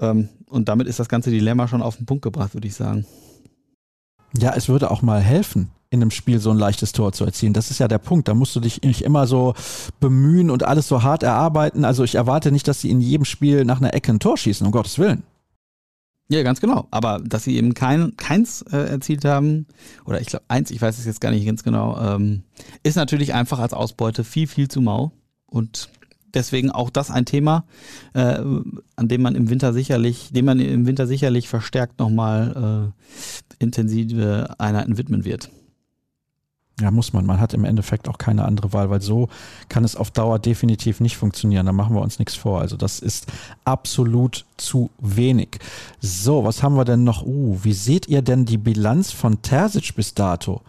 Ähm, 0.00 0.28
und 0.50 0.68
damit 0.68 0.86
ist 0.86 0.98
das 0.98 1.08
ganze 1.08 1.30
Dilemma 1.30 1.68
schon 1.68 1.82
auf 1.82 1.96
den 1.96 2.06
Punkt 2.06 2.22
gebracht, 2.22 2.54
würde 2.54 2.68
ich 2.68 2.74
sagen. 2.74 3.06
Ja, 4.36 4.52
es 4.54 4.68
würde 4.68 4.90
auch 4.90 5.02
mal 5.02 5.20
helfen, 5.20 5.70
in 5.90 6.02
einem 6.02 6.10
Spiel 6.10 6.40
so 6.40 6.50
ein 6.50 6.58
leichtes 6.58 6.92
Tor 6.92 7.12
zu 7.12 7.24
erzielen. 7.24 7.52
Das 7.52 7.70
ist 7.70 7.78
ja 7.78 7.88
der 7.88 7.98
Punkt. 7.98 8.26
Da 8.26 8.34
musst 8.34 8.54
du 8.56 8.60
dich 8.60 8.82
nicht 8.82 9.02
immer 9.02 9.26
so 9.26 9.54
bemühen 10.00 10.50
und 10.50 10.64
alles 10.64 10.88
so 10.88 11.02
hart 11.02 11.22
erarbeiten. 11.22 11.84
Also 11.84 12.02
ich 12.02 12.16
erwarte 12.16 12.50
nicht, 12.50 12.66
dass 12.66 12.80
sie 12.80 12.90
in 12.90 13.00
jedem 13.00 13.24
Spiel 13.24 13.64
nach 13.64 13.80
einer 13.80 13.94
Ecke 13.94 14.12
ein 14.12 14.18
Tor 14.18 14.36
schießen, 14.36 14.66
um 14.66 14.72
Gottes 14.72 14.98
Willen. 14.98 15.22
Ja, 16.28 16.42
ganz 16.42 16.60
genau. 16.60 16.88
Aber 16.90 17.20
dass 17.20 17.44
sie 17.44 17.56
eben 17.56 17.74
kein, 17.74 18.16
keins 18.16 18.62
äh, 18.62 18.76
erzielt 18.76 19.24
haben, 19.24 19.66
oder 20.06 20.20
ich 20.20 20.28
glaube 20.28 20.44
eins, 20.48 20.70
ich 20.70 20.80
weiß 20.80 20.98
es 20.98 21.04
jetzt 21.04 21.20
gar 21.20 21.30
nicht 21.30 21.46
ganz 21.46 21.62
genau, 21.62 21.98
ähm, 22.00 22.42
ist 22.82 22.96
natürlich 22.96 23.34
einfach 23.34 23.58
als 23.58 23.74
Ausbeute 23.74 24.24
viel, 24.24 24.46
viel 24.46 24.68
zu 24.68 24.80
mau. 24.80 25.12
Und 25.46 25.90
deswegen 26.32 26.70
auch 26.70 26.90
das 26.90 27.10
ein 27.10 27.26
Thema, 27.26 27.64
äh, 28.14 28.38
an 28.96 29.08
dem 29.08 29.22
man 29.22 29.34
im 29.34 29.50
Winter 29.50 29.72
sicherlich, 29.72 30.30
dem 30.32 30.46
man 30.46 30.60
im 30.60 30.86
Winter 30.86 31.06
sicherlich 31.06 31.48
verstärkt 31.48 31.98
nochmal 31.98 32.92
äh, 32.92 33.62
intensive 33.62 34.54
Einheiten 34.58 34.96
widmen 34.96 35.24
wird. 35.24 35.50
Ja, 36.80 36.90
muss 36.90 37.12
man. 37.12 37.24
Man 37.24 37.40
hat 37.40 37.54
im 37.54 37.64
Endeffekt 37.64 38.08
auch 38.08 38.18
keine 38.18 38.44
andere 38.44 38.72
Wahl, 38.72 38.90
weil 38.90 39.00
so 39.00 39.28
kann 39.68 39.84
es 39.84 39.94
auf 39.94 40.10
Dauer 40.10 40.40
definitiv 40.40 40.98
nicht 40.98 41.16
funktionieren. 41.16 41.66
Da 41.66 41.72
machen 41.72 41.94
wir 41.94 42.02
uns 42.02 42.18
nichts 42.18 42.34
vor. 42.34 42.60
Also 42.60 42.76
das 42.76 42.98
ist 42.98 43.26
absolut 43.64 44.44
zu 44.56 44.90
wenig. 44.98 45.60
So, 46.00 46.42
was 46.42 46.64
haben 46.64 46.76
wir 46.76 46.84
denn 46.84 47.04
noch? 47.04 47.24
Uh, 47.24 47.58
wie 47.62 47.72
seht 47.72 48.08
ihr 48.08 48.22
denn 48.22 48.44
die 48.44 48.58
Bilanz 48.58 49.12
von 49.12 49.40
Terzic 49.40 49.94
bis 49.94 50.14
dato? 50.14 50.62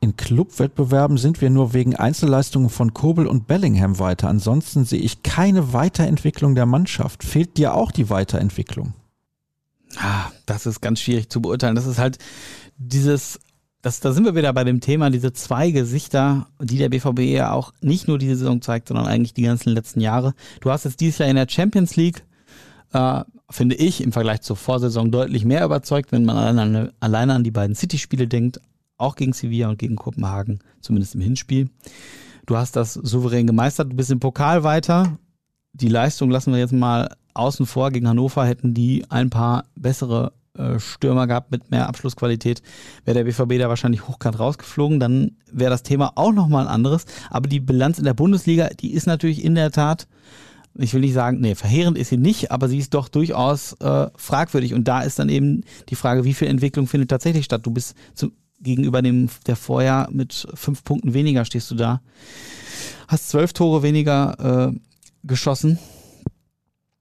In 0.00 0.16
Clubwettbewerben 0.16 1.18
sind 1.18 1.40
wir 1.40 1.50
nur 1.50 1.72
wegen 1.72 1.94
Einzelleistungen 1.94 2.70
von 2.70 2.92
Kobel 2.92 3.26
und 3.26 3.46
Bellingham 3.46 3.98
weiter. 3.98 4.28
Ansonsten 4.28 4.86
sehe 4.86 5.00
ich 5.00 5.22
keine 5.22 5.72
Weiterentwicklung 5.72 6.54
der 6.54 6.66
Mannschaft. 6.66 7.22
Fehlt 7.22 7.58
dir 7.58 7.74
auch 7.74 7.92
die 7.92 8.10
Weiterentwicklung? 8.10 8.94
Ah, 9.98 10.30
das 10.46 10.66
ist 10.66 10.80
ganz 10.80 11.00
schwierig 11.00 11.28
zu 11.28 11.42
beurteilen. 11.42 11.74
Das 11.74 11.86
ist 11.86 11.98
halt 11.98 12.18
dieses, 12.78 13.38
das, 13.82 14.00
da 14.00 14.12
sind 14.12 14.24
wir 14.24 14.34
wieder 14.34 14.52
bei 14.52 14.64
dem 14.64 14.80
Thema, 14.80 15.10
diese 15.10 15.32
zwei 15.32 15.70
Gesichter, 15.70 16.48
die 16.60 16.76
der 16.76 16.90
BVB 16.90 17.20
ja 17.20 17.52
auch 17.52 17.72
nicht 17.80 18.08
nur 18.08 18.18
diese 18.18 18.36
Saison 18.36 18.60
zeigt, 18.60 18.88
sondern 18.88 19.06
eigentlich 19.06 19.32
die 19.32 19.42
ganzen 19.42 19.70
letzten 19.70 20.00
Jahre. 20.00 20.34
Du 20.60 20.70
hast 20.70 20.84
jetzt 20.84 21.00
dieses 21.00 21.18
Jahr 21.18 21.28
in 21.28 21.36
der 21.36 21.48
Champions 21.48 21.96
League, 21.96 22.24
äh, 22.92 23.22
finde 23.48 23.76
ich, 23.76 24.02
im 24.02 24.12
Vergleich 24.12 24.42
zur 24.42 24.56
Vorsaison 24.56 25.10
deutlich 25.10 25.44
mehr 25.44 25.64
überzeugt, 25.64 26.12
wenn 26.12 26.24
man 26.24 26.36
alleine, 26.36 26.92
alleine 27.00 27.34
an 27.34 27.44
die 27.44 27.50
beiden 27.50 27.74
City-Spiele 27.74 28.28
denkt 28.28 28.60
auch 28.98 29.16
gegen 29.16 29.32
Sevilla 29.32 29.70
und 29.70 29.78
gegen 29.78 29.96
Kopenhagen, 29.96 30.60
zumindest 30.82 31.14
im 31.14 31.22
Hinspiel. 31.22 31.70
Du 32.44 32.56
hast 32.56 32.76
das 32.76 32.94
souverän 32.94 33.46
gemeistert, 33.46 33.92
du 33.92 33.96
bist 33.96 34.10
im 34.10 34.20
Pokal 34.20 34.62
weiter. 34.62 35.18
Die 35.72 35.88
Leistung 35.88 36.30
lassen 36.30 36.52
wir 36.52 36.58
jetzt 36.58 36.72
mal 36.72 37.16
außen 37.32 37.64
vor. 37.64 37.90
Gegen 37.90 38.08
Hannover 38.08 38.44
hätten 38.44 38.74
die 38.74 39.04
ein 39.08 39.30
paar 39.30 39.64
bessere 39.74 40.32
Stürmer 40.78 41.26
gehabt 41.26 41.50
mit 41.50 41.70
mehr 41.70 41.88
Abschlussqualität, 41.88 42.62
wäre 43.04 43.22
der 43.22 43.24
BVB 43.24 43.58
da 43.58 43.68
wahrscheinlich 43.68 44.08
hochkant 44.08 44.38
rausgeflogen, 44.38 45.00
dann 45.00 45.36
wäre 45.50 45.70
das 45.70 45.82
Thema 45.82 46.12
auch 46.16 46.32
nochmal 46.32 46.66
ein 46.66 46.72
anderes. 46.72 47.04
Aber 47.30 47.48
die 47.48 47.60
Bilanz 47.60 47.98
in 47.98 48.04
der 48.04 48.14
Bundesliga, 48.14 48.68
die 48.68 48.92
ist 48.92 49.06
natürlich 49.06 49.44
in 49.44 49.54
der 49.54 49.70
Tat, 49.70 50.08
ich 50.74 50.94
will 50.94 51.00
nicht 51.00 51.14
sagen, 51.14 51.40
nee, 51.40 51.54
verheerend 51.54 51.98
ist 51.98 52.10
sie 52.10 52.16
nicht, 52.16 52.50
aber 52.50 52.68
sie 52.68 52.78
ist 52.78 52.94
doch 52.94 53.08
durchaus 53.08 53.74
äh, 53.74 54.08
fragwürdig. 54.16 54.74
Und 54.74 54.86
da 54.88 55.00
ist 55.02 55.18
dann 55.18 55.28
eben 55.28 55.62
die 55.88 55.96
Frage, 55.96 56.24
wie 56.24 56.34
viel 56.34 56.48
Entwicklung 56.48 56.86
findet 56.86 57.10
tatsächlich 57.10 57.44
statt. 57.44 57.66
Du 57.66 57.70
bist 57.70 57.94
zum, 58.14 58.32
gegenüber 58.60 59.02
dem 59.02 59.28
der 59.46 59.56
Vorjahr 59.56 60.10
mit 60.10 60.46
fünf 60.54 60.84
Punkten 60.84 61.14
weniger 61.14 61.44
stehst 61.44 61.70
du 61.70 61.74
da. 61.74 62.00
Hast 63.08 63.30
zwölf 63.30 63.52
Tore 63.52 63.82
weniger 63.82 64.70
äh, 64.72 64.78
geschossen. 65.24 65.78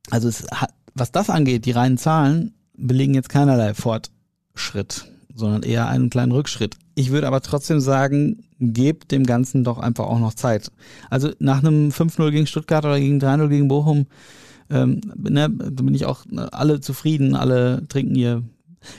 Also 0.10 0.28
es 0.28 0.47
hat, 0.52 0.74
was 0.95 1.12
das 1.12 1.30
angeht, 1.30 1.66
die 1.66 1.72
reinen 1.72 1.97
Zahlen 1.97 2.56
belegen 2.80 3.13
jetzt 3.13 3.30
keinerlei 3.30 3.73
Fortschritt, 3.73 5.05
sondern 5.34 5.63
eher 5.63 5.88
einen 5.88 6.09
kleinen 6.09 6.32
Rückschritt. 6.32 6.77
Ich 6.95 7.11
würde 7.11 7.27
aber 7.27 7.41
trotzdem 7.41 7.80
sagen, 7.80 8.43
gebt 8.59 9.11
dem 9.11 9.25
Ganzen 9.25 9.63
doch 9.63 9.77
einfach 9.77 10.05
auch 10.05 10.19
noch 10.19 10.34
Zeit. 10.34 10.71
Also 11.09 11.32
nach 11.39 11.59
einem 11.59 11.89
5-0 11.89 12.32
gegen 12.32 12.47
Stuttgart 12.47 12.86
oder 12.86 12.99
gegen 12.99 13.19
3-0 13.19 13.47
gegen 13.47 13.67
Bochum, 13.67 14.07
ähm, 14.69 15.01
ne, 15.15 15.49
da 15.49 15.84
bin 15.84 15.95
ich 15.95 16.05
auch 16.05 16.25
ne, 16.25 16.51
alle 16.53 16.82
zufrieden, 16.82 17.36
alle 17.36 17.88
trinken 17.88 18.15
ihr, 18.15 18.43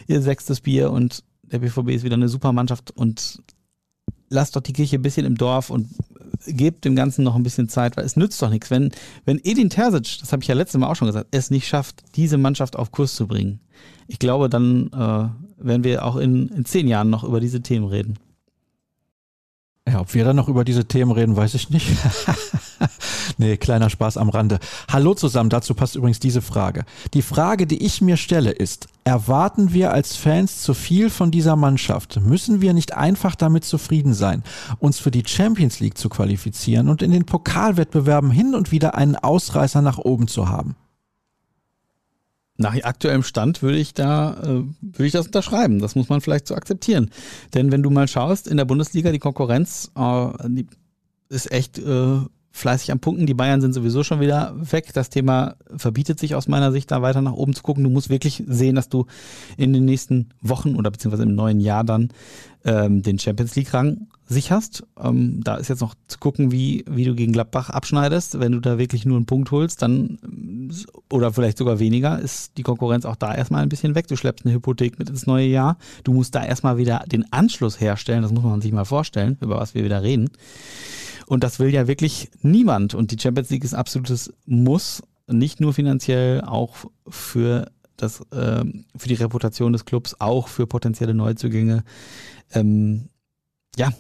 ihr 0.07 0.23
sechstes 0.23 0.61
Bier 0.61 0.91
und 0.91 1.25
der 1.43 1.61
BVB 1.61 1.91
ist 1.91 2.05
wieder 2.05 2.15
eine 2.15 2.29
super 2.29 2.53
Mannschaft 2.53 2.91
und 2.91 3.43
lasst 4.29 4.57
doch 4.57 4.63
die 4.63 4.73
Kirche 4.73 4.97
ein 4.97 5.03
bisschen 5.03 5.27
im 5.27 5.37
Dorf 5.37 5.71
und 5.71 5.89
gebt 6.47 6.85
dem 6.85 6.97
Ganzen 6.97 7.25
noch 7.25 7.37
ein 7.37 7.43
bisschen 7.43 7.69
Zeit, 7.69 7.97
weil 7.97 8.05
es 8.05 8.17
nützt 8.17 8.41
doch 8.43 8.51
nichts. 8.51 8.71
Wenn, 8.71 8.91
wenn 9.25 9.41
Edin 9.43 9.71
Terzic, 9.71 10.19
das 10.21 10.33
habe 10.33 10.43
ich 10.43 10.49
ja 10.49 10.55
letztes 10.55 10.79
Mal 10.81 10.89
auch 10.89 10.97
schon 10.97 11.07
gesagt, 11.07 11.29
es 11.31 11.51
nicht 11.51 11.69
schafft, 11.69 12.03
diese 12.17 12.39
Mannschaft 12.39 12.77
auf 12.77 12.93
Kurs 12.93 13.15
zu 13.15 13.27
bringen, 13.27 13.61
ich 14.07 14.19
glaube, 14.19 14.49
dann 14.49 14.89
äh, 14.89 15.65
werden 15.65 15.85
wir 15.85 16.05
auch 16.05 16.17
in, 16.17 16.49
in 16.49 16.65
zehn 16.65 16.89
Jahren 16.89 17.11
noch 17.11 17.25
über 17.25 17.41
diese 17.41 17.61
Themen 17.61 17.87
reden. 17.87 18.19
Ja, 19.91 20.01
ob 20.01 20.15
wir 20.15 20.25
dann 20.25 20.37
noch 20.37 20.49
über 20.49 20.65
diese 20.65 20.85
Themen 20.85 21.11
reden, 21.11 21.37
weiß 21.37 21.55
ich 21.55 21.71
nicht. 21.71 21.89
nee, 23.39 23.57
kleiner 23.57 23.91
Spaß 23.91 24.19
am 24.19 24.29
Rande. 24.29 24.61
Hallo 24.89 25.15
zusammen, 25.15 25.51
dazu 25.51 25.75
passt 25.75 25.97
übrigens 25.97 26.21
diese 26.21 26.43
Frage. 26.43 26.85
Die 27.13 27.23
Frage, 27.23 27.67
die 27.67 27.85
ich 27.85 28.01
mir 28.01 28.17
stelle, 28.17 28.53
ist, 28.53 28.87
erwarten 29.03 29.73
wir 29.73 29.93
als 29.93 30.15
Fans 30.15 30.63
zu 30.63 30.75
viel 30.75 31.11
von 31.11 31.33
dieser 31.33 31.57
Mannschaft? 31.57 32.21
Müssen 32.21 32.61
wir 32.61 32.73
nicht 32.73 32.95
einfach 32.95 33.35
damit 33.35 33.65
zufrieden 33.65 34.15
sein, 34.15 34.45
uns 34.79 35.01
für 35.01 35.11
die 35.11 35.25
Champions 35.27 35.81
League 35.81 35.99
zu 35.99 36.09
qualifizieren 36.09 36.89
und 36.89 37.03
in 37.03 37.11
den 37.11 37.25
Pokalwettbewerben 37.25 38.31
hin 38.31 38.55
und 38.55 38.71
wieder 38.71 38.95
einen 38.95 39.17
Ausreißer 39.17 39.83
nach 39.83 39.99
oben 39.99 40.29
zu 40.29 40.49
haben? 40.49 40.77
Nach 42.61 42.75
aktuellem 42.83 43.23
Stand 43.23 43.63
würde 43.63 43.79
ich 43.79 43.95
da, 43.95 44.35
äh, 44.43 44.65
würde 44.83 45.07
ich 45.07 45.13
das 45.13 45.25
unterschreiben. 45.25 45.79
Das 45.79 45.95
muss 45.95 46.11
man 46.11 46.21
vielleicht 46.21 46.47
so 46.47 46.55
akzeptieren. 46.55 47.11
Denn 47.55 47.73
wenn 47.73 47.83
du 47.83 47.89
mal 47.89 48.07
schaust, 48.07 48.47
in 48.47 48.59
der 48.59 48.67
Bundesliga, 48.67 49.13
die 49.13 49.19
Konkurrenz, 49.19 49.91
äh, 49.97 50.27
die 50.47 50.67
ist 51.31 51.51
echt 51.51 51.79
äh, 51.79 52.19
fleißig 52.53 52.93
am 52.93 53.01
Punkten. 53.01 53.25
Die 53.25 53.33
Bayern 53.33 53.63
sind 53.63 53.73
sowieso 53.73 54.05
schon 54.05 54.21
wieder 54.21 54.55
weg. 54.59 54.93
Das 54.93 55.09
Thema 55.09 55.57
verbietet 55.75 56.21
sich 56.21 56.35
aus 56.35 56.49
meiner 56.49 56.71
Sicht, 56.71 56.91
da 56.91 57.01
weiter 57.01 57.23
nach 57.23 57.33
oben 57.33 57.55
zu 57.55 57.63
gucken. 57.63 57.83
Du 57.83 57.89
musst 57.89 58.11
wirklich 58.11 58.45
sehen, 58.47 58.75
dass 58.75 58.91
du 58.91 59.07
in 59.57 59.73
den 59.73 59.87
nächsten 59.87 60.29
Wochen 60.43 60.77
oder 60.77 60.91
beziehungsweise 60.91 61.23
im 61.23 61.35
neuen 61.35 61.61
Jahr 61.61 61.83
dann 61.83 62.11
ähm, 62.67 63.03
den 63.03 63.19
Champions 63.19 63.57
League-Rang 63.57 64.09
sicherst. 64.31 64.85
Ähm, 64.99 65.43
da 65.43 65.57
ist 65.57 65.69
jetzt 65.69 65.81
noch 65.81 65.95
zu 66.07 66.19
gucken, 66.19 66.53
wie, 66.53 66.85
wie 66.89 67.05
du 67.05 67.15
gegen 67.15 67.33
Gladbach 67.33 67.69
abschneidest. 67.69 68.39
Wenn 68.39 68.53
du 68.53 68.61
da 68.61 68.79
wirklich 68.79 69.05
nur 69.05 69.17
einen 69.17 69.27
Punkt 69.27 69.51
holst, 69.51 69.83
dann 69.83 70.71
oder 71.11 71.33
vielleicht 71.33 71.59
sogar 71.59 71.81
weniger, 71.81 72.19
ist 72.19 72.57
die 72.57 72.63
Konkurrenz 72.63 73.05
auch 73.05 73.17
da 73.17 73.35
erstmal 73.35 73.63
ein 73.63 73.69
bisschen 73.69 73.97
weg. 73.97 74.07
Du 74.07 74.17
schleppst 74.17 74.47
eine 74.47 74.55
Hypothek 74.55 74.99
mit 74.99 75.11
ins 75.11 75.27
neue 75.27 75.47
Jahr. 75.47 75.77
Du 76.05 76.13
musst 76.13 76.35
da 76.35 76.45
erstmal 76.45 76.79
wieder 76.79 77.05
den 77.11 77.31
Anschluss 77.33 77.81
herstellen. 77.81 78.23
Das 78.23 78.33
muss 78.33 78.45
man 78.45 78.61
sich 78.61 78.73
mal 78.73 78.85
vorstellen, 78.85 79.37
über 79.41 79.57
was 79.57 79.75
wir 79.75 79.85
wieder 79.85 80.03
reden. 80.03 80.31
Und 81.27 81.43
das 81.43 81.59
will 81.59 81.75
ja 81.75 81.89
wirklich 81.89 82.31
niemand. 82.43 82.95
Und 82.95 83.11
die 83.11 83.19
Champions 83.21 83.51
League 83.51 83.65
ist 83.65 83.75
absolutes 83.75 84.33
Muss, 84.47 85.03
nicht 85.27 85.61
nur 85.61 85.75
finanziell, 85.75 86.43
auch 86.43 86.77
für 87.09 87.71
das, 87.97 88.21
äh, 88.31 88.65
für 88.97 89.09
die 89.09 89.15
Reputation 89.15 89.73
des 89.73 89.85
Clubs, 89.85 90.17
auch 90.21 90.49
für 90.49 90.67
potenzielle 90.67 91.15
Neuzugänge. 91.15 91.85
Ähm, 92.53 93.09
ja, 93.77 93.91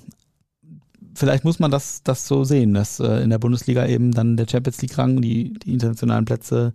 vielleicht 1.20 1.44
muss 1.44 1.58
man 1.58 1.70
das, 1.70 2.02
das 2.02 2.26
so 2.26 2.44
sehen, 2.44 2.74
dass 2.74 2.98
äh, 2.98 3.22
in 3.22 3.30
der 3.30 3.38
Bundesliga 3.38 3.86
eben 3.86 4.12
dann 4.12 4.36
der 4.36 4.46
Champions 4.48 4.82
League-Rang, 4.82 5.20
die, 5.20 5.52
die 5.52 5.74
internationalen 5.74 6.24
Plätze 6.24 6.72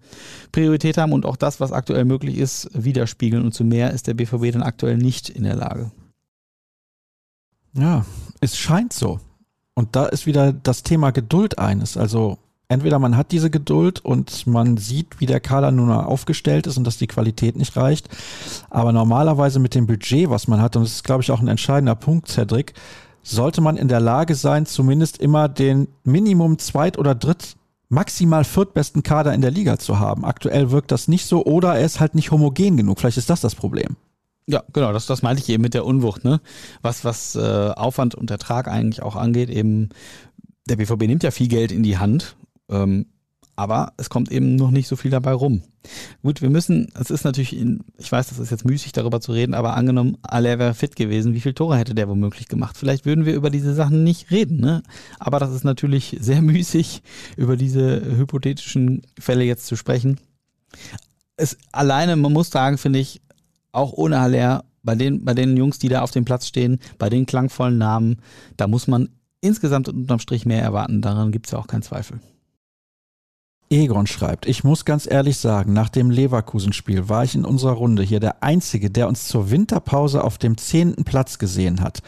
Priorität 0.52 0.98
haben 0.98 1.12
und 1.12 1.26
auch 1.26 1.36
das, 1.36 1.60
was 1.60 1.72
aktuell 1.72 2.06
möglich 2.06 2.38
ist, 2.38 2.70
widerspiegeln. 2.74 3.44
Und 3.44 3.54
zu 3.54 3.66
mehr 3.66 3.92
ist 3.92 4.08
der 4.08 4.14
BVB 4.14 4.52
dann 4.54 4.64
aktuell 4.64 4.98
nicht 4.98 5.30
in 5.30 5.44
der 5.44 5.56
Lage. 5.56 5.92
Ja, 7.74 8.06
es 8.40 8.58
scheint 8.58 8.94
so. 8.94 9.20
Und 9.74 9.96
da 9.96 10.06
ist 10.06 10.26
wieder 10.26 10.54
das 10.54 10.84
Thema 10.84 11.12
Geduld 11.12 11.60
eines. 11.60 11.98
Also 11.98 12.38
entweder 12.70 13.00
man 13.00 13.18
hat 13.18 13.32
diese 13.32 13.50
Geduld 13.50 14.00
und 14.06 14.48
man 14.48 14.78
sieht, 14.78 15.20
wie 15.20 15.26
der 15.26 15.42
Kader 15.42 15.72
nun 15.72 15.88
mal 15.88 16.06
aufgestellt 16.06 16.68
ist 16.68 16.78
und 16.78 16.86
dass 16.86 16.98
die 16.98 17.08
Qualität 17.08 17.58
nicht 17.58 17.76
reicht. 17.76 18.08
Aber 18.70 18.94
normalerweise 18.94 19.60
mit 19.60 19.76
dem 19.76 19.88
Budget, 19.88 20.30
was 20.30 20.48
man 20.48 20.62
hat, 20.62 20.76
und 20.76 20.84
das 20.84 20.94
ist, 20.94 21.04
glaube 21.04 21.24
ich, 21.24 21.32
auch 21.32 21.42
ein 21.42 21.48
entscheidender 21.48 21.96
Punkt, 21.96 22.30
Cedric, 22.30 22.74
sollte 23.26 23.62
man 23.62 23.76
in 23.76 23.88
der 23.88 24.00
Lage 24.00 24.36
sein, 24.36 24.66
zumindest 24.66 25.18
immer 25.18 25.50
den 25.50 25.88
Minimum 26.04 26.60
zweit- 26.60 26.98
oder 26.98 27.16
dritt, 27.16 27.56
maximal 27.90 28.44
viertbesten 28.44 29.04
Kader 29.04 29.34
in 29.34 29.42
der 29.42 29.52
Liga 29.52 29.80
zu 29.80 30.00
haben. 30.00 30.26
Aktuell 30.26 30.72
wirkt 30.72 30.92
das 30.92 31.08
nicht 31.08 31.26
so 31.26 31.44
oder 31.44 31.76
er 31.76 31.86
ist 31.86 32.00
halt 32.00 32.16
nicht 32.16 32.32
homogen 32.32 32.78
genug. 32.78 33.00
Vielleicht 33.00 33.18
ist 33.18 33.30
das 33.30 33.42
das 33.42 33.56
Problem. 33.56 33.96
Ja, 34.48 34.64
genau, 34.74 34.94
das, 34.94 35.08
das 35.08 35.24
meinte 35.24 35.42
ich 35.42 35.50
eben 35.50 35.64
mit 35.64 35.74
der 35.74 35.86
Unwucht, 35.86 36.24
ne? 36.24 36.40
Was, 36.84 37.04
was 37.04 37.36
äh, 37.36 37.72
Aufwand 37.76 38.14
und 38.14 38.30
Ertrag 38.30 38.68
eigentlich 38.68 39.02
auch 39.02 39.16
angeht, 39.16 39.50
eben, 39.50 39.90
der 40.70 40.76
BVB 40.76 41.08
nimmt 41.08 41.24
ja 41.24 41.32
viel 41.32 41.48
Geld 41.48 41.72
in 41.72 41.82
die 41.82 41.98
Hand, 41.98 42.36
ähm, 42.70 43.08
aber 43.56 43.94
es 43.98 44.10
kommt 44.10 44.32
eben 44.32 44.56
noch 44.56 44.72
nicht 44.72 44.88
so 44.88 44.96
viel 44.96 45.12
dabei 45.12 45.34
rum. 45.34 45.64
Gut, 46.24 46.42
wir 46.42 46.50
müssen, 46.50 46.88
es 47.00 47.10
ist 47.10 47.24
natürlich, 47.24 47.56
ich 47.98 48.12
weiß, 48.12 48.28
das 48.28 48.40
ist 48.40 48.52
jetzt 48.52 48.66
müßig 48.66 48.92
darüber 48.92 49.22
zu 49.22 49.32
reden, 49.32 49.54
aber 49.54 49.76
angenommen, 49.76 50.18
Aller 50.24 50.60
wäre 50.60 50.74
fit 50.74 50.96
gewesen, 50.96 51.34
wie 51.34 51.42
viele 51.42 51.56
Tore 51.56 51.78
hätte 51.78 51.96
der 51.96 52.10
womöglich 52.10 52.48
gemacht? 52.48 52.76
Vielleicht 52.78 53.06
würden 53.06 53.26
wir 53.26 53.36
über 53.36 53.50
diese 53.50 53.74
Sachen 53.74 54.04
nicht 54.04 54.32
reden, 54.32 54.60
ne? 54.60 54.84
Aber 55.20 55.40
das 55.40 55.54
ist 55.54 55.64
natürlich 55.64 56.18
sehr 56.22 56.42
müßig, 56.42 57.02
über 57.38 57.56
diese 57.56 58.02
hypothetischen 58.18 59.04
Fälle 59.20 59.44
jetzt 59.44 59.68
zu 59.68 59.76
sprechen. 59.76 60.20
Es 61.38 61.58
alleine, 61.72 62.16
man 62.16 62.34
muss 62.34 62.50
sagen, 62.50 62.78
finde 62.78 63.00
ich, 63.00 63.22
auch 63.72 63.94
ohne 63.94 64.22
Haller, 64.22 64.66
bei 64.84 64.96
den, 64.96 65.26
bei 65.26 65.34
den 65.34 65.58
Jungs, 65.58 65.80
die 65.80 65.90
da 65.90 66.02
auf 66.02 66.12
dem 66.12 66.26
Platz 66.26 66.48
stehen, 66.48 66.80
bei 66.98 67.10
den 67.10 67.26
klangvollen 67.26 67.78
Namen, 67.78 68.18
da 68.56 68.68
muss 68.68 68.88
man 68.88 69.10
insgesamt 69.42 69.90
unterm 69.90 70.20
Strich 70.20 70.46
mehr 70.46 70.62
erwarten. 70.62 71.02
Daran 71.02 71.32
gibt 71.32 71.48
es 71.48 71.52
ja 71.52 71.60
auch 71.60 71.68
keinen 71.68 71.82
Zweifel. 71.82 72.20
Egon 73.70 74.06
schreibt, 74.06 74.46
ich 74.48 74.64
muss 74.64 74.86
ganz 74.86 75.10
ehrlich 75.10 75.38
sagen, 75.38 75.74
nach 75.74 75.90
dem 75.90 76.12
Leverkusen-Spiel 76.12 77.10
war 77.10 77.24
ich 77.24 77.34
in 77.34 77.46
unserer 77.46 77.74
Runde 77.74 78.04
hier 78.04 78.20
der 78.20 78.44
Einzige, 78.44 78.92
der 78.92 79.08
uns 79.08 79.28
zur 79.28 79.50
Winterpause 79.50 80.24
auf 80.24 80.38
dem 80.38 80.58
zehnten 80.58 81.04
Platz 81.04 81.40
gesehen 81.40 81.82
hat. 81.82 82.02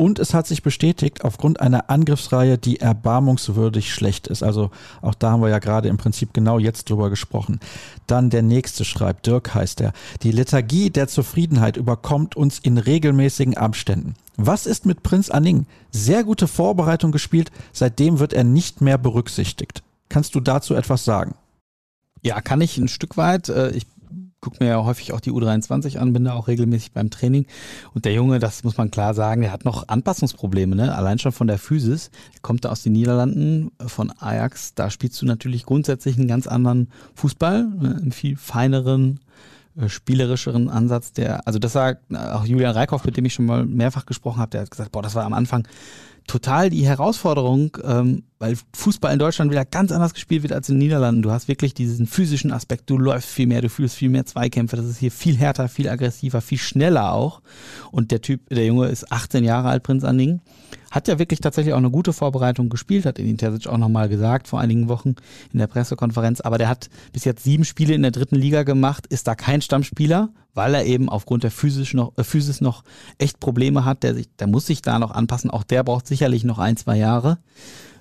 und 0.00 0.18
es 0.18 0.32
hat 0.32 0.46
sich 0.46 0.62
bestätigt 0.62 1.26
aufgrund 1.26 1.60
einer 1.60 1.90
Angriffsreihe, 1.90 2.56
die 2.56 2.80
erbarmungswürdig 2.80 3.92
schlecht 3.92 4.28
ist. 4.28 4.42
Also 4.42 4.70
auch 5.02 5.14
da 5.14 5.32
haben 5.32 5.42
wir 5.42 5.50
ja 5.50 5.58
gerade 5.58 5.90
im 5.90 5.98
Prinzip 5.98 6.32
genau 6.32 6.58
jetzt 6.58 6.88
drüber 6.88 7.10
gesprochen. 7.10 7.60
Dann 8.06 8.30
der 8.30 8.40
nächste 8.40 8.86
schreibt, 8.86 9.26
Dirk 9.26 9.54
heißt 9.54 9.82
er, 9.82 9.92
die 10.22 10.32
Lethargie 10.32 10.88
der 10.88 11.06
Zufriedenheit 11.06 11.76
überkommt 11.76 12.34
uns 12.34 12.58
in 12.60 12.78
regelmäßigen 12.78 13.58
Abständen. 13.58 14.14
Was 14.38 14.64
ist 14.64 14.86
mit 14.86 15.02
Prinz 15.02 15.28
Anning? 15.28 15.66
Sehr 15.90 16.24
gute 16.24 16.48
Vorbereitung 16.48 17.12
gespielt, 17.12 17.52
seitdem 17.74 18.20
wird 18.20 18.32
er 18.32 18.44
nicht 18.44 18.80
mehr 18.80 18.96
berücksichtigt. 18.96 19.82
Kannst 20.10 20.34
du 20.34 20.40
dazu 20.40 20.74
etwas 20.74 21.06
sagen? 21.06 21.34
Ja, 22.22 22.42
kann 22.42 22.60
ich 22.60 22.76
ein 22.76 22.88
Stück 22.88 23.16
weit. 23.16 23.48
Äh, 23.48 23.70
ich 23.70 23.86
gucke 24.40 24.56
mir 24.60 24.70
ja 24.70 24.84
häufig 24.84 25.12
auch 25.12 25.20
die 25.20 25.32
U23 25.32 25.98
an, 25.98 26.12
bin 26.12 26.24
da 26.24 26.32
auch 26.32 26.48
regelmäßig 26.48 26.92
beim 26.92 27.10
Training. 27.10 27.46
Und 27.94 28.04
der 28.04 28.12
Junge, 28.12 28.38
das 28.38 28.64
muss 28.64 28.76
man 28.76 28.90
klar 28.90 29.14
sagen, 29.14 29.42
der 29.42 29.52
hat 29.52 29.64
noch 29.64 29.88
Anpassungsprobleme, 29.88 30.74
ne? 30.74 30.94
Allein 30.94 31.18
schon 31.18 31.32
von 31.32 31.46
der 31.46 31.58
Physis. 31.58 32.10
Kommt 32.42 32.64
da 32.64 32.70
aus 32.70 32.82
den 32.82 32.92
Niederlanden 32.92 33.70
von 33.86 34.12
Ajax. 34.18 34.74
Da 34.74 34.90
spielst 34.90 35.20
du 35.22 35.26
natürlich 35.26 35.64
grundsätzlich 35.64 36.18
einen 36.18 36.28
ganz 36.28 36.46
anderen 36.46 36.90
Fußball, 37.14 37.64
ne? 37.64 37.96
einen 37.96 38.12
viel 38.12 38.36
feineren, 38.36 39.20
äh, 39.76 39.88
spielerischeren 39.88 40.68
Ansatz, 40.68 41.12
der, 41.12 41.46
also 41.46 41.58
das 41.58 41.72
sagt 41.72 42.12
auch 42.14 42.44
Julian 42.44 42.74
Reikhoff, 42.74 43.04
mit 43.04 43.16
dem 43.16 43.24
ich 43.26 43.34
schon 43.34 43.46
mal 43.46 43.64
mehrfach 43.64 44.06
gesprochen 44.06 44.40
habe, 44.40 44.50
der 44.50 44.62
hat 44.62 44.70
gesagt, 44.70 44.90
boah, 44.90 45.02
das 45.02 45.14
war 45.14 45.24
am 45.24 45.32
Anfang 45.32 45.68
total 46.26 46.70
die 46.70 46.86
Herausforderung, 46.86 47.76
ähm, 47.84 48.24
weil 48.40 48.56
Fußball 48.74 49.12
in 49.12 49.18
Deutschland 49.18 49.50
wieder 49.50 49.66
ganz 49.66 49.92
anders 49.92 50.14
gespielt 50.14 50.42
wird 50.42 50.54
als 50.54 50.70
in 50.70 50.76
den 50.76 50.78
Niederlanden. 50.78 51.20
Du 51.20 51.30
hast 51.30 51.46
wirklich 51.46 51.74
diesen 51.74 52.06
physischen 52.06 52.52
Aspekt, 52.52 52.88
du 52.88 52.96
läufst 52.96 53.28
viel 53.28 53.46
mehr, 53.46 53.60
du 53.60 53.68
fühlst 53.68 53.94
viel 53.94 54.08
mehr 54.08 54.24
Zweikämpfe, 54.24 54.76
das 54.76 54.86
ist 54.86 54.98
hier 54.98 55.12
viel 55.12 55.36
härter, 55.36 55.68
viel 55.68 55.90
aggressiver, 55.90 56.40
viel 56.40 56.58
schneller 56.58 57.12
auch. 57.12 57.42
Und 57.92 58.10
der 58.10 58.22
Typ, 58.22 58.48
der 58.48 58.64
Junge 58.64 58.86
ist 58.86 59.12
18 59.12 59.44
Jahre 59.44 59.68
alt, 59.68 59.82
Prinz 59.82 60.04
Anning, 60.04 60.40
hat 60.90 61.06
ja 61.06 61.18
wirklich 61.18 61.40
tatsächlich 61.40 61.74
auch 61.74 61.78
eine 61.78 61.90
gute 61.90 62.14
Vorbereitung 62.14 62.70
gespielt, 62.70 63.04
hat 63.04 63.18
Edin 63.18 63.36
Terzic 63.36 63.66
auch 63.66 63.76
nochmal 63.76 64.08
gesagt 64.08 64.48
vor 64.48 64.58
einigen 64.58 64.88
Wochen 64.88 65.16
in 65.52 65.58
der 65.58 65.66
Pressekonferenz, 65.66 66.40
aber 66.40 66.56
der 66.56 66.70
hat 66.70 66.88
bis 67.12 67.24
jetzt 67.26 67.44
sieben 67.44 67.66
Spiele 67.66 67.94
in 67.94 68.02
der 68.02 68.10
dritten 68.10 68.36
Liga 68.36 68.62
gemacht, 68.62 69.06
ist 69.06 69.28
da 69.28 69.34
kein 69.34 69.60
Stammspieler, 69.60 70.30
weil 70.54 70.74
er 70.74 70.86
eben 70.86 71.10
aufgrund 71.10 71.44
der 71.44 71.50
Physis 71.50 71.92
noch, 71.92 72.16
äh, 72.16 72.24
Physis 72.24 72.62
noch 72.62 72.84
echt 73.18 73.38
Probleme 73.38 73.84
hat, 73.84 74.02
der, 74.02 74.14
sich, 74.14 74.34
der 74.38 74.46
muss 74.46 74.64
sich 74.64 74.80
da 74.80 74.98
noch 74.98 75.10
anpassen, 75.10 75.50
auch 75.50 75.62
der 75.62 75.84
braucht 75.84 76.06
sicherlich 76.06 76.42
noch 76.42 76.58
ein, 76.58 76.78
zwei 76.78 76.96
Jahre 76.96 77.36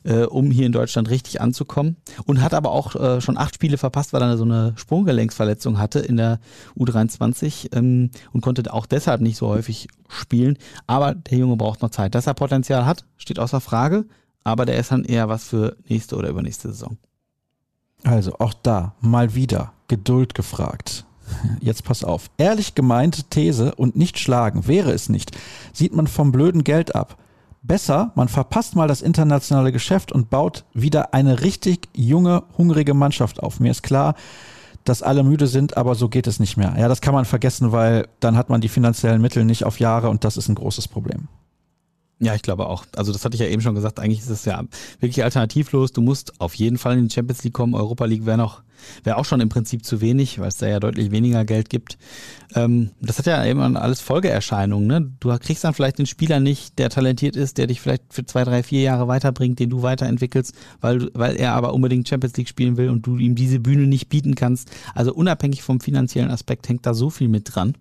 äh, 0.04 0.24
um 0.24 0.52
hier 0.52 0.66
in 0.66 0.72
Deutschland 0.72 1.10
richtig 1.10 1.42
anzukommen. 1.42 1.98
Und 2.26 2.42
hat 2.42 2.54
aber 2.54 2.72
auch 2.72 2.96
äh, 2.96 3.22
schon 3.22 3.38
acht 3.38 3.56
Spiele 3.56 3.78
verpasst, 3.78 4.14
weil 4.14 4.22
er 4.22 4.38
so 4.38 4.44
eine 4.44 4.74
Sprunggelenksverletzung 4.76 5.80
hatte 5.80 6.00
in 6.00 6.18
der 6.18 6.40
U23 6.78 7.76
ähm, 7.76 8.12
und 8.32 8.42
konnte 8.42 8.74
auch 8.74 8.86
deshalb 8.86 9.22
nicht 9.22 9.38
so 9.38 9.48
häufig 9.48 9.88
spielen. 10.08 10.58
Aber 10.88 11.16
der 11.16 11.38
Junge 11.38 11.58
braucht 11.58 11.82
noch 11.82 11.92
Zeit. 11.92 12.16
Dass 12.16 12.28
er 12.28 12.34
Potenzial 12.34 12.86
hat, 12.86 13.06
steht 13.18 13.40
außer 13.40 13.62
Frage. 13.62 14.06
Aber 14.44 14.66
der 14.66 14.78
ist 14.78 14.92
dann 14.92 15.06
eher 15.06 15.30
was 15.30 15.44
für 15.44 15.76
nächste 15.88 16.16
oder 16.16 16.30
übernächste 16.30 16.70
Saison. 16.70 16.98
Also 18.04 18.36
auch 18.40 18.54
da 18.54 18.96
mal 19.02 19.36
wieder 19.36 19.74
Geduld 19.88 20.34
gefragt. 20.34 21.06
Jetzt 21.60 21.84
pass 21.84 22.04
auf. 22.04 22.30
Ehrlich 22.38 22.76
gemeinte 22.76 23.24
These 23.24 23.76
und 23.76 23.96
nicht 23.96 24.20
schlagen 24.20 24.68
wäre 24.68 24.92
es 24.92 25.10
nicht. 25.10 25.32
Sieht 25.74 25.94
man 25.94 26.08
vom 26.08 26.32
blöden 26.32 26.64
Geld 26.64 26.96
ab. 26.96 27.18
Besser, 27.62 28.12
man 28.16 28.30
verpasst 28.30 28.76
mal 28.76 28.88
das 28.88 29.02
internationale 29.02 29.72
Geschäft 29.72 30.12
und 30.12 30.30
baut 30.30 30.64
wieder 30.74 31.14
eine 31.14 31.42
richtig 31.42 31.90
junge, 31.94 32.44
hungrige 32.58 32.94
Mannschaft 32.94 33.44
auf. 33.44 33.60
Mir 33.60 33.72
ist 33.72 33.84
klar, 33.84 34.16
dass 34.86 35.04
alle 35.04 35.24
müde 35.24 35.48
sind, 35.48 35.76
aber 35.76 35.96
so 35.96 36.08
geht 36.08 36.26
es 36.26 36.40
nicht 36.40 36.56
mehr. 36.56 36.76
Ja, 36.78 36.88
das 36.88 37.02
kann 37.02 37.14
man 37.14 37.26
vergessen, 37.26 37.72
weil 37.72 38.08
dann 38.22 38.38
hat 38.38 38.50
man 38.50 38.62
die 38.62 38.70
finanziellen 38.70 39.22
Mittel 39.22 39.44
nicht 39.44 39.66
auf 39.66 39.80
Jahre 39.80 40.10
und 40.10 40.24
das 40.24 40.38
ist 40.38 40.48
ein 40.48 40.56
großes 40.56 40.88
Problem. 40.88 41.28
Ja, 42.20 42.36
ich 42.36 42.42
glaube 42.42 42.68
auch. 42.68 42.86
Also 42.96 43.14
das 43.14 43.24
hatte 43.24 43.36
ich 43.36 43.42
ja 43.42 43.48
eben 43.48 43.62
schon 43.62 43.76
gesagt. 43.76 44.00
Eigentlich 44.00 44.20
ist 44.20 44.30
es 44.30 44.46
ja 44.46 44.64
wirklich 45.00 45.24
alternativlos. 45.24 45.94
Du 45.94 46.02
musst 46.02 46.40
auf 46.42 46.54
jeden 46.56 46.78
Fall 46.78 46.98
in 46.98 47.08
die 47.08 47.14
Champions 47.14 47.44
League 47.44 47.54
kommen. 47.54 47.74
Europa 47.74 48.06
League 48.06 48.26
wäre 48.26 48.38
noch, 48.38 48.62
wäre 49.04 49.18
auch 49.18 49.26
schon 49.26 49.42
im 49.42 49.50
Prinzip 49.50 49.86
zu 49.86 50.02
wenig, 50.02 50.40
weil 50.40 50.48
es 50.48 50.58
da 50.58 50.68
ja 50.68 50.80
deutlich 50.80 51.12
weniger 51.12 51.46
Geld 51.46 51.70
gibt. 51.70 51.98
Ähm, 52.56 52.92
das 53.02 53.20
hat 53.20 53.26
ja 53.26 53.46
eben 53.46 53.78
alles 53.78 54.02
Folgeerscheinungen. 54.02 54.88
Ne? 54.88 55.12
Du 55.20 55.36
kriegst 55.38 55.64
dann 55.64 55.74
vielleicht 55.74 56.00
den 56.00 56.06
Spieler 56.06 56.40
nicht, 56.40 56.80
der 56.80 56.90
talentiert 56.90 57.36
ist, 57.36 57.58
der 57.58 57.68
dich 57.68 57.82
vielleicht 57.82 58.04
für 58.10 58.26
zwei, 58.26 58.44
drei, 58.44 58.64
vier 58.64 58.82
Jahre 58.82 59.08
weiterbringt, 59.08 59.60
den 59.60 59.70
du 59.70 59.82
weiterentwickelst, 59.82 60.54
weil, 60.82 61.10
weil 61.14 61.36
er 61.36 61.54
aber 61.54 61.74
unbedingt 61.74 62.08
Champions 62.08 62.38
League 62.38 62.50
spielen 62.50 62.78
will 62.78 62.90
und 62.90 63.06
du 63.06 63.18
ihm 63.18 63.36
diese 63.36 63.60
Bühne 63.60 63.88
nicht 63.88 64.10
bieten 64.10 64.36
kannst. 64.36 64.72
Also 64.96 65.14
unabhängig 65.14 65.62
vom 65.62 65.80
finanziellen 65.80 66.32
Aspekt 66.32 66.68
hängt 66.70 66.86
da 66.86 66.94
so 66.94 67.10
viel 67.10 67.28
mit 67.28 67.56
dran, 67.56 67.76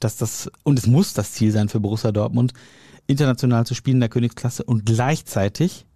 dass 0.00 0.16
das, 0.16 0.50
und 0.62 0.78
es 0.78 0.86
muss 0.86 1.14
das 1.14 1.32
Ziel 1.32 1.52
sein 1.52 1.68
für 1.68 1.80
Borussia 1.80 2.12
Dortmund, 2.12 2.52
international 3.06 3.66
zu 3.66 3.74
spielen 3.74 3.96
in 3.96 4.00
der 4.00 4.08
Königsklasse 4.08 4.64
und 4.64 4.84
gleichzeitig 4.84 5.86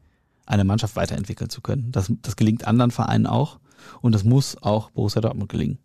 eine 0.46 0.64
Mannschaft 0.64 0.96
weiterentwickeln 0.96 1.50
zu 1.50 1.60
können. 1.60 1.92
Das, 1.92 2.12
das 2.22 2.36
gelingt 2.36 2.66
anderen 2.66 2.90
Vereinen 2.90 3.26
auch 3.26 3.58
und 4.00 4.14
das 4.14 4.24
muss 4.24 4.60
auch 4.62 4.90
Borussia 4.90 5.20
Dortmund 5.20 5.50
gelingen. 5.50 5.78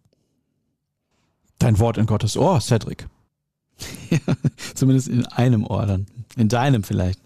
Dein 1.59 1.79
Wort 1.79 1.97
in 1.97 2.05
Gottes 2.05 2.37
Ohr, 2.37 2.59
Cedric. 2.59 3.07
zumindest 4.75 5.07
in 5.07 5.25
einem 5.25 5.65
Ohr 5.65 5.85
dann. 5.85 6.05
In 6.37 6.49
deinem 6.49 6.83
vielleicht. 6.83 7.19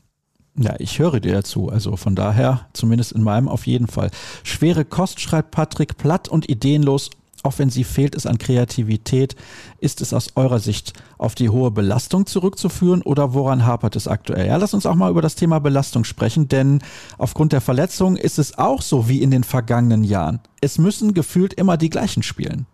Ja, 0.55 0.75
ich 0.79 0.99
höre 0.99 1.19
dir 1.19 1.33
dazu. 1.33 1.69
Also 1.69 1.95
von 1.95 2.15
daher, 2.15 2.67
zumindest 2.73 3.13
in 3.13 3.23
meinem 3.23 3.47
auf 3.47 3.65
jeden 3.65 3.87
Fall. 3.87 4.11
Schwere 4.43 4.85
Kost 4.85 5.19
schreibt 5.19 5.51
Patrick, 5.51 5.97
platt 5.97 6.27
und 6.27 6.49
ideenlos 6.49 7.09
offensiv 7.43 7.87
fehlt 7.87 8.15
es 8.15 8.25
an 8.25 8.37
Kreativität. 8.37 9.35
Ist 9.79 10.01
es 10.01 10.13
aus 10.13 10.29
eurer 10.35 10.59
Sicht 10.59 10.93
auf 11.17 11.35
die 11.35 11.49
hohe 11.49 11.71
Belastung 11.71 12.25
zurückzuführen 12.25 13.01
oder 13.01 13.33
woran 13.33 13.65
hapert 13.65 13.95
es 13.95 14.07
aktuell? 14.07 14.47
Ja, 14.47 14.57
lass 14.57 14.73
uns 14.73 14.85
auch 14.85 14.95
mal 14.95 15.11
über 15.11 15.21
das 15.21 15.35
Thema 15.35 15.59
Belastung 15.59 16.03
sprechen, 16.03 16.47
denn 16.47 16.79
aufgrund 17.17 17.53
der 17.53 17.61
Verletzung 17.61 18.15
ist 18.15 18.39
es 18.39 18.57
auch 18.57 18.81
so 18.81 19.09
wie 19.09 19.21
in 19.21 19.31
den 19.31 19.43
vergangenen 19.43 20.03
Jahren. 20.03 20.39
Es 20.61 20.77
müssen 20.77 21.13
gefühlt 21.13 21.53
immer 21.53 21.77
die 21.77 21.89
gleichen 21.89 22.23
spielen. 22.23 22.65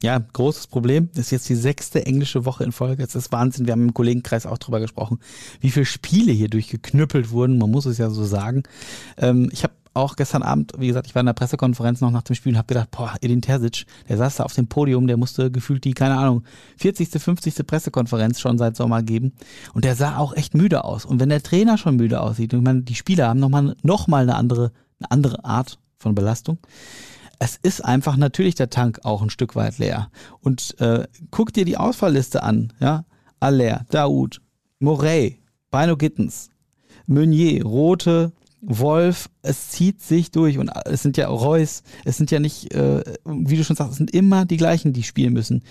Ja, 0.00 0.18
großes 0.18 0.68
Problem. 0.68 1.08
Das 1.14 1.26
ist 1.26 1.30
jetzt 1.32 1.48
die 1.48 1.56
sechste 1.56 2.06
englische 2.06 2.44
Woche 2.44 2.62
in 2.62 2.70
Folge. 2.70 3.04
Das 3.04 3.16
ist 3.16 3.32
Wahnsinn. 3.32 3.66
Wir 3.66 3.72
haben 3.72 3.88
im 3.88 3.94
Kollegenkreis 3.94 4.46
auch 4.46 4.58
drüber 4.58 4.78
gesprochen, 4.78 5.18
wie 5.60 5.72
viele 5.72 5.86
Spiele 5.86 6.30
hier 6.30 6.48
durchgeknüppelt 6.48 7.32
wurden. 7.32 7.58
Man 7.58 7.72
muss 7.72 7.84
es 7.84 7.98
ja 7.98 8.08
so 8.08 8.24
sagen. 8.24 8.62
Ähm, 9.16 9.50
ich 9.52 9.64
habe 9.64 9.74
auch 9.94 10.16
gestern 10.16 10.42
Abend, 10.42 10.72
wie 10.78 10.88
gesagt, 10.88 11.06
ich 11.06 11.14
war 11.14 11.20
in 11.20 11.26
der 11.26 11.32
Pressekonferenz 11.32 12.00
noch 12.00 12.10
nach 12.10 12.22
dem 12.22 12.34
Spiel 12.34 12.52
und 12.52 12.58
habe 12.58 12.66
gedacht, 12.66 12.90
boah, 12.90 13.14
Edin 13.20 13.42
Terzic, 13.42 13.86
der 14.08 14.16
saß 14.16 14.36
da 14.36 14.44
auf 14.44 14.52
dem 14.54 14.68
Podium, 14.68 15.06
der 15.06 15.16
musste 15.16 15.50
gefühlt 15.50 15.84
die, 15.84 15.92
keine 15.92 16.16
Ahnung, 16.16 16.44
40., 16.78 17.10
50. 17.10 17.66
Pressekonferenz 17.66 18.40
schon 18.40 18.58
seit 18.58 18.76
Sommer 18.76 19.02
geben. 19.02 19.32
Und 19.74 19.84
der 19.84 19.96
sah 19.96 20.18
auch 20.18 20.34
echt 20.34 20.54
müde 20.54 20.84
aus. 20.84 21.04
Und 21.04 21.20
wenn 21.20 21.28
der 21.28 21.42
Trainer 21.42 21.78
schon 21.78 21.96
müde 21.96 22.20
aussieht, 22.20 22.52
und 22.52 22.60
ich 22.60 22.64
meine, 22.64 22.82
die 22.82 22.94
Spieler 22.94 23.28
haben 23.28 23.40
nochmal 23.40 23.74
noch 23.82 24.06
mal 24.06 24.22
eine 24.22 24.36
andere, 24.36 24.72
eine 25.00 25.10
andere 25.10 25.44
Art 25.44 25.78
von 25.98 26.14
Belastung. 26.14 26.58
Es 27.38 27.58
ist 27.62 27.84
einfach 27.84 28.16
natürlich 28.16 28.56
der 28.56 28.70
Tank 28.70 29.00
auch 29.04 29.22
ein 29.22 29.30
Stück 29.30 29.54
weit 29.54 29.78
leer. 29.78 30.10
Und 30.40 30.78
äh, 30.80 31.06
guck 31.30 31.52
dir 31.52 31.64
die 31.64 31.76
Ausfallliste 31.76 32.42
an, 32.42 32.72
ja. 32.80 33.04
Aller, 33.40 33.84
Daoud, 33.90 34.40
Morey, 34.80 35.40
Bino 35.70 35.96
Gittens, 35.96 36.50
Meunier, 37.06 37.64
Rote, 37.64 38.32
Wolf, 38.68 39.30
es 39.42 39.70
zieht 39.70 40.02
sich 40.02 40.30
durch 40.30 40.58
und 40.58 40.70
es 40.84 41.02
sind 41.02 41.16
ja 41.16 41.28
Reus, 41.28 41.82
es 42.04 42.18
sind 42.18 42.30
ja 42.30 42.38
nicht, 42.38 42.72
äh, 42.74 43.02
wie 43.24 43.56
du 43.56 43.64
schon 43.64 43.76
sagst, 43.76 43.92
es 43.92 43.98
sind 43.98 44.10
immer 44.10 44.44
die 44.44 44.58
gleichen, 44.58 44.92
die 44.92 45.02
spielen 45.02 45.32
müssen. 45.32 45.62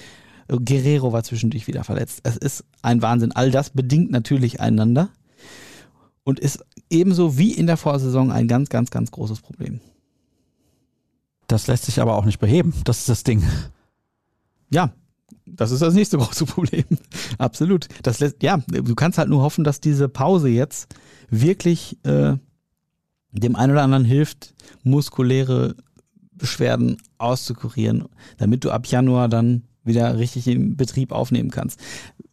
Guerrero 0.48 1.14
war 1.14 1.24
zwischendurch 1.24 1.68
wieder 1.68 1.84
verletzt. 1.84 2.22
Es 2.24 2.38
ist 2.38 2.64
ein 2.82 3.02
Wahnsinn. 3.02 3.34
All 3.34 3.52
das 3.52 3.70
bedingt 3.70 4.12
natürlich 4.12 4.62
einander 4.62 5.10
und 6.24 6.40
ist 6.40 6.66
ebenso 6.90 7.38
wie 7.38 7.52
in 7.52 7.68
der 7.68 7.78
Vorsaison 7.78 8.32
ein 8.32 8.48
ganz, 8.48 8.70
ganz, 8.70 8.90
ganz 8.90 9.12
großes 9.12 9.42
Problem. 9.42 9.80
Das 11.48 11.68
lässt 11.68 11.86
sich 11.86 12.02
aber 12.02 12.16
auch 12.16 12.26
nicht 12.26 12.40
beheben. 12.40 12.74
Das 12.84 13.00
ist 13.00 13.10
das 13.10 13.24
Ding. 13.24 13.44
Ja, 14.70 14.92
das 15.46 15.72
ist 15.72 15.82
das 15.82 15.94
nächste 15.94 16.18
große 16.18 16.46
Problem. 16.46 16.86
Absolut. 17.38 17.88
Das 18.04 18.20
lässt, 18.20 18.42
ja, 18.42 18.58
du 18.68 18.96
kannst 18.96 19.18
halt 19.18 19.30
nur 19.30 19.42
hoffen, 19.42 19.64
dass 19.64 19.80
diese 19.80 20.10
Pause 20.10 20.50
jetzt 20.50 20.94
wirklich 21.30 21.98
äh, 22.06 22.38
dem 23.32 23.56
einen 23.56 23.74
oder 23.74 23.84
anderen 23.84 24.06
hilft, 24.06 24.54
muskuläre 24.84 25.76
Beschwerden 26.32 26.98
auszukurieren, 27.18 28.06
damit 28.38 28.64
du 28.64 28.72
ab 28.72 28.88
Januar 28.88 29.28
dann 29.28 29.64
wieder 29.84 30.18
richtig 30.18 30.48
im 30.48 30.76
Betrieb 30.76 31.12
aufnehmen 31.12 31.50
kannst. 31.50 31.80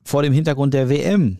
Vor 0.04 0.22
dem 0.22 0.32
Hintergrund 0.32 0.74
der 0.74 0.88
WM 0.88 1.38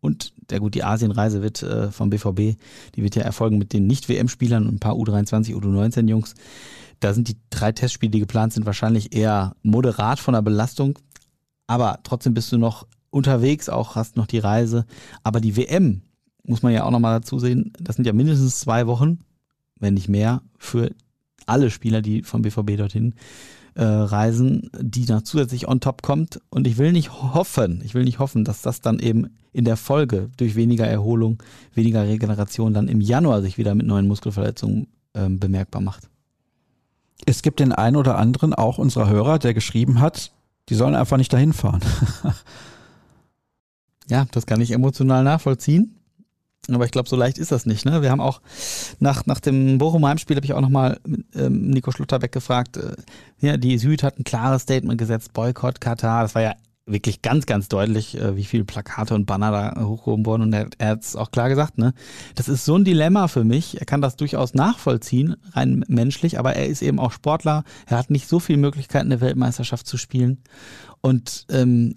und 0.00 0.32
der 0.50 0.60
gut, 0.60 0.74
die 0.74 0.84
Asienreise 0.84 1.42
wird 1.42 1.62
äh, 1.62 1.90
vom 1.90 2.10
BVB, 2.10 2.56
die 2.94 3.02
wird 3.02 3.16
ja 3.16 3.22
erfolgen 3.22 3.58
mit 3.58 3.72
den 3.72 3.86
Nicht-WM-Spielern 3.86 4.66
und 4.66 4.76
ein 4.76 4.80
paar 4.80 4.94
U23, 4.94 5.54
U19-Jungs. 5.54 6.34
Da 7.00 7.12
sind 7.14 7.28
die 7.28 7.36
drei 7.50 7.72
Testspiele, 7.72 8.10
die 8.10 8.20
geplant 8.20 8.52
sind, 8.52 8.66
wahrscheinlich 8.66 9.14
eher 9.14 9.54
moderat 9.62 10.18
von 10.18 10.34
der 10.34 10.42
Belastung. 10.42 10.98
Aber 11.66 12.00
trotzdem 12.02 12.34
bist 12.34 12.50
du 12.52 12.58
noch 12.58 12.86
unterwegs, 13.10 13.68
auch 13.68 13.94
hast 13.94 14.16
noch 14.16 14.26
die 14.26 14.38
Reise. 14.38 14.86
Aber 15.22 15.40
die 15.40 15.56
WM, 15.56 16.02
muss 16.48 16.62
man 16.62 16.72
ja 16.72 16.84
auch 16.84 16.90
nochmal 16.90 17.20
dazu 17.20 17.38
sehen, 17.38 17.72
das 17.78 17.96
sind 17.96 18.06
ja 18.06 18.12
mindestens 18.12 18.60
zwei 18.60 18.86
Wochen, 18.86 19.18
wenn 19.78 19.94
nicht 19.94 20.08
mehr, 20.08 20.42
für 20.58 20.90
alle 21.46 21.70
Spieler, 21.70 22.02
die 22.02 22.22
vom 22.22 22.42
BVB 22.42 22.76
dorthin 22.76 23.14
äh, 23.74 23.84
reisen, 23.84 24.70
die 24.80 25.04
noch 25.06 25.22
zusätzlich 25.22 25.68
on 25.68 25.80
top 25.80 26.02
kommt. 26.02 26.40
Und 26.50 26.66
ich 26.66 26.78
will 26.78 26.92
nicht 26.92 27.12
hoffen, 27.12 27.80
ich 27.84 27.94
will 27.94 28.04
nicht 28.04 28.18
hoffen, 28.18 28.44
dass 28.44 28.62
das 28.62 28.80
dann 28.80 28.98
eben 28.98 29.28
in 29.52 29.64
der 29.64 29.76
Folge 29.76 30.30
durch 30.36 30.56
weniger 30.56 30.86
Erholung, 30.86 31.42
weniger 31.74 32.06
Regeneration 32.06 32.74
dann 32.74 32.88
im 32.88 33.00
Januar 33.00 33.42
sich 33.42 33.56
wieder 33.58 33.74
mit 33.74 33.86
neuen 33.86 34.08
Muskelverletzungen 34.08 34.88
äh, 35.14 35.28
bemerkbar 35.28 35.80
macht. 35.80 36.08
Es 37.26 37.42
gibt 37.42 37.60
den 37.60 37.72
einen 37.72 37.96
oder 37.96 38.16
anderen, 38.18 38.54
auch 38.54 38.78
unserer 38.78 39.08
Hörer, 39.08 39.38
der 39.38 39.54
geschrieben 39.54 40.00
hat, 40.00 40.32
die 40.68 40.74
sollen 40.74 40.94
einfach 40.94 41.16
nicht 41.16 41.32
dahin 41.32 41.52
fahren. 41.52 41.80
ja, 44.08 44.26
das 44.30 44.46
kann 44.46 44.60
ich 44.60 44.70
emotional 44.70 45.24
nachvollziehen. 45.24 45.97
Aber 46.72 46.84
ich 46.84 46.90
glaube, 46.90 47.08
so 47.08 47.16
leicht 47.16 47.38
ist 47.38 47.52
das 47.52 47.66
nicht. 47.66 47.84
Ne? 47.84 48.02
Wir 48.02 48.10
haben 48.10 48.20
auch 48.20 48.40
nach, 48.98 49.26
nach 49.26 49.40
dem 49.40 49.78
Bochum-Heimspiel 49.78 50.36
habe 50.36 50.46
ich 50.46 50.52
auch 50.52 50.60
nochmal 50.60 51.00
ähm, 51.34 51.68
Nico 51.70 51.90
Schlotterbeck 51.90 52.32
gefragt. 52.32 52.76
Äh, 52.76 52.96
ja, 53.40 53.56
die 53.56 53.78
Süd 53.78 54.02
hat 54.02 54.18
ein 54.18 54.24
klares 54.24 54.62
Statement 54.62 54.98
gesetzt, 54.98 55.32
Boykott 55.32 55.80
Katar. 55.80 56.22
Das 56.22 56.34
war 56.34 56.42
ja 56.42 56.54
wirklich 56.90 57.22
ganz, 57.22 57.46
ganz 57.46 57.68
deutlich, 57.68 58.18
äh, 58.18 58.36
wie 58.36 58.44
viele 58.44 58.64
Plakate 58.64 59.14
und 59.14 59.26
Banner 59.26 59.50
da 59.50 59.82
hochgehoben 59.82 60.26
wurden. 60.26 60.42
Und 60.42 60.52
er, 60.52 60.68
er 60.78 60.88
hat 60.90 61.04
es 61.04 61.16
auch 61.16 61.30
klar 61.30 61.48
gesagt, 61.48 61.78
ne? 61.78 61.94
Das 62.34 62.48
ist 62.48 62.64
so 62.64 62.76
ein 62.76 62.84
Dilemma 62.84 63.28
für 63.28 63.44
mich. 63.44 63.80
Er 63.80 63.86
kann 63.86 64.00
das 64.00 64.16
durchaus 64.16 64.54
nachvollziehen, 64.54 65.36
rein 65.52 65.84
menschlich, 65.88 66.38
aber 66.38 66.54
er 66.54 66.66
ist 66.66 66.82
eben 66.82 66.98
auch 66.98 67.12
Sportler. 67.12 67.64
Er 67.86 67.98
hat 67.98 68.10
nicht 68.10 68.28
so 68.28 68.40
viele 68.40 68.58
Möglichkeiten, 68.58 69.06
eine 69.06 69.20
Weltmeisterschaft 69.20 69.86
zu 69.86 69.96
spielen. 69.96 70.42
Und 71.00 71.46
ähm, 71.50 71.94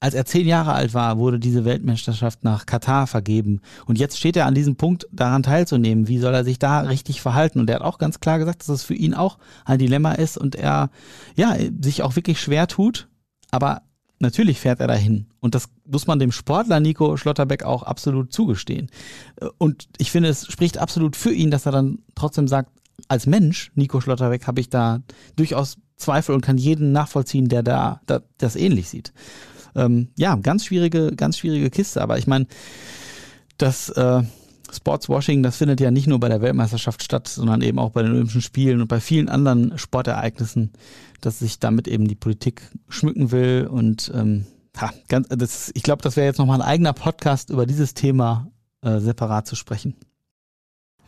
als 0.00 0.14
er 0.14 0.24
zehn 0.24 0.46
Jahre 0.46 0.72
alt 0.72 0.94
war, 0.94 1.18
wurde 1.18 1.38
diese 1.38 1.64
Weltmeisterschaft 1.64 2.44
nach 2.44 2.66
Katar 2.66 3.06
vergeben. 3.06 3.60
Und 3.86 3.98
jetzt 3.98 4.18
steht 4.18 4.36
er 4.36 4.46
an 4.46 4.54
diesem 4.54 4.76
Punkt, 4.76 5.08
daran 5.10 5.42
teilzunehmen. 5.42 6.06
Wie 6.06 6.18
soll 6.18 6.34
er 6.34 6.44
sich 6.44 6.58
da 6.58 6.80
richtig 6.80 7.20
verhalten? 7.20 7.58
Und 7.58 7.68
er 7.68 7.76
hat 7.76 7.82
auch 7.82 7.98
ganz 7.98 8.20
klar 8.20 8.38
gesagt, 8.38 8.60
dass 8.60 8.68
es 8.68 8.82
für 8.84 8.94
ihn 8.94 9.14
auch 9.14 9.38
ein 9.64 9.78
Dilemma 9.78 10.12
ist 10.12 10.38
und 10.38 10.54
er 10.54 10.90
ja 11.36 11.56
sich 11.82 12.02
auch 12.02 12.16
wirklich 12.16 12.40
schwer 12.40 12.68
tut. 12.68 13.08
Aber 13.50 13.82
Natürlich 14.20 14.58
fährt 14.58 14.80
er 14.80 14.88
dahin. 14.88 15.26
Und 15.40 15.54
das 15.54 15.68
muss 15.86 16.08
man 16.08 16.18
dem 16.18 16.32
Sportler 16.32 16.80
Nico 16.80 17.16
Schlotterbeck 17.16 17.62
auch 17.62 17.84
absolut 17.84 18.32
zugestehen. 18.32 18.90
Und 19.58 19.88
ich 19.98 20.10
finde, 20.10 20.28
es 20.28 20.46
spricht 20.50 20.78
absolut 20.78 21.14
für 21.14 21.32
ihn, 21.32 21.50
dass 21.50 21.66
er 21.66 21.72
dann 21.72 22.00
trotzdem 22.16 22.48
sagt, 22.48 22.72
als 23.06 23.26
Mensch, 23.26 23.70
Nico 23.76 24.00
Schlotterbeck, 24.00 24.48
habe 24.48 24.60
ich 24.60 24.70
da 24.70 25.02
durchaus 25.36 25.76
Zweifel 25.96 26.34
und 26.34 26.40
kann 26.40 26.58
jeden 26.58 26.90
nachvollziehen, 26.90 27.48
der 27.48 27.62
da, 27.62 28.00
da 28.06 28.20
das 28.38 28.56
ähnlich 28.56 28.88
sieht. 28.88 29.12
Ähm, 29.78 30.08
ja, 30.16 30.36
ganz 30.36 30.64
schwierige, 30.64 31.12
ganz 31.14 31.38
schwierige 31.38 31.70
Kiste. 31.70 32.02
Aber 32.02 32.18
ich 32.18 32.26
meine, 32.26 32.46
das 33.56 33.88
äh, 33.90 34.22
Sportswashing, 34.70 35.42
das 35.42 35.56
findet 35.56 35.80
ja 35.80 35.90
nicht 35.90 36.06
nur 36.06 36.20
bei 36.20 36.28
der 36.28 36.42
Weltmeisterschaft 36.42 37.02
statt, 37.02 37.28
sondern 37.28 37.62
eben 37.62 37.78
auch 37.78 37.90
bei 37.90 38.02
den 38.02 38.12
Olympischen 38.12 38.42
Spielen 38.42 38.80
und 38.80 38.88
bei 38.88 39.00
vielen 39.00 39.28
anderen 39.28 39.78
Sportereignissen 39.78 40.72
dass 41.20 41.40
sich 41.40 41.58
damit 41.58 41.88
eben 41.88 42.08
die 42.08 42.14
Politik 42.14 42.62
schmücken 42.88 43.30
will. 43.30 43.68
Und 43.70 44.10
ähm, 44.14 44.46
ha, 44.76 44.92
ganz, 45.08 45.28
das, 45.28 45.70
ich 45.74 45.82
glaube, 45.82 46.02
das 46.02 46.16
wäre 46.16 46.26
jetzt 46.26 46.38
nochmal 46.38 46.60
ein 46.60 46.68
eigener 46.68 46.92
Podcast 46.92 47.50
über 47.50 47.66
dieses 47.66 47.94
Thema 47.94 48.50
äh, 48.82 48.98
separat 48.98 49.46
zu 49.46 49.56
sprechen. 49.56 49.96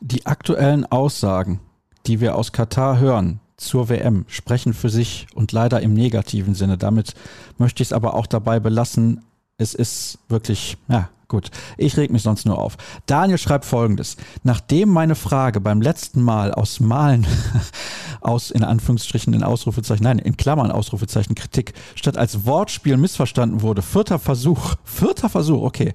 Die 0.01 0.27
aktuellen 0.27 0.87
Aussagen, 0.87 1.61
die 2.07 2.21
wir 2.21 2.37
aus 2.37 2.53
Katar 2.53 2.99
hören 2.99 3.41
zur 3.61 3.89
WM, 3.89 4.25
sprechen 4.29 4.75
für 4.75 4.91
sich 4.91 5.27
und 5.35 5.53
leider 5.53 5.81
im 5.81 5.95
negativen 5.95 6.55
Sinne. 6.55 6.79
Damit 6.79 7.15
möchte 7.59 7.83
ich 7.83 7.89
es 7.89 7.93
aber 7.93 8.15
auch 8.15 8.27
dabei 8.27 8.61
belassen. 8.61 9.23
Es 9.59 9.75
ist 9.75 10.19
wirklich, 10.29 10.77
ja, 10.89 11.11
Gut, 11.31 11.53
ich 11.79 11.97
reg 11.97 12.11
mich 12.11 12.23
sonst 12.23 12.45
nur 12.45 12.59
auf. 12.59 12.77
Daniel 13.07 13.39
schreibt 13.39 13.65
folgendes. 13.65 14.17
Nachdem 14.43 14.89
meine 14.89 15.15
Frage 15.15 15.61
beim 15.61 15.81
letzten 15.81 16.23
Mal 16.23 16.53
aus 16.53 16.81
Malen, 16.81 17.25
aus 18.21 18.51
in 18.51 18.65
Anführungsstrichen 18.65 19.33
in 19.33 19.45
Ausrufezeichen, 19.45 20.03
nein, 20.03 20.19
in 20.19 20.37
Klammern 20.37 20.73
Ausrufezeichen 20.73 21.37
Kritik, 21.37 21.75
statt 21.95 22.17
als 22.17 22.47
Wortspiel 22.47 22.97
missverstanden 22.97 23.63
wurde, 23.63 23.81
vierter 23.81 24.19
Versuch, 24.19 24.75
vierter 24.85 25.29
Versuch, 25.29 25.63
okay. 25.63 25.93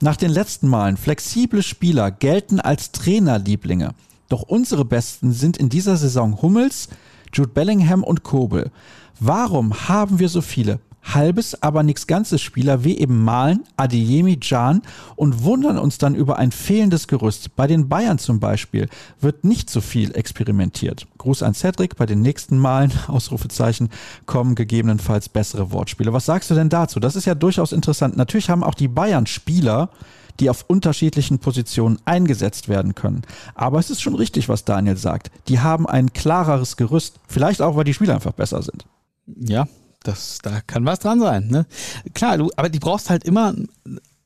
Nach 0.00 0.16
den 0.16 0.30
letzten 0.30 0.66
Malen, 0.66 0.96
flexible 0.96 1.62
Spieler 1.62 2.10
gelten 2.10 2.58
als 2.58 2.90
Trainerlieblinge. 2.90 3.92
Doch 4.30 4.42
unsere 4.42 4.86
Besten 4.86 5.32
sind 5.32 5.58
in 5.58 5.68
dieser 5.68 5.98
Saison 5.98 6.40
Hummels, 6.40 6.88
Jude 7.34 7.50
Bellingham 7.50 8.02
und 8.02 8.22
Kobel. 8.22 8.70
Warum 9.18 9.88
haben 9.88 10.18
wir 10.18 10.30
so 10.30 10.40
viele? 10.40 10.80
halbes, 11.02 11.60
aber 11.62 11.82
nichts 11.82 12.06
ganzes 12.06 12.42
Spieler 12.42 12.84
wie 12.84 12.98
eben 12.98 13.24
Malen, 13.24 13.64
Adeyemi, 13.76 14.36
Can 14.36 14.82
und 15.16 15.44
wundern 15.44 15.78
uns 15.78 15.98
dann 15.98 16.14
über 16.14 16.38
ein 16.38 16.52
fehlendes 16.52 17.08
Gerüst. 17.08 17.56
Bei 17.56 17.66
den 17.66 17.88
Bayern 17.88 18.18
zum 18.18 18.38
Beispiel 18.38 18.88
wird 19.20 19.44
nicht 19.44 19.70
so 19.70 19.80
viel 19.80 20.14
experimentiert. 20.14 21.06
Gruß 21.18 21.42
an 21.42 21.54
Cedric, 21.54 21.96
bei 21.96 22.06
den 22.06 22.22
nächsten 22.22 22.58
Malen, 22.58 22.92
Ausrufezeichen, 23.08 23.88
kommen 24.26 24.54
gegebenenfalls 24.54 25.28
bessere 25.28 25.72
Wortspiele. 25.72 26.12
Was 26.12 26.26
sagst 26.26 26.50
du 26.50 26.54
denn 26.54 26.68
dazu? 26.68 27.00
Das 27.00 27.16
ist 27.16 27.24
ja 27.24 27.34
durchaus 27.34 27.72
interessant. 27.72 28.16
Natürlich 28.16 28.50
haben 28.50 28.62
auch 28.62 28.74
die 28.74 28.88
Bayern 28.88 29.26
Spieler, 29.26 29.90
die 30.38 30.50
auf 30.50 30.64
unterschiedlichen 30.68 31.38
Positionen 31.38 31.98
eingesetzt 32.04 32.68
werden 32.68 32.94
können. 32.94 33.22
Aber 33.54 33.78
es 33.78 33.90
ist 33.90 34.00
schon 34.00 34.14
richtig, 34.14 34.48
was 34.48 34.64
Daniel 34.64 34.96
sagt. 34.96 35.30
Die 35.48 35.60
haben 35.60 35.86
ein 35.86 36.12
klareres 36.12 36.76
Gerüst. 36.76 37.16
Vielleicht 37.26 37.62
auch, 37.62 37.76
weil 37.76 37.84
die 37.84 37.94
Spieler 37.94 38.14
einfach 38.14 38.32
besser 38.32 38.62
sind. 38.62 38.84
Ja, 39.26 39.66
das, 40.02 40.38
da 40.42 40.60
kann 40.66 40.84
was 40.84 41.00
dran 41.00 41.20
sein. 41.20 41.48
Ne? 41.48 41.66
Klar, 42.14 42.38
du, 42.38 42.50
aber 42.56 42.68
die 42.68 42.78
brauchst 42.78 43.10
halt 43.10 43.24
immer, 43.24 43.54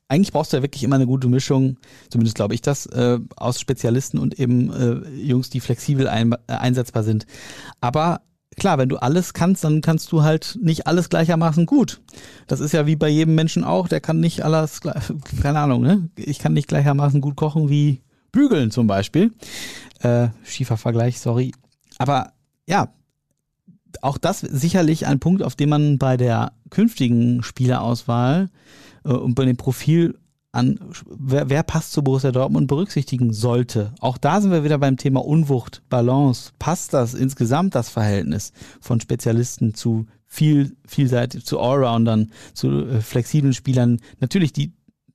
eigentlich 0.08 0.32
brauchst 0.32 0.52
du 0.52 0.58
ja 0.58 0.62
wirklich 0.62 0.84
immer 0.84 0.96
eine 0.96 1.06
gute 1.06 1.28
Mischung, 1.28 1.78
zumindest 2.10 2.36
glaube 2.36 2.54
ich 2.54 2.62
das, 2.62 2.86
äh, 2.86 3.18
aus 3.36 3.60
Spezialisten 3.60 4.18
und 4.18 4.38
eben 4.38 4.72
äh, 4.72 5.08
Jungs, 5.20 5.50
die 5.50 5.60
flexibel 5.60 6.08
ein, 6.08 6.32
äh, 6.32 6.36
einsetzbar 6.52 7.02
sind. 7.02 7.26
Aber 7.80 8.20
klar, 8.56 8.78
wenn 8.78 8.88
du 8.88 8.96
alles 8.96 9.34
kannst, 9.34 9.64
dann 9.64 9.80
kannst 9.80 10.10
du 10.12 10.22
halt 10.22 10.58
nicht 10.60 10.86
alles 10.86 11.08
gleichermaßen 11.08 11.66
gut. 11.66 12.00
Das 12.46 12.60
ist 12.60 12.72
ja 12.72 12.86
wie 12.86 12.96
bei 12.96 13.08
jedem 13.08 13.34
Menschen 13.34 13.64
auch, 13.64 13.88
der 13.88 14.00
kann 14.00 14.20
nicht 14.20 14.42
alles, 14.42 14.80
keine 15.42 15.58
Ahnung, 15.60 15.82
ne? 15.82 16.08
Ich 16.16 16.38
kann 16.38 16.52
nicht 16.52 16.68
gleichermaßen 16.68 17.20
gut 17.20 17.36
kochen 17.36 17.68
wie 17.68 18.02
bügeln 18.32 18.70
zum 18.70 18.86
Beispiel. 18.86 19.32
Äh, 20.00 20.28
schiefer 20.44 20.76
Vergleich, 20.76 21.20
sorry. 21.20 21.52
Aber 21.98 22.32
ja, 22.66 22.88
auch 24.02 24.18
das 24.18 24.40
sicherlich 24.40 25.06
ein 25.06 25.20
Punkt, 25.20 25.42
auf 25.42 25.54
den 25.54 25.68
man 25.68 25.98
bei 25.98 26.16
der 26.16 26.52
künftigen 26.70 27.42
Spielerauswahl 27.42 28.50
äh, 29.04 29.08
und 29.08 29.34
bei 29.34 29.44
dem 29.44 29.56
Profil 29.56 30.18
an, 30.54 30.78
wer, 31.06 31.50
wer, 31.50 31.62
passt 31.64 31.92
zu 31.92 32.02
Borussia 32.02 32.30
Dortmund 32.30 32.68
berücksichtigen 32.68 33.32
sollte. 33.32 33.92
Auch 34.00 34.16
da 34.16 34.40
sind 34.40 34.52
wir 34.52 34.64
wieder 34.64 34.78
beim 34.78 34.96
Thema 34.96 35.24
Unwucht, 35.24 35.82
Balance. 35.88 36.52
Passt 36.58 36.94
das 36.94 37.14
insgesamt 37.14 37.74
das 37.74 37.88
Verhältnis 37.88 38.52
von 38.80 39.00
Spezialisten 39.00 39.74
zu 39.74 40.06
viel, 40.26 40.76
vielseitig, 40.86 41.44
zu 41.44 41.58
Allroundern, 41.58 42.30
zu 42.54 42.86
äh, 42.86 43.00
flexiblen 43.00 43.52
Spielern? 43.52 43.98
Natürlich, 44.20 44.52
die, 44.52 44.72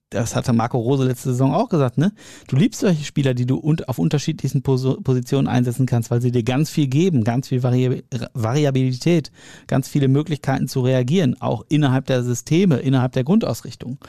das 0.10 0.36
hatte 0.36 0.52
Marco 0.52 0.78
Rose 0.78 1.06
letzte 1.06 1.30
Saison 1.30 1.54
auch 1.54 1.70
gesagt, 1.70 1.98
ne? 1.98 2.12
Du 2.48 2.58
liebst 2.58 2.82
solche 2.82 3.06
Spieler, 3.06 3.34
die 3.34 3.46
du 3.46 3.62
auf 3.88 3.98
unterschiedlichsten 3.98 4.62
Positionen 4.62 5.48
einsetzen 5.48 5.86
kannst, 5.86 6.12
weil 6.12 6.22
sie 6.22 6.32
dir 6.32 6.44
ganz 6.44 6.70
viel 6.70 6.88
geben, 6.88 7.24
ganz 7.24 7.48
viel 7.48 7.64
Variabilität, 7.64 9.32
ganz 9.68 9.88
viele 9.88 10.10
Möglichkeiten 10.10 10.68
zu 10.68 10.82
reagieren, 10.82 11.40
auch 11.40 11.64
innerhalb 11.70 12.08
der 12.08 12.24
Systeme, 12.24 12.78
innerhalb 12.78 13.14
der 13.14 13.24
Grundausrichtung. 13.24 14.00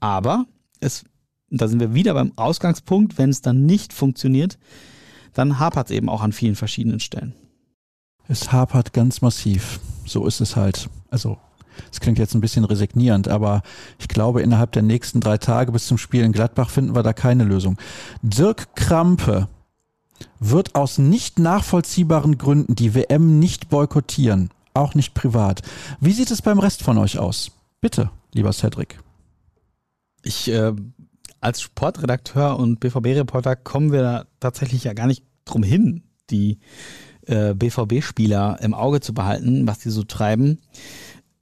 Aber 0.00 0.46
es, 0.80 1.04
da 1.50 1.68
sind 1.68 1.80
wir 1.80 1.94
wieder 1.94 2.14
beim 2.14 2.32
Ausgangspunkt, 2.36 3.18
wenn 3.18 3.30
es 3.30 3.42
dann 3.42 3.66
nicht 3.66 3.92
funktioniert, 3.92 4.58
dann 5.34 5.58
hapert 5.58 5.90
es 5.90 5.96
eben 5.96 6.08
auch 6.08 6.22
an 6.22 6.32
vielen 6.32 6.56
verschiedenen 6.56 7.00
Stellen. 7.00 7.34
Es 8.28 8.52
hapert 8.52 8.92
ganz 8.92 9.22
massiv. 9.22 9.80
So 10.04 10.26
ist 10.26 10.40
es 10.40 10.56
halt. 10.56 10.90
Also 11.10 11.38
das 11.90 12.00
klingt 12.00 12.18
jetzt 12.18 12.34
ein 12.34 12.40
bisschen 12.40 12.64
resignierend, 12.64 13.28
aber 13.28 13.62
ich 13.98 14.08
glaube, 14.08 14.42
innerhalb 14.42 14.72
der 14.72 14.82
nächsten 14.82 15.20
drei 15.20 15.38
Tage 15.38 15.72
bis 15.72 15.86
zum 15.86 15.98
Spiel 15.98 16.24
in 16.24 16.32
Gladbach 16.32 16.70
finden 16.70 16.94
wir 16.94 17.02
da 17.02 17.12
keine 17.12 17.44
Lösung. 17.44 17.78
Dirk 18.22 18.74
Krampe 18.74 19.48
wird 20.40 20.74
aus 20.74 20.98
nicht 20.98 21.38
nachvollziehbaren 21.38 22.38
Gründen 22.38 22.74
die 22.74 22.94
WM 22.94 23.38
nicht 23.38 23.68
boykottieren, 23.68 24.50
auch 24.74 24.94
nicht 24.94 25.14
privat. 25.14 25.62
Wie 26.00 26.12
sieht 26.12 26.30
es 26.30 26.42
beim 26.42 26.58
Rest 26.58 26.82
von 26.82 26.98
euch 26.98 27.18
aus? 27.18 27.52
Bitte, 27.80 28.10
lieber 28.32 28.52
Cedric. 28.52 28.98
Ich 30.28 30.50
äh, 30.50 30.74
als 31.40 31.62
Sportredakteur 31.62 32.58
und 32.58 32.80
BVB-Reporter 32.80 33.56
kommen 33.56 33.92
wir 33.92 34.02
da 34.02 34.24
tatsächlich 34.40 34.84
ja 34.84 34.92
gar 34.92 35.06
nicht 35.06 35.24
drum 35.46 35.62
hin, 35.62 36.02
die 36.28 36.58
äh, 37.26 37.54
BVB-Spieler 37.54 38.58
im 38.60 38.74
Auge 38.74 39.00
zu 39.00 39.14
behalten, 39.14 39.66
was 39.66 39.78
die 39.78 39.88
so 39.88 40.02
treiben. 40.02 40.60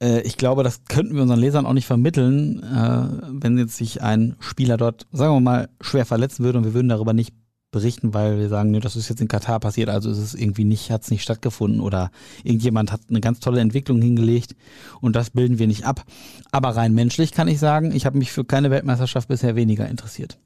Äh, 0.01 0.21
ich 0.21 0.37
glaube, 0.37 0.63
das 0.63 0.85
könnten 0.85 1.15
wir 1.15 1.21
unseren 1.21 1.41
Lesern 1.41 1.65
auch 1.65 1.73
nicht 1.73 1.85
vermitteln, 1.85 2.63
äh, 2.63 3.07
wenn 3.29 3.57
jetzt 3.57 3.75
sich 3.75 4.01
ein 4.01 4.37
Spieler 4.39 4.77
dort, 4.77 5.05
sagen 5.11 5.35
wir 5.35 5.41
mal, 5.41 5.69
schwer 5.81 6.05
verletzen 6.05 6.45
würde 6.45 6.59
und 6.59 6.63
wir 6.63 6.73
würden 6.73 6.87
darüber 6.87 7.11
nicht 7.11 7.33
berichten, 7.71 8.13
weil 8.13 8.39
wir 8.39 8.49
sagen, 8.49 8.71
nee, 8.71 8.79
das 8.79 8.95
ist 8.95 9.09
jetzt 9.09 9.21
in 9.21 9.27
Katar 9.27 9.59
passiert, 9.59 9.89
also 9.89 10.09
ist 10.09 10.17
es 10.17 10.33
irgendwie 10.33 10.63
nicht, 10.63 10.89
hat 10.89 11.03
es 11.03 11.11
nicht 11.11 11.23
stattgefunden 11.23 11.81
oder 11.81 12.11
irgendjemand 12.43 12.91
hat 12.91 13.01
eine 13.09 13.19
ganz 13.19 13.39
tolle 13.39 13.59
Entwicklung 13.59 14.01
hingelegt 14.01 14.55
und 15.01 15.15
das 15.15 15.31
bilden 15.31 15.59
wir 15.59 15.67
nicht 15.67 15.85
ab. 15.85 16.05
Aber 16.51 16.69
rein 16.69 16.93
menschlich 16.93 17.31
kann 17.31 17.47
ich 17.47 17.59
sagen, 17.59 17.91
ich 17.93 18.05
habe 18.05 18.17
mich 18.17 18.31
für 18.31 18.45
keine 18.45 18.71
Weltmeisterschaft 18.71 19.27
bisher 19.27 19.55
weniger 19.55 19.87
interessiert. 19.87 20.37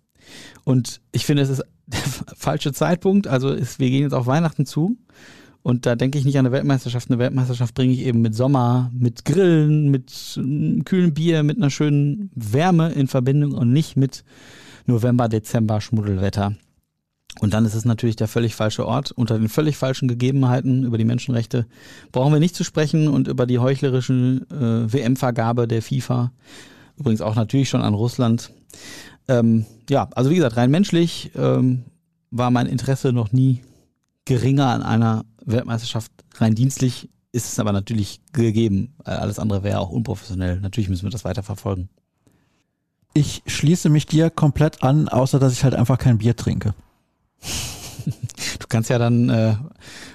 Und 0.64 1.02
ich 1.12 1.26
finde, 1.26 1.44
es 1.44 1.50
ist 1.50 1.64
der 1.88 2.00
falsche 2.36 2.74
Zeitpunkt. 2.74 3.28
Also 3.28 3.50
ist, 3.50 3.80
wir 3.80 3.90
gehen 3.90 4.04
jetzt 4.04 4.14
auf 4.14 4.28
Weihnachten 4.28 4.66
zu 4.66 4.98
Und 5.64 5.86
da 5.86 5.96
denke 5.96 6.18
ich 6.18 6.26
nicht 6.26 6.38
an 6.38 6.46
eine 6.46 6.54
Weltmeisterschaft. 6.54 7.10
Eine 7.10 7.20
Weltmeisterschaft 7.20 7.76
bringe 7.76 7.94
ich 7.94 8.02
eben 8.02 8.22
mit 8.22 8.36
Sommer, 8.36 8.92
mit 8.94 9.26
Grillen, 9.26 9.90
mit 9.90 10.12
kühlem 10.86 11.14
Bier, 11.14 11.44
mit 11.44 11.58
einer 11.58 11.70
schönen 11.70 12.32
Wärme 12.36 12.92
in 12.94 13.08
Verbindung 13.08 13.54
und 13.54 13.72
nicht 13.72 13.98
mit 13.98 14.24
November, 14.86 15.30
Dezember, 15.30 15.82
Schmuddelwetter. 15.82 16.56
Und 17.40 17.54
dann 17.54 17.66
ist 17.66 17.76
es 17.76 17.86
natürlich 17.86 18.18
der 18.18 18.28
völlig 18.28 18.56
falsche 18.56 18.86
Ort. 18.86 19.12
Unter 19.12 19.40
den 19.40 19.50
völlig 19.50 19.78
falschen 19.78 20.08
Gegebenheiten 20.08 20.84
über 20.84 20.98
die 20.98 21.06
Menschenrechte 21.06 21.66
brauchen 22.12 22.34
wir 22.34 22.40
nicht 22.40 22.56
zu 22.56 22.64
sprechen 22.64 23.08
und 23.08 23.28
über 23.28 23.46
die 23.46 23.60
heuchlerische 23.60 24.46
äh, 24.52 24.94
WM-Vergabe 24.94 25.68
der 25.68 25.82
FIFA. 25.82 26.32
Übrigens 26.98 27.22
auch 27.22 27.36
natürlich 27.36 27.70
schon 27.70 27.82
an 27.82 27.94
Russland. 27.94 28.52
Ähm, 29.28 29.66
ja, 29.90 30.10
also 30.14 30.30
wie 30.30 30.36
gesagt, 30.36 30.58
rein 30.58 30.72
menschlich 30.72 31.32
ähm, 31.36 31.86
war 32.32 32.52
mein 32.52 32.68
Interesse 32.68 33.14
noch 33.14 33.32
nie 33.32 33.62
geringer 34.26 34.68
an 34.68 34.84
einer 34.84 35.26
Weltmeisterschaft. 35.46 36.12
Rein 36.36 36.54
dienstlich 36.54 37.10
ist 37.32 37.48
es 37.48 37.60
aber 37.60 37.72
natürlich 37.72 38.22
gegeben. 38.34 38.94
Alles 39.04 39.40
andere 39.40 39.64
wäre 39.64 39.80
auch 39.80 39.90
unprofessionell. 39.90 40.60
Natürlich 40.60 40.90
müssen 40.90 41.04
wir 41.04 41.12
das 41.12 41.26
weiter 41.26 41.44
verfolgen. 41.44 41.90
Ich 43.14 43.42
schließe 43.46 43.90
mich 43.90 44.06
dir 44.06 44.30
komplett 44.30 44.84
an, 44.84 45.10
außer 45.10 45.40
dass 45.40 45.54
ich 45.54 45.64
halt 45.64 45.76
einfach 45.76 45.98
kein 45.98 46.18
Bier 46.18 46.36
trinke. 46.36 46.74
Du 48.60 48.68
kannst 48.68 48.90
ja 48.90 48.98
dann 48.98 49.30
äh, 49.30 49.56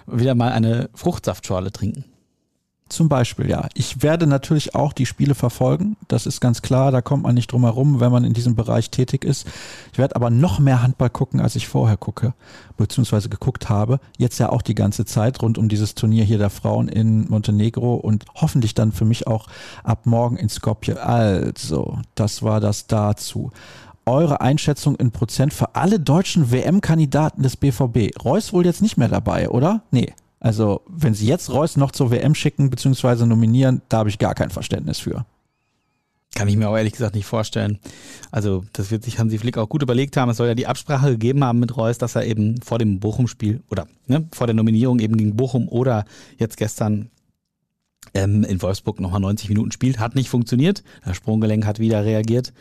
wieder 0.07 0.35
mal 0.35 0.51
eine 0.51 0.89
Fruchtsaftschorle 0.95 1.71
trinken. 1.71 2.05
Zum 2.89 3.09
Beispiel, 3.09 3.51
ja. 3.51 3.69
Ich 3.75 4.03
werde 4.05 4.29
natürlich 4.29 4.77
auch 4.77 4.93
die 4.93 5.07
Spiele 5.07 5.35
verfolgen. 5.35 5.97
Das 6.07 6.25
ist 6.25 6.41
ganz 6.41 6.63
klar. 6.63 6.93
Da 6.93 7.03
kommt 7.03 7.25
man 7.25 7.35
nicht 7.35 7.51
drum 7.51 7.65
herum, 7.65 7.99
wenn 7.99 8.13
man 8.13 8.23
in 8.23 8.33
diesem 8.33 8.55
Bereich 8.55 8.91
tätig 8.91 9.25
ist. 9.25 9.45
Ich 9.91 9.99
werde 9.99 10.15
aber 10.15 10.31
noch 10.31 10.61
mehr 10.61 10.83
Handball 10.83 11.11
gucken, 11.11 11.41
als 11.41 11.57
ich 11.57 11.67
vorher 11.67 11.97
gucke, 11.97 12.33
beziehungsweise 12.77 13.29
geguckt 13.29 13.69
habe. 13.69 13.99
Jetzt 14.19 14.39
ja 14.39 14.51
auch 14.51 14.63
die 14.63 14.77
ganze 14.77 15.05
Zeit 15.05 15.43
rund 15.43 15.59
um 15.59 15.69
dieses 15.69 15.97
Turnier 15.97 16.23
hier 16.23 16.39
der 16.39 16.51
Frauen 16.51 16.87
in 16.87 17.29
Montenegro 17.29 17.97
und 17.97 18.25
hoffentlich 18.37 18.75
dann 18.75 18.93
für 18.93 19.05
mich 19.05 19.27
auch 19.27 19.49
ab 19.83 20.07
morgen 20.07 20.37
in 20.37 20.49
Skopje. 20.49 21.03
Also, 21.03 21.99
das 22.15 22.45
war 22.45 22.61
das 22.61 22.87
dazu 22.87 23.51
eure 24.07 24.41
Einschätzung 24.41 24.97
in 24.97 25.11
Prozent 25.11 25.53
für 25.53 25.75
alle 25.75 26.01
deutschen 26.01 26.51
WM-Kandidaten 26.51 27.43
des 27.43 27.57
BVB? 27.57 28.25
Reus 28.25 28.53
wohl 28.53 28.65
jetzt 28.65 28.83
nicht 28.83 28.97
mehr 28.97 29.09
dabei, 29.09 29.51
oder? 29.51 29.83
Nee. 29.91 30.13
Also, 30.39 30.83
wenn 30.89 31.15
sie 31.15 31.27
jetzt 31.27 31.51
Reus 31.51 31.77
noch 31.77 31.91
zur 31.91 32.11
WM 32.11 32.35
schicken 32.35 32.71
bzw. 32.71 33.27
nominieren, 33.27 33.83
da 33.89 33.99
habe 33.99 34.09
ich 34.09 34.19
gar 34.19 34.35
kein 34.35 34.51
Verständnis 34.51 34.99
für. 34.99 35.25
Kann 36.35 36.49
ich 36.49 36.57
mir 36.57 36.69
auch 36.69 36.77
ehrlich 36.77 36.93
gesagt 36.93 37.15
nicht 37.15 37.25
vorstellen. 37.25 37.79
Also, 38.31 38.65
das 38.75 38.91
wird 38.91 39.03
sich 39.03 39.19
Hansi 39.19 39.39
Flick 39.39 39.57
auch 39.57 39.69
gut 39.69 39.83
überlegt 39.83 40.17
haben. 40.17 40.31
Es 40.31 40.37
soll 40.37 40.49
ja 40.49 40.55
die 40.55 40.67
Absprache 40.67 41.13
gegeben 41.13 41.43
haben 41.43 41.59
mit 41.59 41.77
Reus, 41.77 41.97
dass 41.97 42.15
er 42.15 42.27
eben 42.27 42.61
vor 42.61 42.79
dem 42.79 43.01
Bochum-Spiel 43.01 43.63
oder 43.71 43.87
ne, 44.07 44.29
vor 44.33 44.47
der 44.47 44.55
Nominierung 44.55 44.99
eben 44.99 45.17
gegen 45.17 45.35
Bochum 45.35 45.67
oder 45.69 46.05
jetzt 46.37 46.59
gestern 46.59 47.11
ähm, 48.13 48.45
in 48.45 48.61
Wolfsburg 48.61 49.01
nochmal 49.01 49.21
90 49.21 49.49
Minuten 49.49 49.73
spielt. 49.73 49.99
Hat 49.99 50.15
nicht 50.15 50.29
funktioniert. 50.29 50.83
Das 51.05 51.17
Sprunggelenk 51.17 51.65
hat 51.65 51.79
wieder 51.79 52.05
reagiert. 52.05 52.53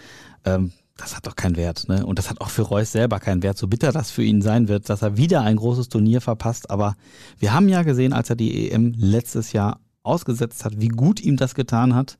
Ähm, 0.45 0.71
das 0.97 1.15
hat 1.15 1.27
doch 1.27 1.35
keinen 1.35 1.57
Wert. 1.57 1.87
Ne? 1.89 2.05
Und 2.05 2.19
das 2.19 2.29
hat 2.29 2.41
auch 2.41 2.49
für 2.49 2.61
Reus 2.61 2.91
selber 2.91 3.19
keinen 3.19 3.43
Wert, 3.43 3.57
so 3.57 3.67
bitter 3.67 3.91
das 3.91 4.11
für 4.11 4.23
ihn 4.23 4.41
sein 4.41 4.67
wird, 4.67 4.89
dass 4.89 5.01
er 5.01 5.17
wieder 5.17 5.41
ein 5.41 5.57
großes 5.57 5.89
Turnier 5.89 6.21
verpasst. 6.21 6.69
Aber 6.69 6.95
wir 7.37 7.53
haben 7.53 7.69
ja 7.69 7.83
gesehen, 7.83 8.13
als 8.13 8.29
er 8.29 8.35
die 8.35 8.71
EM 8.71 8.93
letztes 8.95 9.51
Jahr 9.51 9.79
ausgesetzt 10.03 10.63
hat, 10.63 10.79
wie 10.79 10.87
gut 10.87 11.19
ihm 11.19 11.35
das 11.35 11.55
getan 11.55 11.95
hat. 11.95 12.17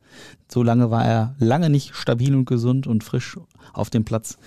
So 0.52 0.64
lange 0.64 0.92
war 0.92 1.06
er 1.06 1.36
lange 1.40 1.70
nicht 1.70 1.96
stabil 1.96 2.36
und 2.36 2.46
gesund 2.46 2.88
und 2.88 3.04
frisch 3.04 3.38
auf 3.74 3.90
dem 3.90 4.04
Platz. 4.04 4.38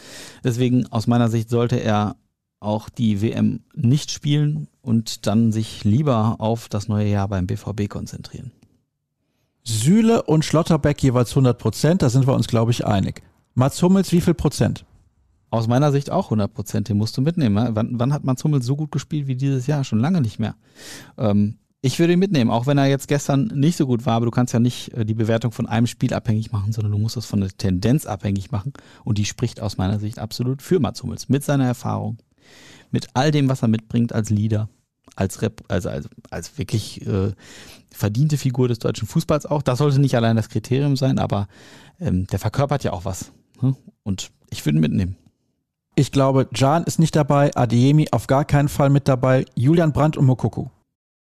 Deswegen 0.45 0.87
aus 0.89 1.07
meiner 1.07 1.29
Sicht 1.29 1.49
sollte 1.49 1.77
er 1.77 2.17
auch 2.61 2.89
die 2.89 3.23
WM 3.23 3.61
nicht 3.75 4.11
spielen 4.11 4.69
und 4.83 5.27
dann 5.27 5.53
sich 5.53 5.85
lieber 5.85 6.37
auf 6.39 6.69
das 6.69 6.89
neue 6.89 7.09
Jahr 7.09 7.29
beim 7.29 7.47
BVB 7.47 7.89
konzentrieren. 7.89 8.51
Sühle 9.63 10.23
und 10.23 10.45
Schlotterbeck 10.45 11.03
jeweils 11.03 11.31
100 11.31 11.59
Prozent, 11.59 12.03
da 12.03 12.09
sind 12.09 12.27
wir 12.27 12.35
uns, 12.35 12.49
glaube 12.49 12.73
ich, 12.73 12.87
einig. 12.87 13.23
Mats 13.59 13.83
Hummels, 13.83 14.13
wie 14.13 14.21
viel 14.21 14.35
Prozent? 14.35 14.85
Aus 15.51 15.67
meiner 15.67 15.91
Sicht 15.91 16.11
auch 16.11 16.27
100 16.27 16.55
Prozent, 16.55 16.89
den 16.89 16.97
musst 16.97 17.17
du 17.17 17.23
mitnehmen. 17.23 17.57
Ne? 17.57 17.71
Wann, 17.73 17.99
wann, 17.99 18.13
hat 18.13 18.23
Mats 18.23 18.45
Hummels 18.45 18.65
so 18.65 18.77
gut 18.77 18.93
gespielt 18.93 19.27
wie 19.27 19.35
dieses 19.35 19.67
Jahr? 19.67 19.83
Schon 19.83 19.99
lange 19.99 20.21
nicht 20.21 20.39
mehr. 20.39 20.55
Ähm, 21.17 21.59
ich 21.81 21.99
würde 21.99 22.13
ihn 22.13 22.21
mitnehmen, 22.21 22.53
auch 22.53 22.69
wenn 22.69 22.79
er 22.79 22.87
jetzt 22.87 23.09
gestern 23.09 23.47
nicht 23.47 23.77
so 23.77 23.89
gut 23.89 24.07
war, 24.07 24.15
aber 24.15 24.27
du 24.27 24.31
kannst 24.31 24.53
ja 24.53 24.61
nicht 24.61 24.95
äh, 24.95 25.05
die 25.05 25.15
Bewertung 25.15 25.51
von 25.51 25.67
einem 25.67 25.89
Spiel 25.89 26.15
abhängig 26.15 26.53
machen, 26.53 26.71
sondern 26.71 26.93
du 26.93 26.99
musst 26.99 27.17
das 27.17 27.27
von 27.27 27.41
der 27.41 27.49
Tendenz 27.49 28.07
abhängig 28.07 28.53
machen. 28.53 28.75
Und 29.03 29.19
die 29.19 29.25
spricht 29.25 29.61
aus 29.61 29.77
meiner 29.77 29.99
Sicht 29.99 30.21
absolut 30.21 30.63
für 30.63 30.79
Mats 30.79 31.03
Hummels. 31.03 31.29
Mit 31.29 31.43
seiner 31.43 31.67
Erfahrung, 31.67 32.19
mit 32.93 33.09
all 33.15 33.33
dem, 33.33 33.49
was 33.49 33.63
er 33.63 33.69
mitbringt 33.69 34.13
als 34.13 34.31
Leader, 34.31 34.69
als, 35.17 35.43
Rep, 35.43 35.65
also 35.67 35.89
als, 35.89 36.09
als 36.31 36.59
wirklich 36.59 37.05
äh, 37.09 37.33
verdiente 37.91 38.37
Figur 38.37 38.69
des 38.69 38.79
deutschen 38.79 39.09
Fußballs 39.09 39.47
auch. 39.47 39.63
Das 39.63 39.79
sollte 39.79 40.01
nicht 40.01 40.15
allein 40.15 40.37
das 40.37 40.49
Kriterium 40.49 40.95
sein, 40.95 41.19
aber 41.19 41.49
ähm, 41.99 42.29
der 42.29 42.39
verkörpert 42.39 42.85
ja 42.85 42.93
auch 42.93 43.05
was. 43.05 43.33
Hm? 43.61 43.77
Und 44.03 44.31
ich 44.51 44.65
würde 44.65 44.79
ihn 44.79 44.81
mitnehmen. 44.81 45.17
Ich 45.95 46.13
glaube, 46.13 46.49
Jan 46.55 46.85
ist 46.85 46.99
nicht 46.99 47.17
dabei, 47.17 47.55
Adeyemi 47.57 48.09
auf 48.13 48.29
gar 48.29 48.45
keinen 48.45 48.69
Fall 48.69 48.89
mit 48.89 49.09
dabei, 49.09 49.45
Julian 49.57 49.93
Brandt 49.93 50.17
und 50.17 50.27
Mokoku. 50.27 50.67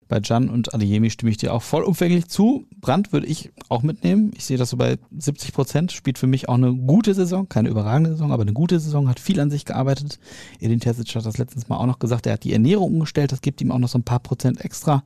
Bei 0.08 0.20
Jan 0.24 0.50
und 0.50 0.74
Adeyemi 0.74 1.10
stimme 1.10 1.32
ich 1.32 1.38
dir 1.38 1.54
auch 1.54 1.64
vollumfänglich 1.64 2.28
zu. 2.28 2.68
Brandt 2.80 3.12
würde 3.12 3.26
ich 3.26 3.52
auch 3.70 3.82
mitnehmen. 3.82 4.32
Ich 4.36 4.46
sehe 4.46 4.58
das 4.58 4.70
so 4.70 4.78
bei 4.78 5.00
70 5.18 5.52
Prozent. 5.52 5.92
Spielt 5.92 6.20
für 6.20 6.28
mich 6.28 6.48
auch 6.48 6.56
eine 6.56 6.76
gute 6.76 7.16
Saison. 7.16 7.50
Keine 7.50 7.70
überragende 7.70 8.12
Saison, 8.12 8.32
aber 8.32 8.44
eine 8.44 8.54
gute 8.54 8.80
Saison. 8.80 9.10
Hat 9.10 9.20
viel 9.20 9.40
an 9.40 9.50
sich 9.50 9.66
gearbeitet. 9.66 10.20
Edin 10.60 10.80
Terzic 10.80 11.16
hat 11.16 11.26
das 11.26 11.40
letztens 11.40 11.70
mal 11.70 11.78
auch 11.78 11.88
noch 11.88 11.98
gesagt. 11.98 12.28
Er 12.28 12.34
hat 12.34 12.44
die 12.44 12.54
Ernährung 12.54 12.94
umgestellt. 12.94 13.32
Das 13.32 13.42
gibt 13.42 13.62
ihm 13.62 13.72
auch 13.72 13.80
noch 13.80 13.90
so 13.90 13.98
ein 13.98 14.04
paar 14.04 14.20
Prozent 14.20 14.64
extra. 14.64 15.04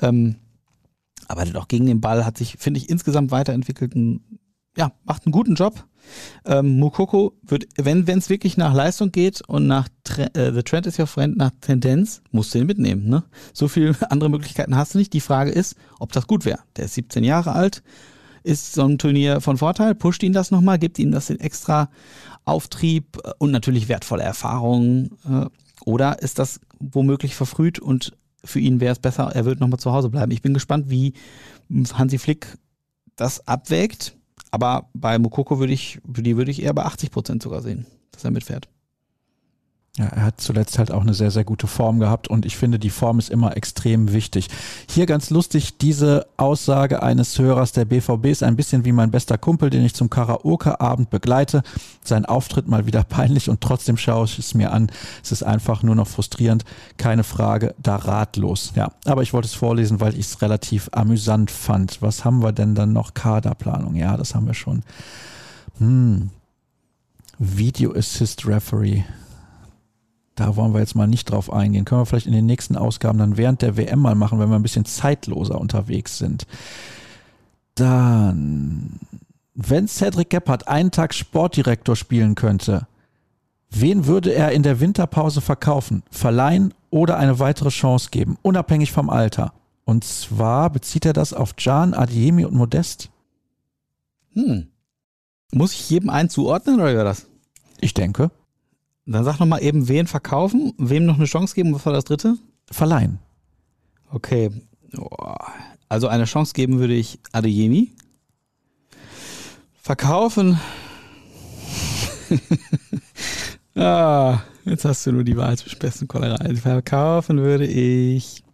Ähm, 0.00 0.36
arbeitet 1.26 1.56
auch 1.56 1.66
gegen 1.66 1.86
den 1.86 2.00
Ball. 2.00 2.24
Hat 2.24 2.38
sich, 2.38 2.58
finde 2.58 2.78
ich, 2.78 2.88
insgesamt 2.88 3.32
weiterentwickelt. 3.32 3.92
Ja, 4.76 4.92
macht 5.04 5.26
einen 5.26 5.32
guten 5.32 5.56
Job. 5.56 5.84
Ähm, 6.44 6.78
Mukoko 6.78 7.34
wird, 7.42 7.66
wenn 7.76 8.06
es 8.06 8.30
wirklich 8.30 8.56
nach 8.56 8.74
Leistung 8.74 9.12
geht 9.12 9.42
und 9.46 9.66
nach 9.66 9.88
Tre 10.04 10.34
äh, 10.34 10.52
The 10.52 10.62
Trend 10.62 10.86
is 10.86 10.98
your 10.98 11.06
friend, 11.06 11.36
nach 11.36 11.50
Tendenz, 11.60 12.22
musst 12.30 12.54
du 12.54 12.58
ihn 12.58 12.66
mitnehmen. 12.66 13.08
Ne? 13.08 13.24
So 13.52 13.68
viele 13.68 13.94
andere 14.10 14.30
Möglichkeiten 14.30 14.76
hast 14.76 14.94
du 14.94 14.98
nicht. 14.98 15.12
Die 15.12 15.20
Frage 15.20 15.50
ist, 15.50 15.76
ob 15.98 16.12
das 16.12 16.26
gut 16.26 16.44
wäre. 16.44 16.60
Der 16.76 16.86
ist 16.86 16.94
17 16.94 17.24
Jahre 17.24 17.52
alt. 17.52 17.82
Ist 18.42 18.74
so 18.74 18.84
ein 18.84 18.98
Turnier 18.98 19.40
von 19.40 19.58
Vorteil? 19.58 19.94
Pusht 19.94 20.22
ihn 20.22 20.32
das 20.32 20.50
nochmal? 20.50 20.78
Gibt 20.78 20.98
ihm 20.98 21.10
das 21.10 21.26
den 21.26 21.40
extra 21.40 21.90
Auftrieb 22.44 23.18
und 23.38 23.50
natürlich 23.50 23.88
wertvolle 23.88 24.22
Erfahrungen? 24.22 25.10
Äh, 25.28 25.46
oder 25.84 26.22
ist 26.22 26.38
das 26.38 26.60
womöglich 26.78 27.34
verfrüht 27.34 27.78
und 27.78 28.16
für 28.44 28.60
ihn 28.60 28.80
wäre 28.80 28.92
es 28.92 28.98
besser, 28.98 29.32
er 29.34 29.44
wird 29.44 29.60
nochmal 29.60 29.80
zu 29.80 29.92
Hause 29.92 30.10
bleiben? 30.10 30.32
Ich 30.32 30.42
bin 30.42 30.54
gespannt, 30.54 30.90
wie 30.90 31.14
Hansi 31.94 32.18
Flick 32.18 32.46
das 33.16 33.46
abwägt 33.46 34.17
aber 34.50 34.88
bei 34.94 35.18
Mukoko 35.18 35.58
würde 35.58 35.72
ich, 35.72 36.00
die 36.04 36.36
würde 36.36 36.50
ich 36.50 36.62
eher 36.62 36.74
bei 36.74 36.84
80 36.84 37.10
Prozent 37.10 37.42
sogar 37.42 37.62
sehen, 37.62 37.86
dass 38.12 38.24
er 38.24 38.30
mitfährt. 38.30 38.68
Ja, 39.98 40.06
er 40.06 40.22
hat 40.22 40.40
zuletzt 40.40 40.78
halt 40.78 40.92
auch 40.92 41.00
eine 41.00 41.12
sehr, 41.12 41.32
sehr 41.32 41.42
gute 41.42 41.66
Form 41.66 41.98
gehabt 41.98 42.28
und 42.28 42.46
ich 42.46 42.56
finde, 42.56 42.78
die 42.78 42.88
Form 42.88 43.18
ist 43.18 43.30
immer 43.30 43.56
extrem 43.56 44.12
wichtig. 44.12 44.48
Hier 44.88 45.06
ganz 45.06 45.30
lustig, 45.30 45.76
diese 45.78 46.28
Aussage 46.36 47.02
eines 47.02 47.36
Hörers 47.36 47.72
der 47.72 47.84
BVB 47.84 48.26
ist 48.26 48.44
ein 48.44 48.54
bisschen 48.54 48.84
wie 48.84 48.92
mein 48.92 49.10
bester 49.10 49.38
Kumpel, 49.38 49.70
den 49.70 49.84
ich 49.84 49.94
zum 49.94 50.08
Karaoke-Abend 50.08 51.10
begleite. 51.10 51.64
Sein 52.04 52.26
Auftritt 52.26 52.68
mal 52.68 52.86
wieder 52.86 53.02
peinlich 53.08 53.50
und 53.50 53.60
trotzdem 53.60 53.96
schaue 53.96 54.26
ich 54.26 54.38
es 54.38 54.54
mir 54.54 54.72
an. 54.72 54.88
Es 55.20 55.32
ist 55.32 55.42
einfach 55.42 55.82
nur 55.82 55.96
noch 55.96 56.06
frustrierend, 56.06 56.64
keine 56.96 57.24
Frage, 57.24 57.74
da 57.82 57.96
ratlos. 57.96 58.74
Ja, 58.76 58.92
aber 59.04 59.22
ich 59.22 59.32
wollte 59.32 59.46
es 59.46 59.54
vorlesen, 59.54 60.00
weil 60.00 60.14
ich 60.14 60.26
es 60.26 60.42
relativ 60.42 60.90
amüsant 60.92 61.50
fand. 61.50 62.02
Was 62.02 62.24
haben 62.24 62.40
wir 62.40 62.52
denn 62.52 62.76
dann 62.76 62.92
noch? 62.92 63.14
Kaderplanung, 63.14 63.96
ja, 63.96 64.16
das 64.16 64.36
haben 64.36 64.46
wir 64.46 64.54
schon. 64.54 64.84
Hm. 65.78 66.30
Video 67.40 67.92
Assist 67.94 68.46
Referee. 68.46 69.02
Da 70.38 70.54
wollen 70.54 70.72
wir 70.72 70.78
jetzt 70.78 70.94
mal 70.94 71.08
nicht 71.08 71.28
drauf 71.28 71.52
eingehen. 71.52 71.84
Können 71.84 72.02
wir 72.02 72.06
vielleicht 72.06 72.28
in 72.28 72.32
den 72.32 72.46
nächsten 72.46 72.76
Ausgaben 72.76 73.18
dann 73.18 73.36
während 73.36 73.60
der 73.60 73.76
WM 73.76 73.98
mal 73.98 74.14
machen, 74.14 74.38
wenn 74.38 74.48
wir 74.48 74.54
ein 74.54 74.62
bisschen 74.62 74.84
zeitloser 74.84 75.60
unterwegs 75.60 76.16
sind. 76.16 76.46
Dann, 77.74 79.00
wenn 79.54 79.88
Cedric 79.88 80.30
Gebhardt 80.30 80.68
einen 80.68 80.92
Tag 80.92 81.12
Sportdirektor 81.12 81.96
spielen 81.96 82.36
könnte, 82.36 82.86
wen 83.68 84.06
würde 84.06 84.32
er 84.32 84.52
in 84.52 84.62
der 84.62 84.78
Winterpause 84.78 85.40
verkaufen, 85.40 86.04
verleihen 86.08 86.72
oder 86.90 87.18
eine 87.18 87.40
weitere 87.40 87.70
Chance 87.70 88.10
geben, 88.12 88.38
unabhängig 88.42 88.92
vom 88.92 89.10
Alter? 89.10 89.52
Und 89.84 90.04
zwar 90.04 90.70
bezieht 90.70 91.04
er 91.04 91.14
das 91.14 91.32
auf 91.32 91.56
Can, 91.56 91.94
Adiemi 91.94 92.44
und 92.44 92.54
Modest? 92.54 93.10
Hm. 94.34 94.68
Muss 95.50 95.72
ich 95.72 95.90
jedem 95.90 96.10
einen 96.10 96.30
zuordnen 96.30 96.76
oder 96.76 96.92
wie 96.92 96.96
war 96.96 97.04
das? 97.04 97.26
Ich 97.80 97.92
denke. 97.92 98.30
Dann 99.10 99.24
sag 99.24 99.40
nochmal 99.40 99.62
eben, 99.62 99.88
wen 99.88 100.06
verkaufen, 100.06 100.74
wem 100.76 101.06
noch 101.06 101.16
eine 101.16 101.24
Chance 101.24 101.54
geben, 101.54 101.74
was 101.74 101.86
war 101.86 101.94
das 101.94 102.04
dritte? 102.04 102.36
Verleihen. 102.70 103.18
Okay. 104.10 104.50
Also 105.88 106.08
eine 106.08 106.26
Chance 106.26 106.52
geben 106.52 106.78
würde 106.78 106.92
ich 106.94 107.18
Adeyemi. 107.32 107.92
Verkaufen. 109.80 110.60
ah, 113.74 114.40
jetzt 114.66 114.84
hast 114.84 115.06
du 115.06 115.12
nur 115.12 115.24
die 115.24 115.38
Wahl 115.38 115.56
zwischen 115.56 115.78
besten 115.78 116.06
Kollerei. 116.06 116.54
Verkaufen 116.56 117.38
würde 117.38 117.66
ich 117.66 118.44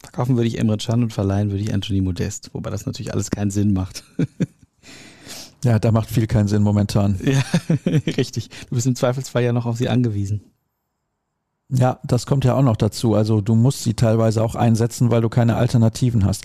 Verkaufen 0.00 0.36
würde 0.36 0.48
ich 0.48 0.58
Emre 0.58 0.76
Can 0.76 1.02
und 1.02 1.14
verleihen 1.14 1.50
würde 1.50 1.62
ich 1.62 1.72
Anthony 1.72 2.02
Modest, 2.02 2.50
wobei 2.52 2.68
das 2.68 2.84
natürlich 2.84 3.14
alles 3.14 3.30
keinen 3.30 3.50
Sinn 3.50 3.72
macht. 3.72 4.04
ja, 5.64 5.78
da 5.78 5.90
macht 5.92 6.10
viel 6.10 6.26
keinen 6.26 6.48
Sinn 6.48 6.62
momentan. 6.62 7.18
Ja, 7.24 7.42
richtig. 8.16 8.50
Du 8.68 8.74
bist 8.76 8.86
im 8.86 8.96
Zweifelsfall 8.96 9.42
ja 9.42 9.52
noch 9.52 9.66
auf 9.66 9.76
sie 9.76 9.88
angewiesen. 9.88 10.42
Ja, 11.70 11.98
das 12.04 12.26
kommt 12.26 12.44
ja 12.44 12.54
auch 12.54 12.62
noch 12.62 12.76
dazu. 12.76 13.14
Also 13.14 13.40
du 13.40 13.54
musst 13.54 13.82
sie 13.82 13.94
teilweise 13.94 14.42
auch 14.42 14.54
einsetzen, 14.54 15.10
weil 15.10 15.22
du 15.22 15.28
keine 15.28 15.56
Alternativen 15.56 16.24
hast. 16.24 16.44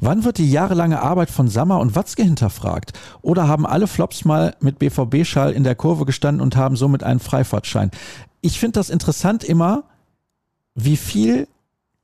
Wann 0.00 0.24
wird 0.24 0.38
die 0.38 0.50
jahrelange 0.50 1.02
Arbeit 1.02 1.30
von 1.30 1.48
Sammer 1.48 1.80
und 1.80 1.96
Watzke 1.96 2.22
hinterfragt? 2.22 2.92
Oder 3.20 3.48
haben 3.48 3.66
alle 3.66 3.88
Flops 3.88 4.24
mal 4.24 4.54
mit 4.60 4.78
BVB-Schall 4.78 5.52
in 5.52 5.64
der 5.64 5.74
Kurve 5.74 6.06
gestanden 6.06 6.40
und 6.40 6.56
haben 6.56 6.76
somit 6.76 7.02
einen 7.02 7.20
Freifahrtschein? 7.20 7.90
Ich 8.40 8.58
finde 8.58 8.78
das 8.78 8.90
interessant 8.90 9.44
immer, 9.44 9.84
wie 10.74 10.96
viel 10.96 11.48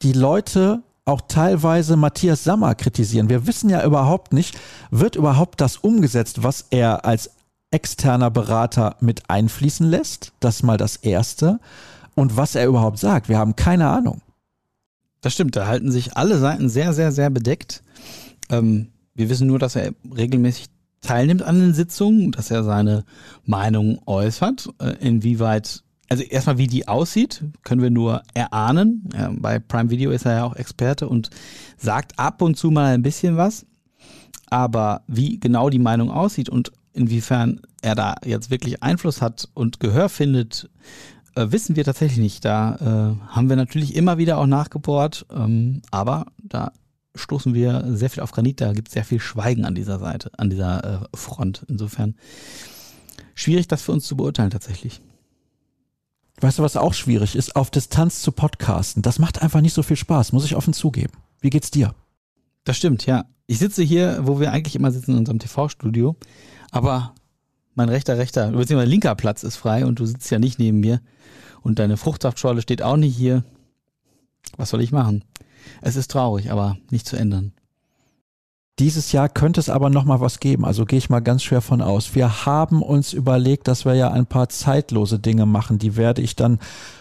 die 0.02 0.12
Leute 0.12 0.82
auch 1.06 1.22
teilweise 1.28 1.96
Matthias 1.96 2.44
Sammer 2.44 2.74
kritisieren. 2.74 3.30
Wir 3.30 3.46
wissen 3.46 3.70
ja 3.70 3.84
überhaupt 3.84 4.32
nicht, 4.32 4.58
wird 4.90 5.16
überhaupt 5.16 5.60
das 5.60 5.78
umgesetzt, 5.78 6.42
was 6.42 6.66
er 6.70 7.04
als 7.06 7.30
externer 7.70 8.30
Berater 8.30 8.96
mit 9.00 9.30
einfließen 9.30 9.88
lässt? 9.88 10.32
Das 10.40 10.62
mal 10.62 10.76
das 10.76 10.96
Erste 10.96 11.60
und 12.14 12.36
was 12.36 12.54
er 12.54 12.66
überhaupt 12.66 12.98
sagt. 12.98 13.28
Wir 13.28 13.38
haben 13.38 13.56
keine 13.56 13.88
Ahnung. 13.88 14.20
Das 15.20 15.32
stimmt, 15.32 15.56
da 15.56 15.66
halten 15.66 15.90
sich 15.90 16.16
alle 16.16 16.38
Seiten 16.38 16.68
sehr, 16.68 16.92
sehr, 16.92 17.12
sehr 17.12 17.30
bedeckt. 17.30 17.82
Ähm, 18.50 18.88
wir 19.14 19.28
wissen 19.28 19.46
nur, 19.46 19.58
dass 19.58 19.76
er 19.76 19.92
regelmäßig 20.16 20.66
teilnimmt 21.00 21.42
an 21.42 21.60
den 21.60 21.74
Sitzungen, 21.74 22.32
dass 22.32 22.50
er 22.50 22.64
seine 22.64 23.04
Meinung 23.44 24.00
äußert. 24.06 24.68
Äh, 24.78 24.96
inwieweit, 25.00 25.82
also 26.08 26.22
erstmal 26.22 26.58
wie 26.58 26.66
die 26.66 26.88
aussieht, 26.88 27.42
können 27.62 27.82
wir 27.82 27.90
nur 27.90 28.22
erahnen. 28.34 29.08
Bei 29.40 29.58
Prime 29.58 29.90
Video 29.90 30.10
ist 30.10 30.24
er 30.24 30.34
ja 30.34 30.44
auch 30.44 30.56
Experte 30.56 31.08
und 31.08 31.30
sagt 31.76 32.18
ab 32.18 32.42
und 32.42 32.56
zu 32.56 32.70
mal 32.70 32.94
ein 32.94 33.02
bisschen 33.02 33.36
was. 33.36 33.66
Aber 34.48 35.02
wie 35.08 35.40
genau 35.40 35.70
die 35.70 35.80
Meinung 35.80 36.10
aussieht 36.10 36.48
und 36.48 36.70
inwiefern 36.92 37.60
er 37.82 37.94
da 37.94 38.14
jetzt 38.24 38.50
wirklich 38.50 38.82
Einfluss 38.82 39.20
hat 39.20 39.48
und 39.54 39.80
Gehör 39.80 40.08
findet, 40.08 40.70
äh, 41.34 41.46
wissen 41.50 41.76
wir 41.76 41.84
tatsächlich 41.84 42.18
nicht. 42.18 42.44
Da 42.44 42.76
äh, 42.76 43.28
haben 43.28 43.48
wir 43.48 43.56
natürlich 43.56 43.94
immer 43.94 44.18
wieder 44.18 44.38
auch 44.38 44.46
nachgebohrt, 44.46 45.26
ähm, 45.30 45.82
aber 45.90 46.26
da 46.42 46.72
stoßen 47.14 47.54
wir 47.54 47.84
sehr 47.88 48.10
viel 48.10 48.22
auf 48.22 48.32
Granit. 48.32 48.60
Da 48.60 48.72
gibt 48.72 48.88
es 48.88 48.94
sehr 48.94 49.04
viel 49.04 49.20
Schweigen 49.20 49.64
an 49.64 49.74
dieser 49.74 49.98
Seite, 49.98 50.30
an 50.38 50.50
dieser 50.50 51.02
äh, 51.02 51.16
Front. 51.16 51.64
Insofern 51.68 52.14
schwierig, 53.34 53.68
das 53.68 53.82
für 53.82 53.92
uns 53.92 54.06
zu 54.06 54.16
beurteilen 54.16 54.50
tatsächlich. 54.50 55.00
Weißt 56.40 56.58
du, 56.58 56.62
was 56.62 56.76
auch 56.76 56.92
schwierig 56.92 57.34
ist? 57.34 57.56
Auf 57.56 57.70
Distanz 57.70 58.20
zu 58.20 58.30
podcasten. 58.30 59.02
Das 59.02 59.18
macht 59.18 59.42
einfach 59.42 59.62
nicht 59.62 59.72
so 59.72 59.82
viel 59.82 59.96
Spaß, 59.96 60.32
muss 60.32 60.44
ich 60.44 60.54
offen 60.54 60.74
zugeben. 60.74 61.14
Wie 61.40 61.50
geht's 61.50 61.70
dir? 61.70 61.94
Das 62.64 62.76
stimmt, 62.76 63.06
ja. 63.06 63.24
Ich 63.46 63.58
sitze 63.58 63.82
hier, 63.82 64.20
wo 64.22 64.40
wir 64.40 64.52
eigentlich 64.52 64.76
immer 64.76 64.90
sitzen 64.90 65.12
in 65.12 65.18
unserem 65.18 65.38
TV-Studio, 65.38 66.16
aber 66.70 67.14
mein 67.74 67.88
rechter, 67.88 68.18
rechter, 68.18 68.50
beziehungsweise 68.50 68.90
linker 68.90 69.14
Platz 69.14 69.44
ist 69.44 69.56
frei 69.56 69.86
und 69.86 69.98
du 69.98 70.06
sitzt 70.06 70.30
ja 70.30 70.38
nicht 70.38 70.58
neben 70.58 70.80
mir. 70.80 71.00
Und 71.62 71.78
deine 71.78 71.96
Fruchtsaftschorle 71.96 72.62
steht 72.62 72.82
auch 72.82 72.96
nicht 72.96 73.16
hier. 73.16 73.44
Was 74.56 74.70
soll 74.70 74.82
ich 74.82 74.92
machen? 74.92 75.24
Es 75.80 75.96
ist 75.96 76.10
traurig, 76.10 76.50
aber 76.50 76.76
nicht 76.90 77.06
zu 77.06 77.16
ändern. 77.16 77.52
Dieses 78.78 79.12
Jahr 79.12 79.30
könnte 79.30 79.58
es 79.58 79.70
aber 79.70 79.88
noch 79.88 80.04
mal 80.04 80.20
was 80.20 80.38
geben. 80.38 80.66
Also 80.66 80.84
gehe 80.84 80.98
ich 80.98 81.08
mal 81.08 81.20
ganz 81.20 81.42
schwer 81.42 81.62
von 81.62 81.80
aus. 81.80 82.14
Wir 82.14 82.44
haben 82.44 82.82
uns 82.82 83.14
überlegt, 83.14 83.68
dass 83.68 83.86
wir 83.86 83.94
ja 83.94 84.10
ein 84.10 84.26
paar 84.26 84.50
zeitlose 84.50 85.18
Dinge 85.18 85.46
machen. 85.46 85.78
Die 85.78 85.96
werde 85.96 86.20
ich 86.20 86.36
dann 86.36 86.58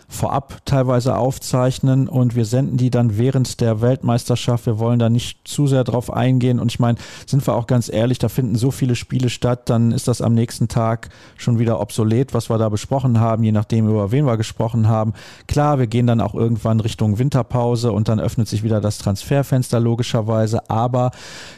vorab 0.07 0.59
teilweise 0.65 1.17
aufzeichnen 1.17 2.07
und 2.07 2.35
wir 2.35 2.45
senden 2.45 2.77
die 2.77 2.89
dann 2.89 3.17
während 3.17 3.59
der 3.61 3.81
Weltmeisterschaft. 3.81 4.65
Wir 4.65 4.79
wollen 4.79 4.99
da 4.99 5.09
nicht 5.09 5.47
zu 5.47 5.67
sehr 5.67 5.83
drauf 5.83 6.11
eingehen 6.11 6.59
und 6.59 6.71
ich 6.71 6.79
meine, 6.79 6.97
sind 7.25 7.45
wir 7.45 7.55
auch 7.55 7.67
ganz 7.67 7.89
ehrlich, 7.89 8.19
da 8.19 8.29
finden 8.29 8.55
so 8.55 8.71
viele 8.71 8.95
Spiele 8.95 9.29
statt, 9.29 9.69
dann 9.69 9.91
ist 9.91 10.07
das 10.07 10.21
am 10.21 10.33
nächsten 10.33 10.67
Tag 10.67 11.09
schon 11.37 11.59
wieder 11.59 11.79
obsolet, 11.79 12.33
was 12.33 12.49
wir 12.49 12.57
da 12.57 12.69
besprochen 12.69 13.19
haben, 13.19 13.43
je 13.43 13.51
nachdem 13.51 13.87
über 13.87 14.11
wen 14.11 14.25
wir 14.25 14.37
gesprochen 14.37 14.87
haben. 14.87 15.13
Klar, 15.47 15.79
wir 15.79 15.87
gehen 15.87 16.07
dann 16.07 16.21
auch 16.21 16.35
irgendwann 16.35 16.79
Richtung 16.79 17.19
Winterpause 17.19 17.91
und 17.91 18.07
dann 18.07 18.19
öffnet 18.19 18.47
sich 18.47 18.63
wieder 18.63 18.81
das 18.81 18.97
Transferfenster 18.99 19.79
logischerweise, 19.79 20.69
aber 20.69 21.11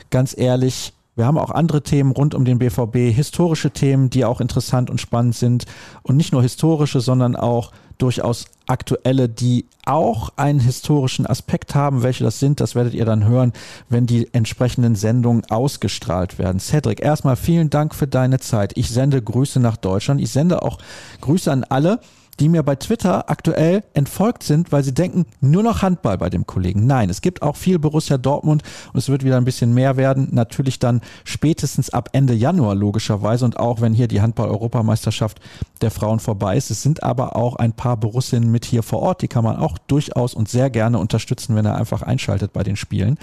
ganz 0.10 0.36
ehrlich, 0.38 0.94
wir 1.18 1.26
haben 1.26 1.40
auch 1.40 1.50
andere 1.50 1.82
Themen 1.82 2.12
rund 2.12 2.36
um 2.36 2.46
den 2.46 2.60
BVB, 2.60 3.14
historische 3.14 3.72
Themen, 3.72 4.12
die 4.12 4.24
auch 4.24 4.40
interessant 4.40 4.92
und 4.92 5.02
spannend 5.02 5.36
sind. 5.36 5.66
Und 6.04 6.16
nicht 6.16 6.32
nur 6.32 6.44
historische, 6.44 7.02
sondern 7.02 7.36
auch 7.36 7.72
durchaus 7.98 8.46
aktuelle, 8.68 9.28
die 9.28 9.66
auch 9.84 10.30
einen 10.36 10.60
historischen 10.60 11.26
Aspekt 11.26 11.74
haben. 11.74 12.04
Welche 12.04 12.24
das 12.24 12.40
sind, 12.40 12.60
das 12.60 12.76
werdet 12.76 12.94
ihr 12.94 13.06
dann 13.06 13.26
hören, 13.26 13.54
wenn 13.90 14.06
die 14.06 14.32
entsprechenden 14.32 14.94
Sendungen 14.94 15.44
ausgestrahlt 15.50 16.38
werden. 16.38 16.60
Cedric, 16.60 17.02
erstmal 17.02 17.36
vielen 17.36 17.72
Dank 17.72 17.96
für 17.96 18.08
deine 18.08 18.40
Zeit. 18.40 18.74
Ich 18.78 18.92
sende 18.92 19.20
Grüße 19.20 19.60
nach 19.60 19.78
Deutschland. 19.78 20.22
Ich 20.22 20.32
sende 20.32 20.62
auch 20.62 20.78
Grüße 21.22 21.52
an 21.52 21.64
alle, 21.64 22.00
die 22.40 22.50
mir 22.50 22.64
bei 22.64 22.76
Twitter 22.76 23.30
aktuell 23.30 23.84
entfolgt 23.94 24.44
sind, 24.44 24.72
weil 24.72 24.84
sie 24.84 24.94
denken, 24.94 25.26
nur 25.42 25.64
noch 25.64 25.82
Handball 25.82 26.18
bei 26.18 26.30
dem 26.30 26.46
Kollegen. 26.46 26.86
Nein, 26.86 27.10
es 27.10 27.22
gibt 27.22 27.42
auch 27.42 27.56
viel 27.56 27.80
Borussia 27.80 28.18
Dortmund 28.18 28.64
und 28.94 28.98
es 28.98 29.10
wird 29.10 29.24
wieder 29.24 29.38
ein 29.38 29.46
bisschen 29.46 29.74
mehr 29.74 29.98
werden. 29.98 30.30
Natürlich 30.32 30.80
dann 30.80 31.02
spätestens 31.24 31.90
ab 31.90 32.10
Ende 32.14 32.34
Januar 32.34 32.76
logischerweise 32.76 33.46
und 33.46 33.58
auch 33.58 33.82
wenn 33.82 33.94
hier 33.94 34.08
die 34.08 34.22
Handball-Europameisterschaft 34.22 35.40
der 35.82 35.92
Frauen 35.92 36.20
vorbei 36.20 36.58
ist. 36.58 36.70
Es 36.70 36.82
sind 36.82 37.04
aber 37.04 37.36
auch 37.36 37.56
ein 37.56 37.74
paar 37.74 37.98
Borussinnen 37.98 38.52
mit 38.52 38.66
hier 38.66 38.84
vor 38.84 39.00
Ort, 39.00 39.22
die 39.22 39.28
kann 39.28 39.44
man 39.44 39.58
auch 39.58 39.78
durchaus 39.78 40.34
und 40.34 40.50
sehr 40.50 40.70
gerne 40.70 41.00
unterstützen, 41.00 41.56
wenn 41.56 41.66
er 41.66 41.76
einfach 41.76 42.02
einschaltet 42.02 42.54
bei 42.54 42.64
den 42.64 42.76
Spielen. 42.76 43.18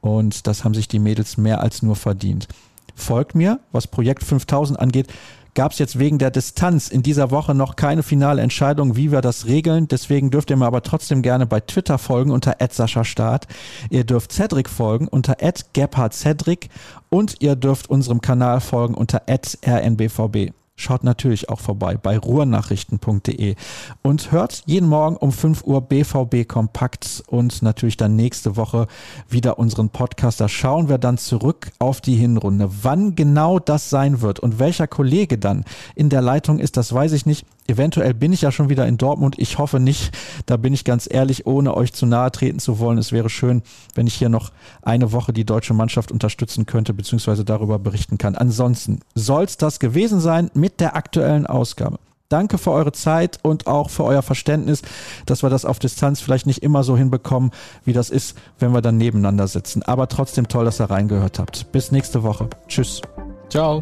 Und 0.00 0.46
das 0.46 0.64
haben 0.64 0.74
sich 0.74 0.88
die 0.88 0.98
Mädels 0.98 1.36
mehr 1.36 1.60
als 1.60 1.82
nur 1.82 1.96
verdient. 1.96 2.48
Folgt 2.94 3.34
mir, 3.34 3.60
was 3.72 3.86
Projekt 3.86 4.22
5000 4.22 4.78
angeht 4.78 5.08
gab 5.54 5.72
es 5.72 5.78
jetzt 5.78 5.98
wegen 5.98 6.18
der 6.18 6.30
Distanz 6.30 6.88
in 6.88 7.02
dieser 7.02 7.30
Woche 7.30 7.54
noch 7.54 7.76
keine 7.76 8.02
finale 8.02 8.42
Entscheidung, 8.42 8.96
wie 8.96 9.12
wir 9.12 9.20
das 9.20 9.46
regeln. 9.46 9.88
Deswegen 9.88 10.30
dürft 10.30 10.50
ihr 10.50 10.56
mir 10.56 10.66
aber 10.66 10.82
trotzdem 10.82 11.22
gerne 11.22 11.46
bei 11.46 11.60
Twitter 11.60 11.98
folgen 11.98 12.30
unter 12.30 12.56
Start. 13.04 13.46
Ihr 13.90 14.04
dürft 14.04 14.32
Cedric 14.32 14.68
folgen 14.68 15.08
unter 15.08 15.36
Cedric 16.12 16.68
und 17.10 17.36
ihr 17.40 17.56
dürft 17.56 17.90
unserem 17.90 18.20
Kanal 18.20 18.60
folgen 18.60 18.94
unter 18.94 19.22
rnbvb. 19.28 20.52
Schaut 20.82 21.04
natürlich 21.04 21.48
auch 21.48 21.60
vorbei 21.60 21.96
bei 21.96 22.18
ruhrnachrichten.de 22.18 23.54
und 24.02 24.32
hört 24.32 24.64
jeden 24.66 24.88
Morgen 24.88 25.16
um 25.16 25.30
5 25.30 25.62
Uhr 25.64 25.80
BVB 25.80 26.48
Kompakt 26.48 27.22
und 27.28 27.62
natürlich 27.62 27.96
dann 27.96 28.16
nächste 28.16 28.56
Woche 28.56 28.88
wieder 29.28 29.60
unseren 29.60 29.90
Podcast. 29.90 30.40
Da 30.40 30.48
schauen 30.48 30.88
wir 30.88 30.98
dann 30.98 31.18
zurück 31.18 31.70
auf 31.78 32.00
die 32.00 32.16
Hinrunde. 32.16 32.68
Wann 32.82 33.14
genau 33.14 33.60
das 33.60 33.90
sein 33.90 34.22
wird 34.22 34.40
und 34.40 34.58
welcher 34.58 34.88
Kollege 34.88 35.38
dann 35.38 35.64
in 35.94 36.08
der 36.08 36.20
Leitung 36.20 36.58
ist, 36.58 36.76
das 36.76 36.92
weiß 36.92 37.12
ich 37.12 37.26
nicht. 37.26 37.46
Eventuell 37.66 38.14
bin 38.14 38.32
ich 38.32 38.42
ja 38.42 38.50
schon 38.50 38.68
wieder 38.68 38.86
in 38.86 38.98
Dortmund. 38.98 39.36
Ich 39.38 39.58
hoffe 39.58 39.80
nicht. 39.80 40.16
Da 40.46 40.56
bin 40.56 40.74
ich 40.74 40.84
ganz 40.84 41.08
ehrlich, 41.10 41.46
ohne 41.46 41.76
euch 41.76 41.92
zu 41.92 42.06
nahe 42.06 42.32
treten 42.32 42.58
zu 42.58 42.78
wollen. 42.78 42.98
Es 42.98 43.12
wäre 43.12 43.30
schön, 43.30 43.62
wenn 43.94 44.06
ich 44.06 44.14
hier 44.14 44.28
noch 44.28 44.50
eine 44.82 45.12
Woche 45.12 45.32
die 45.32 45.44
deutsche 45.44 45.74
Mannschaft 45.74 46.10
unterstützen 46.10 46.66
könnte, 46.66 46.92
beziehungsweise 46.94 47.44
darüber 47.44 47.78
berichten 47.78 48.18
kann. 48.18 48.34
Ansonsten 48.34 49.00
soll 49.14 49.44
es 49.44 49.56
das 49.56 49.78
gewesen 49.78 50.20
sein 50.20 50.50
mit 50.54 50.80
der 50.80 50.96
aktuellen 50.96 51.46
Ausgabe. 51.46 51.98
Danke 52.32 52.56
für 52.56 52.70
eure 52.70 52.92
Zeit 52.92 53.38
und 53.42 53.66
auch 53.66 53.90
für 53.90 54.04
euer 54.04 54.22
Verständnis, 54.22 54.80
dass 55.26 55.42
wir 55.42 55.50
das 55.50 55.66
auf 55.66 55.78
Distanz 55.78 56.22
vielleicht 56.22 56.46
nicht 56.46 56.62
immer 56.62 56.82
so 56.82 56.96
hinbekommen, 56.96 57.50
wie 57.84 57.92
das 57.92 58.08
ist, 58.08 58.38
wenn 58.58 58.72
wir 58.72 58.80
dann 58.80 58.96
nebeneinander 58.96 59.46
sitzen. 59.48 59.82
Aber 59.82 60.08
trotzdem 60.08 60.48
toll, 60.48 60.64
dass 60.64 60.80
ihr 60.80 60.90
reingehört 60.90 61.38
habt. 61.38 61.70
Bis 61.72 61.92
nächste 61.92 62.22
Woche. 62.22 62.48
Tschüss. 62.68 63.02
Ciao. 63.50 63.80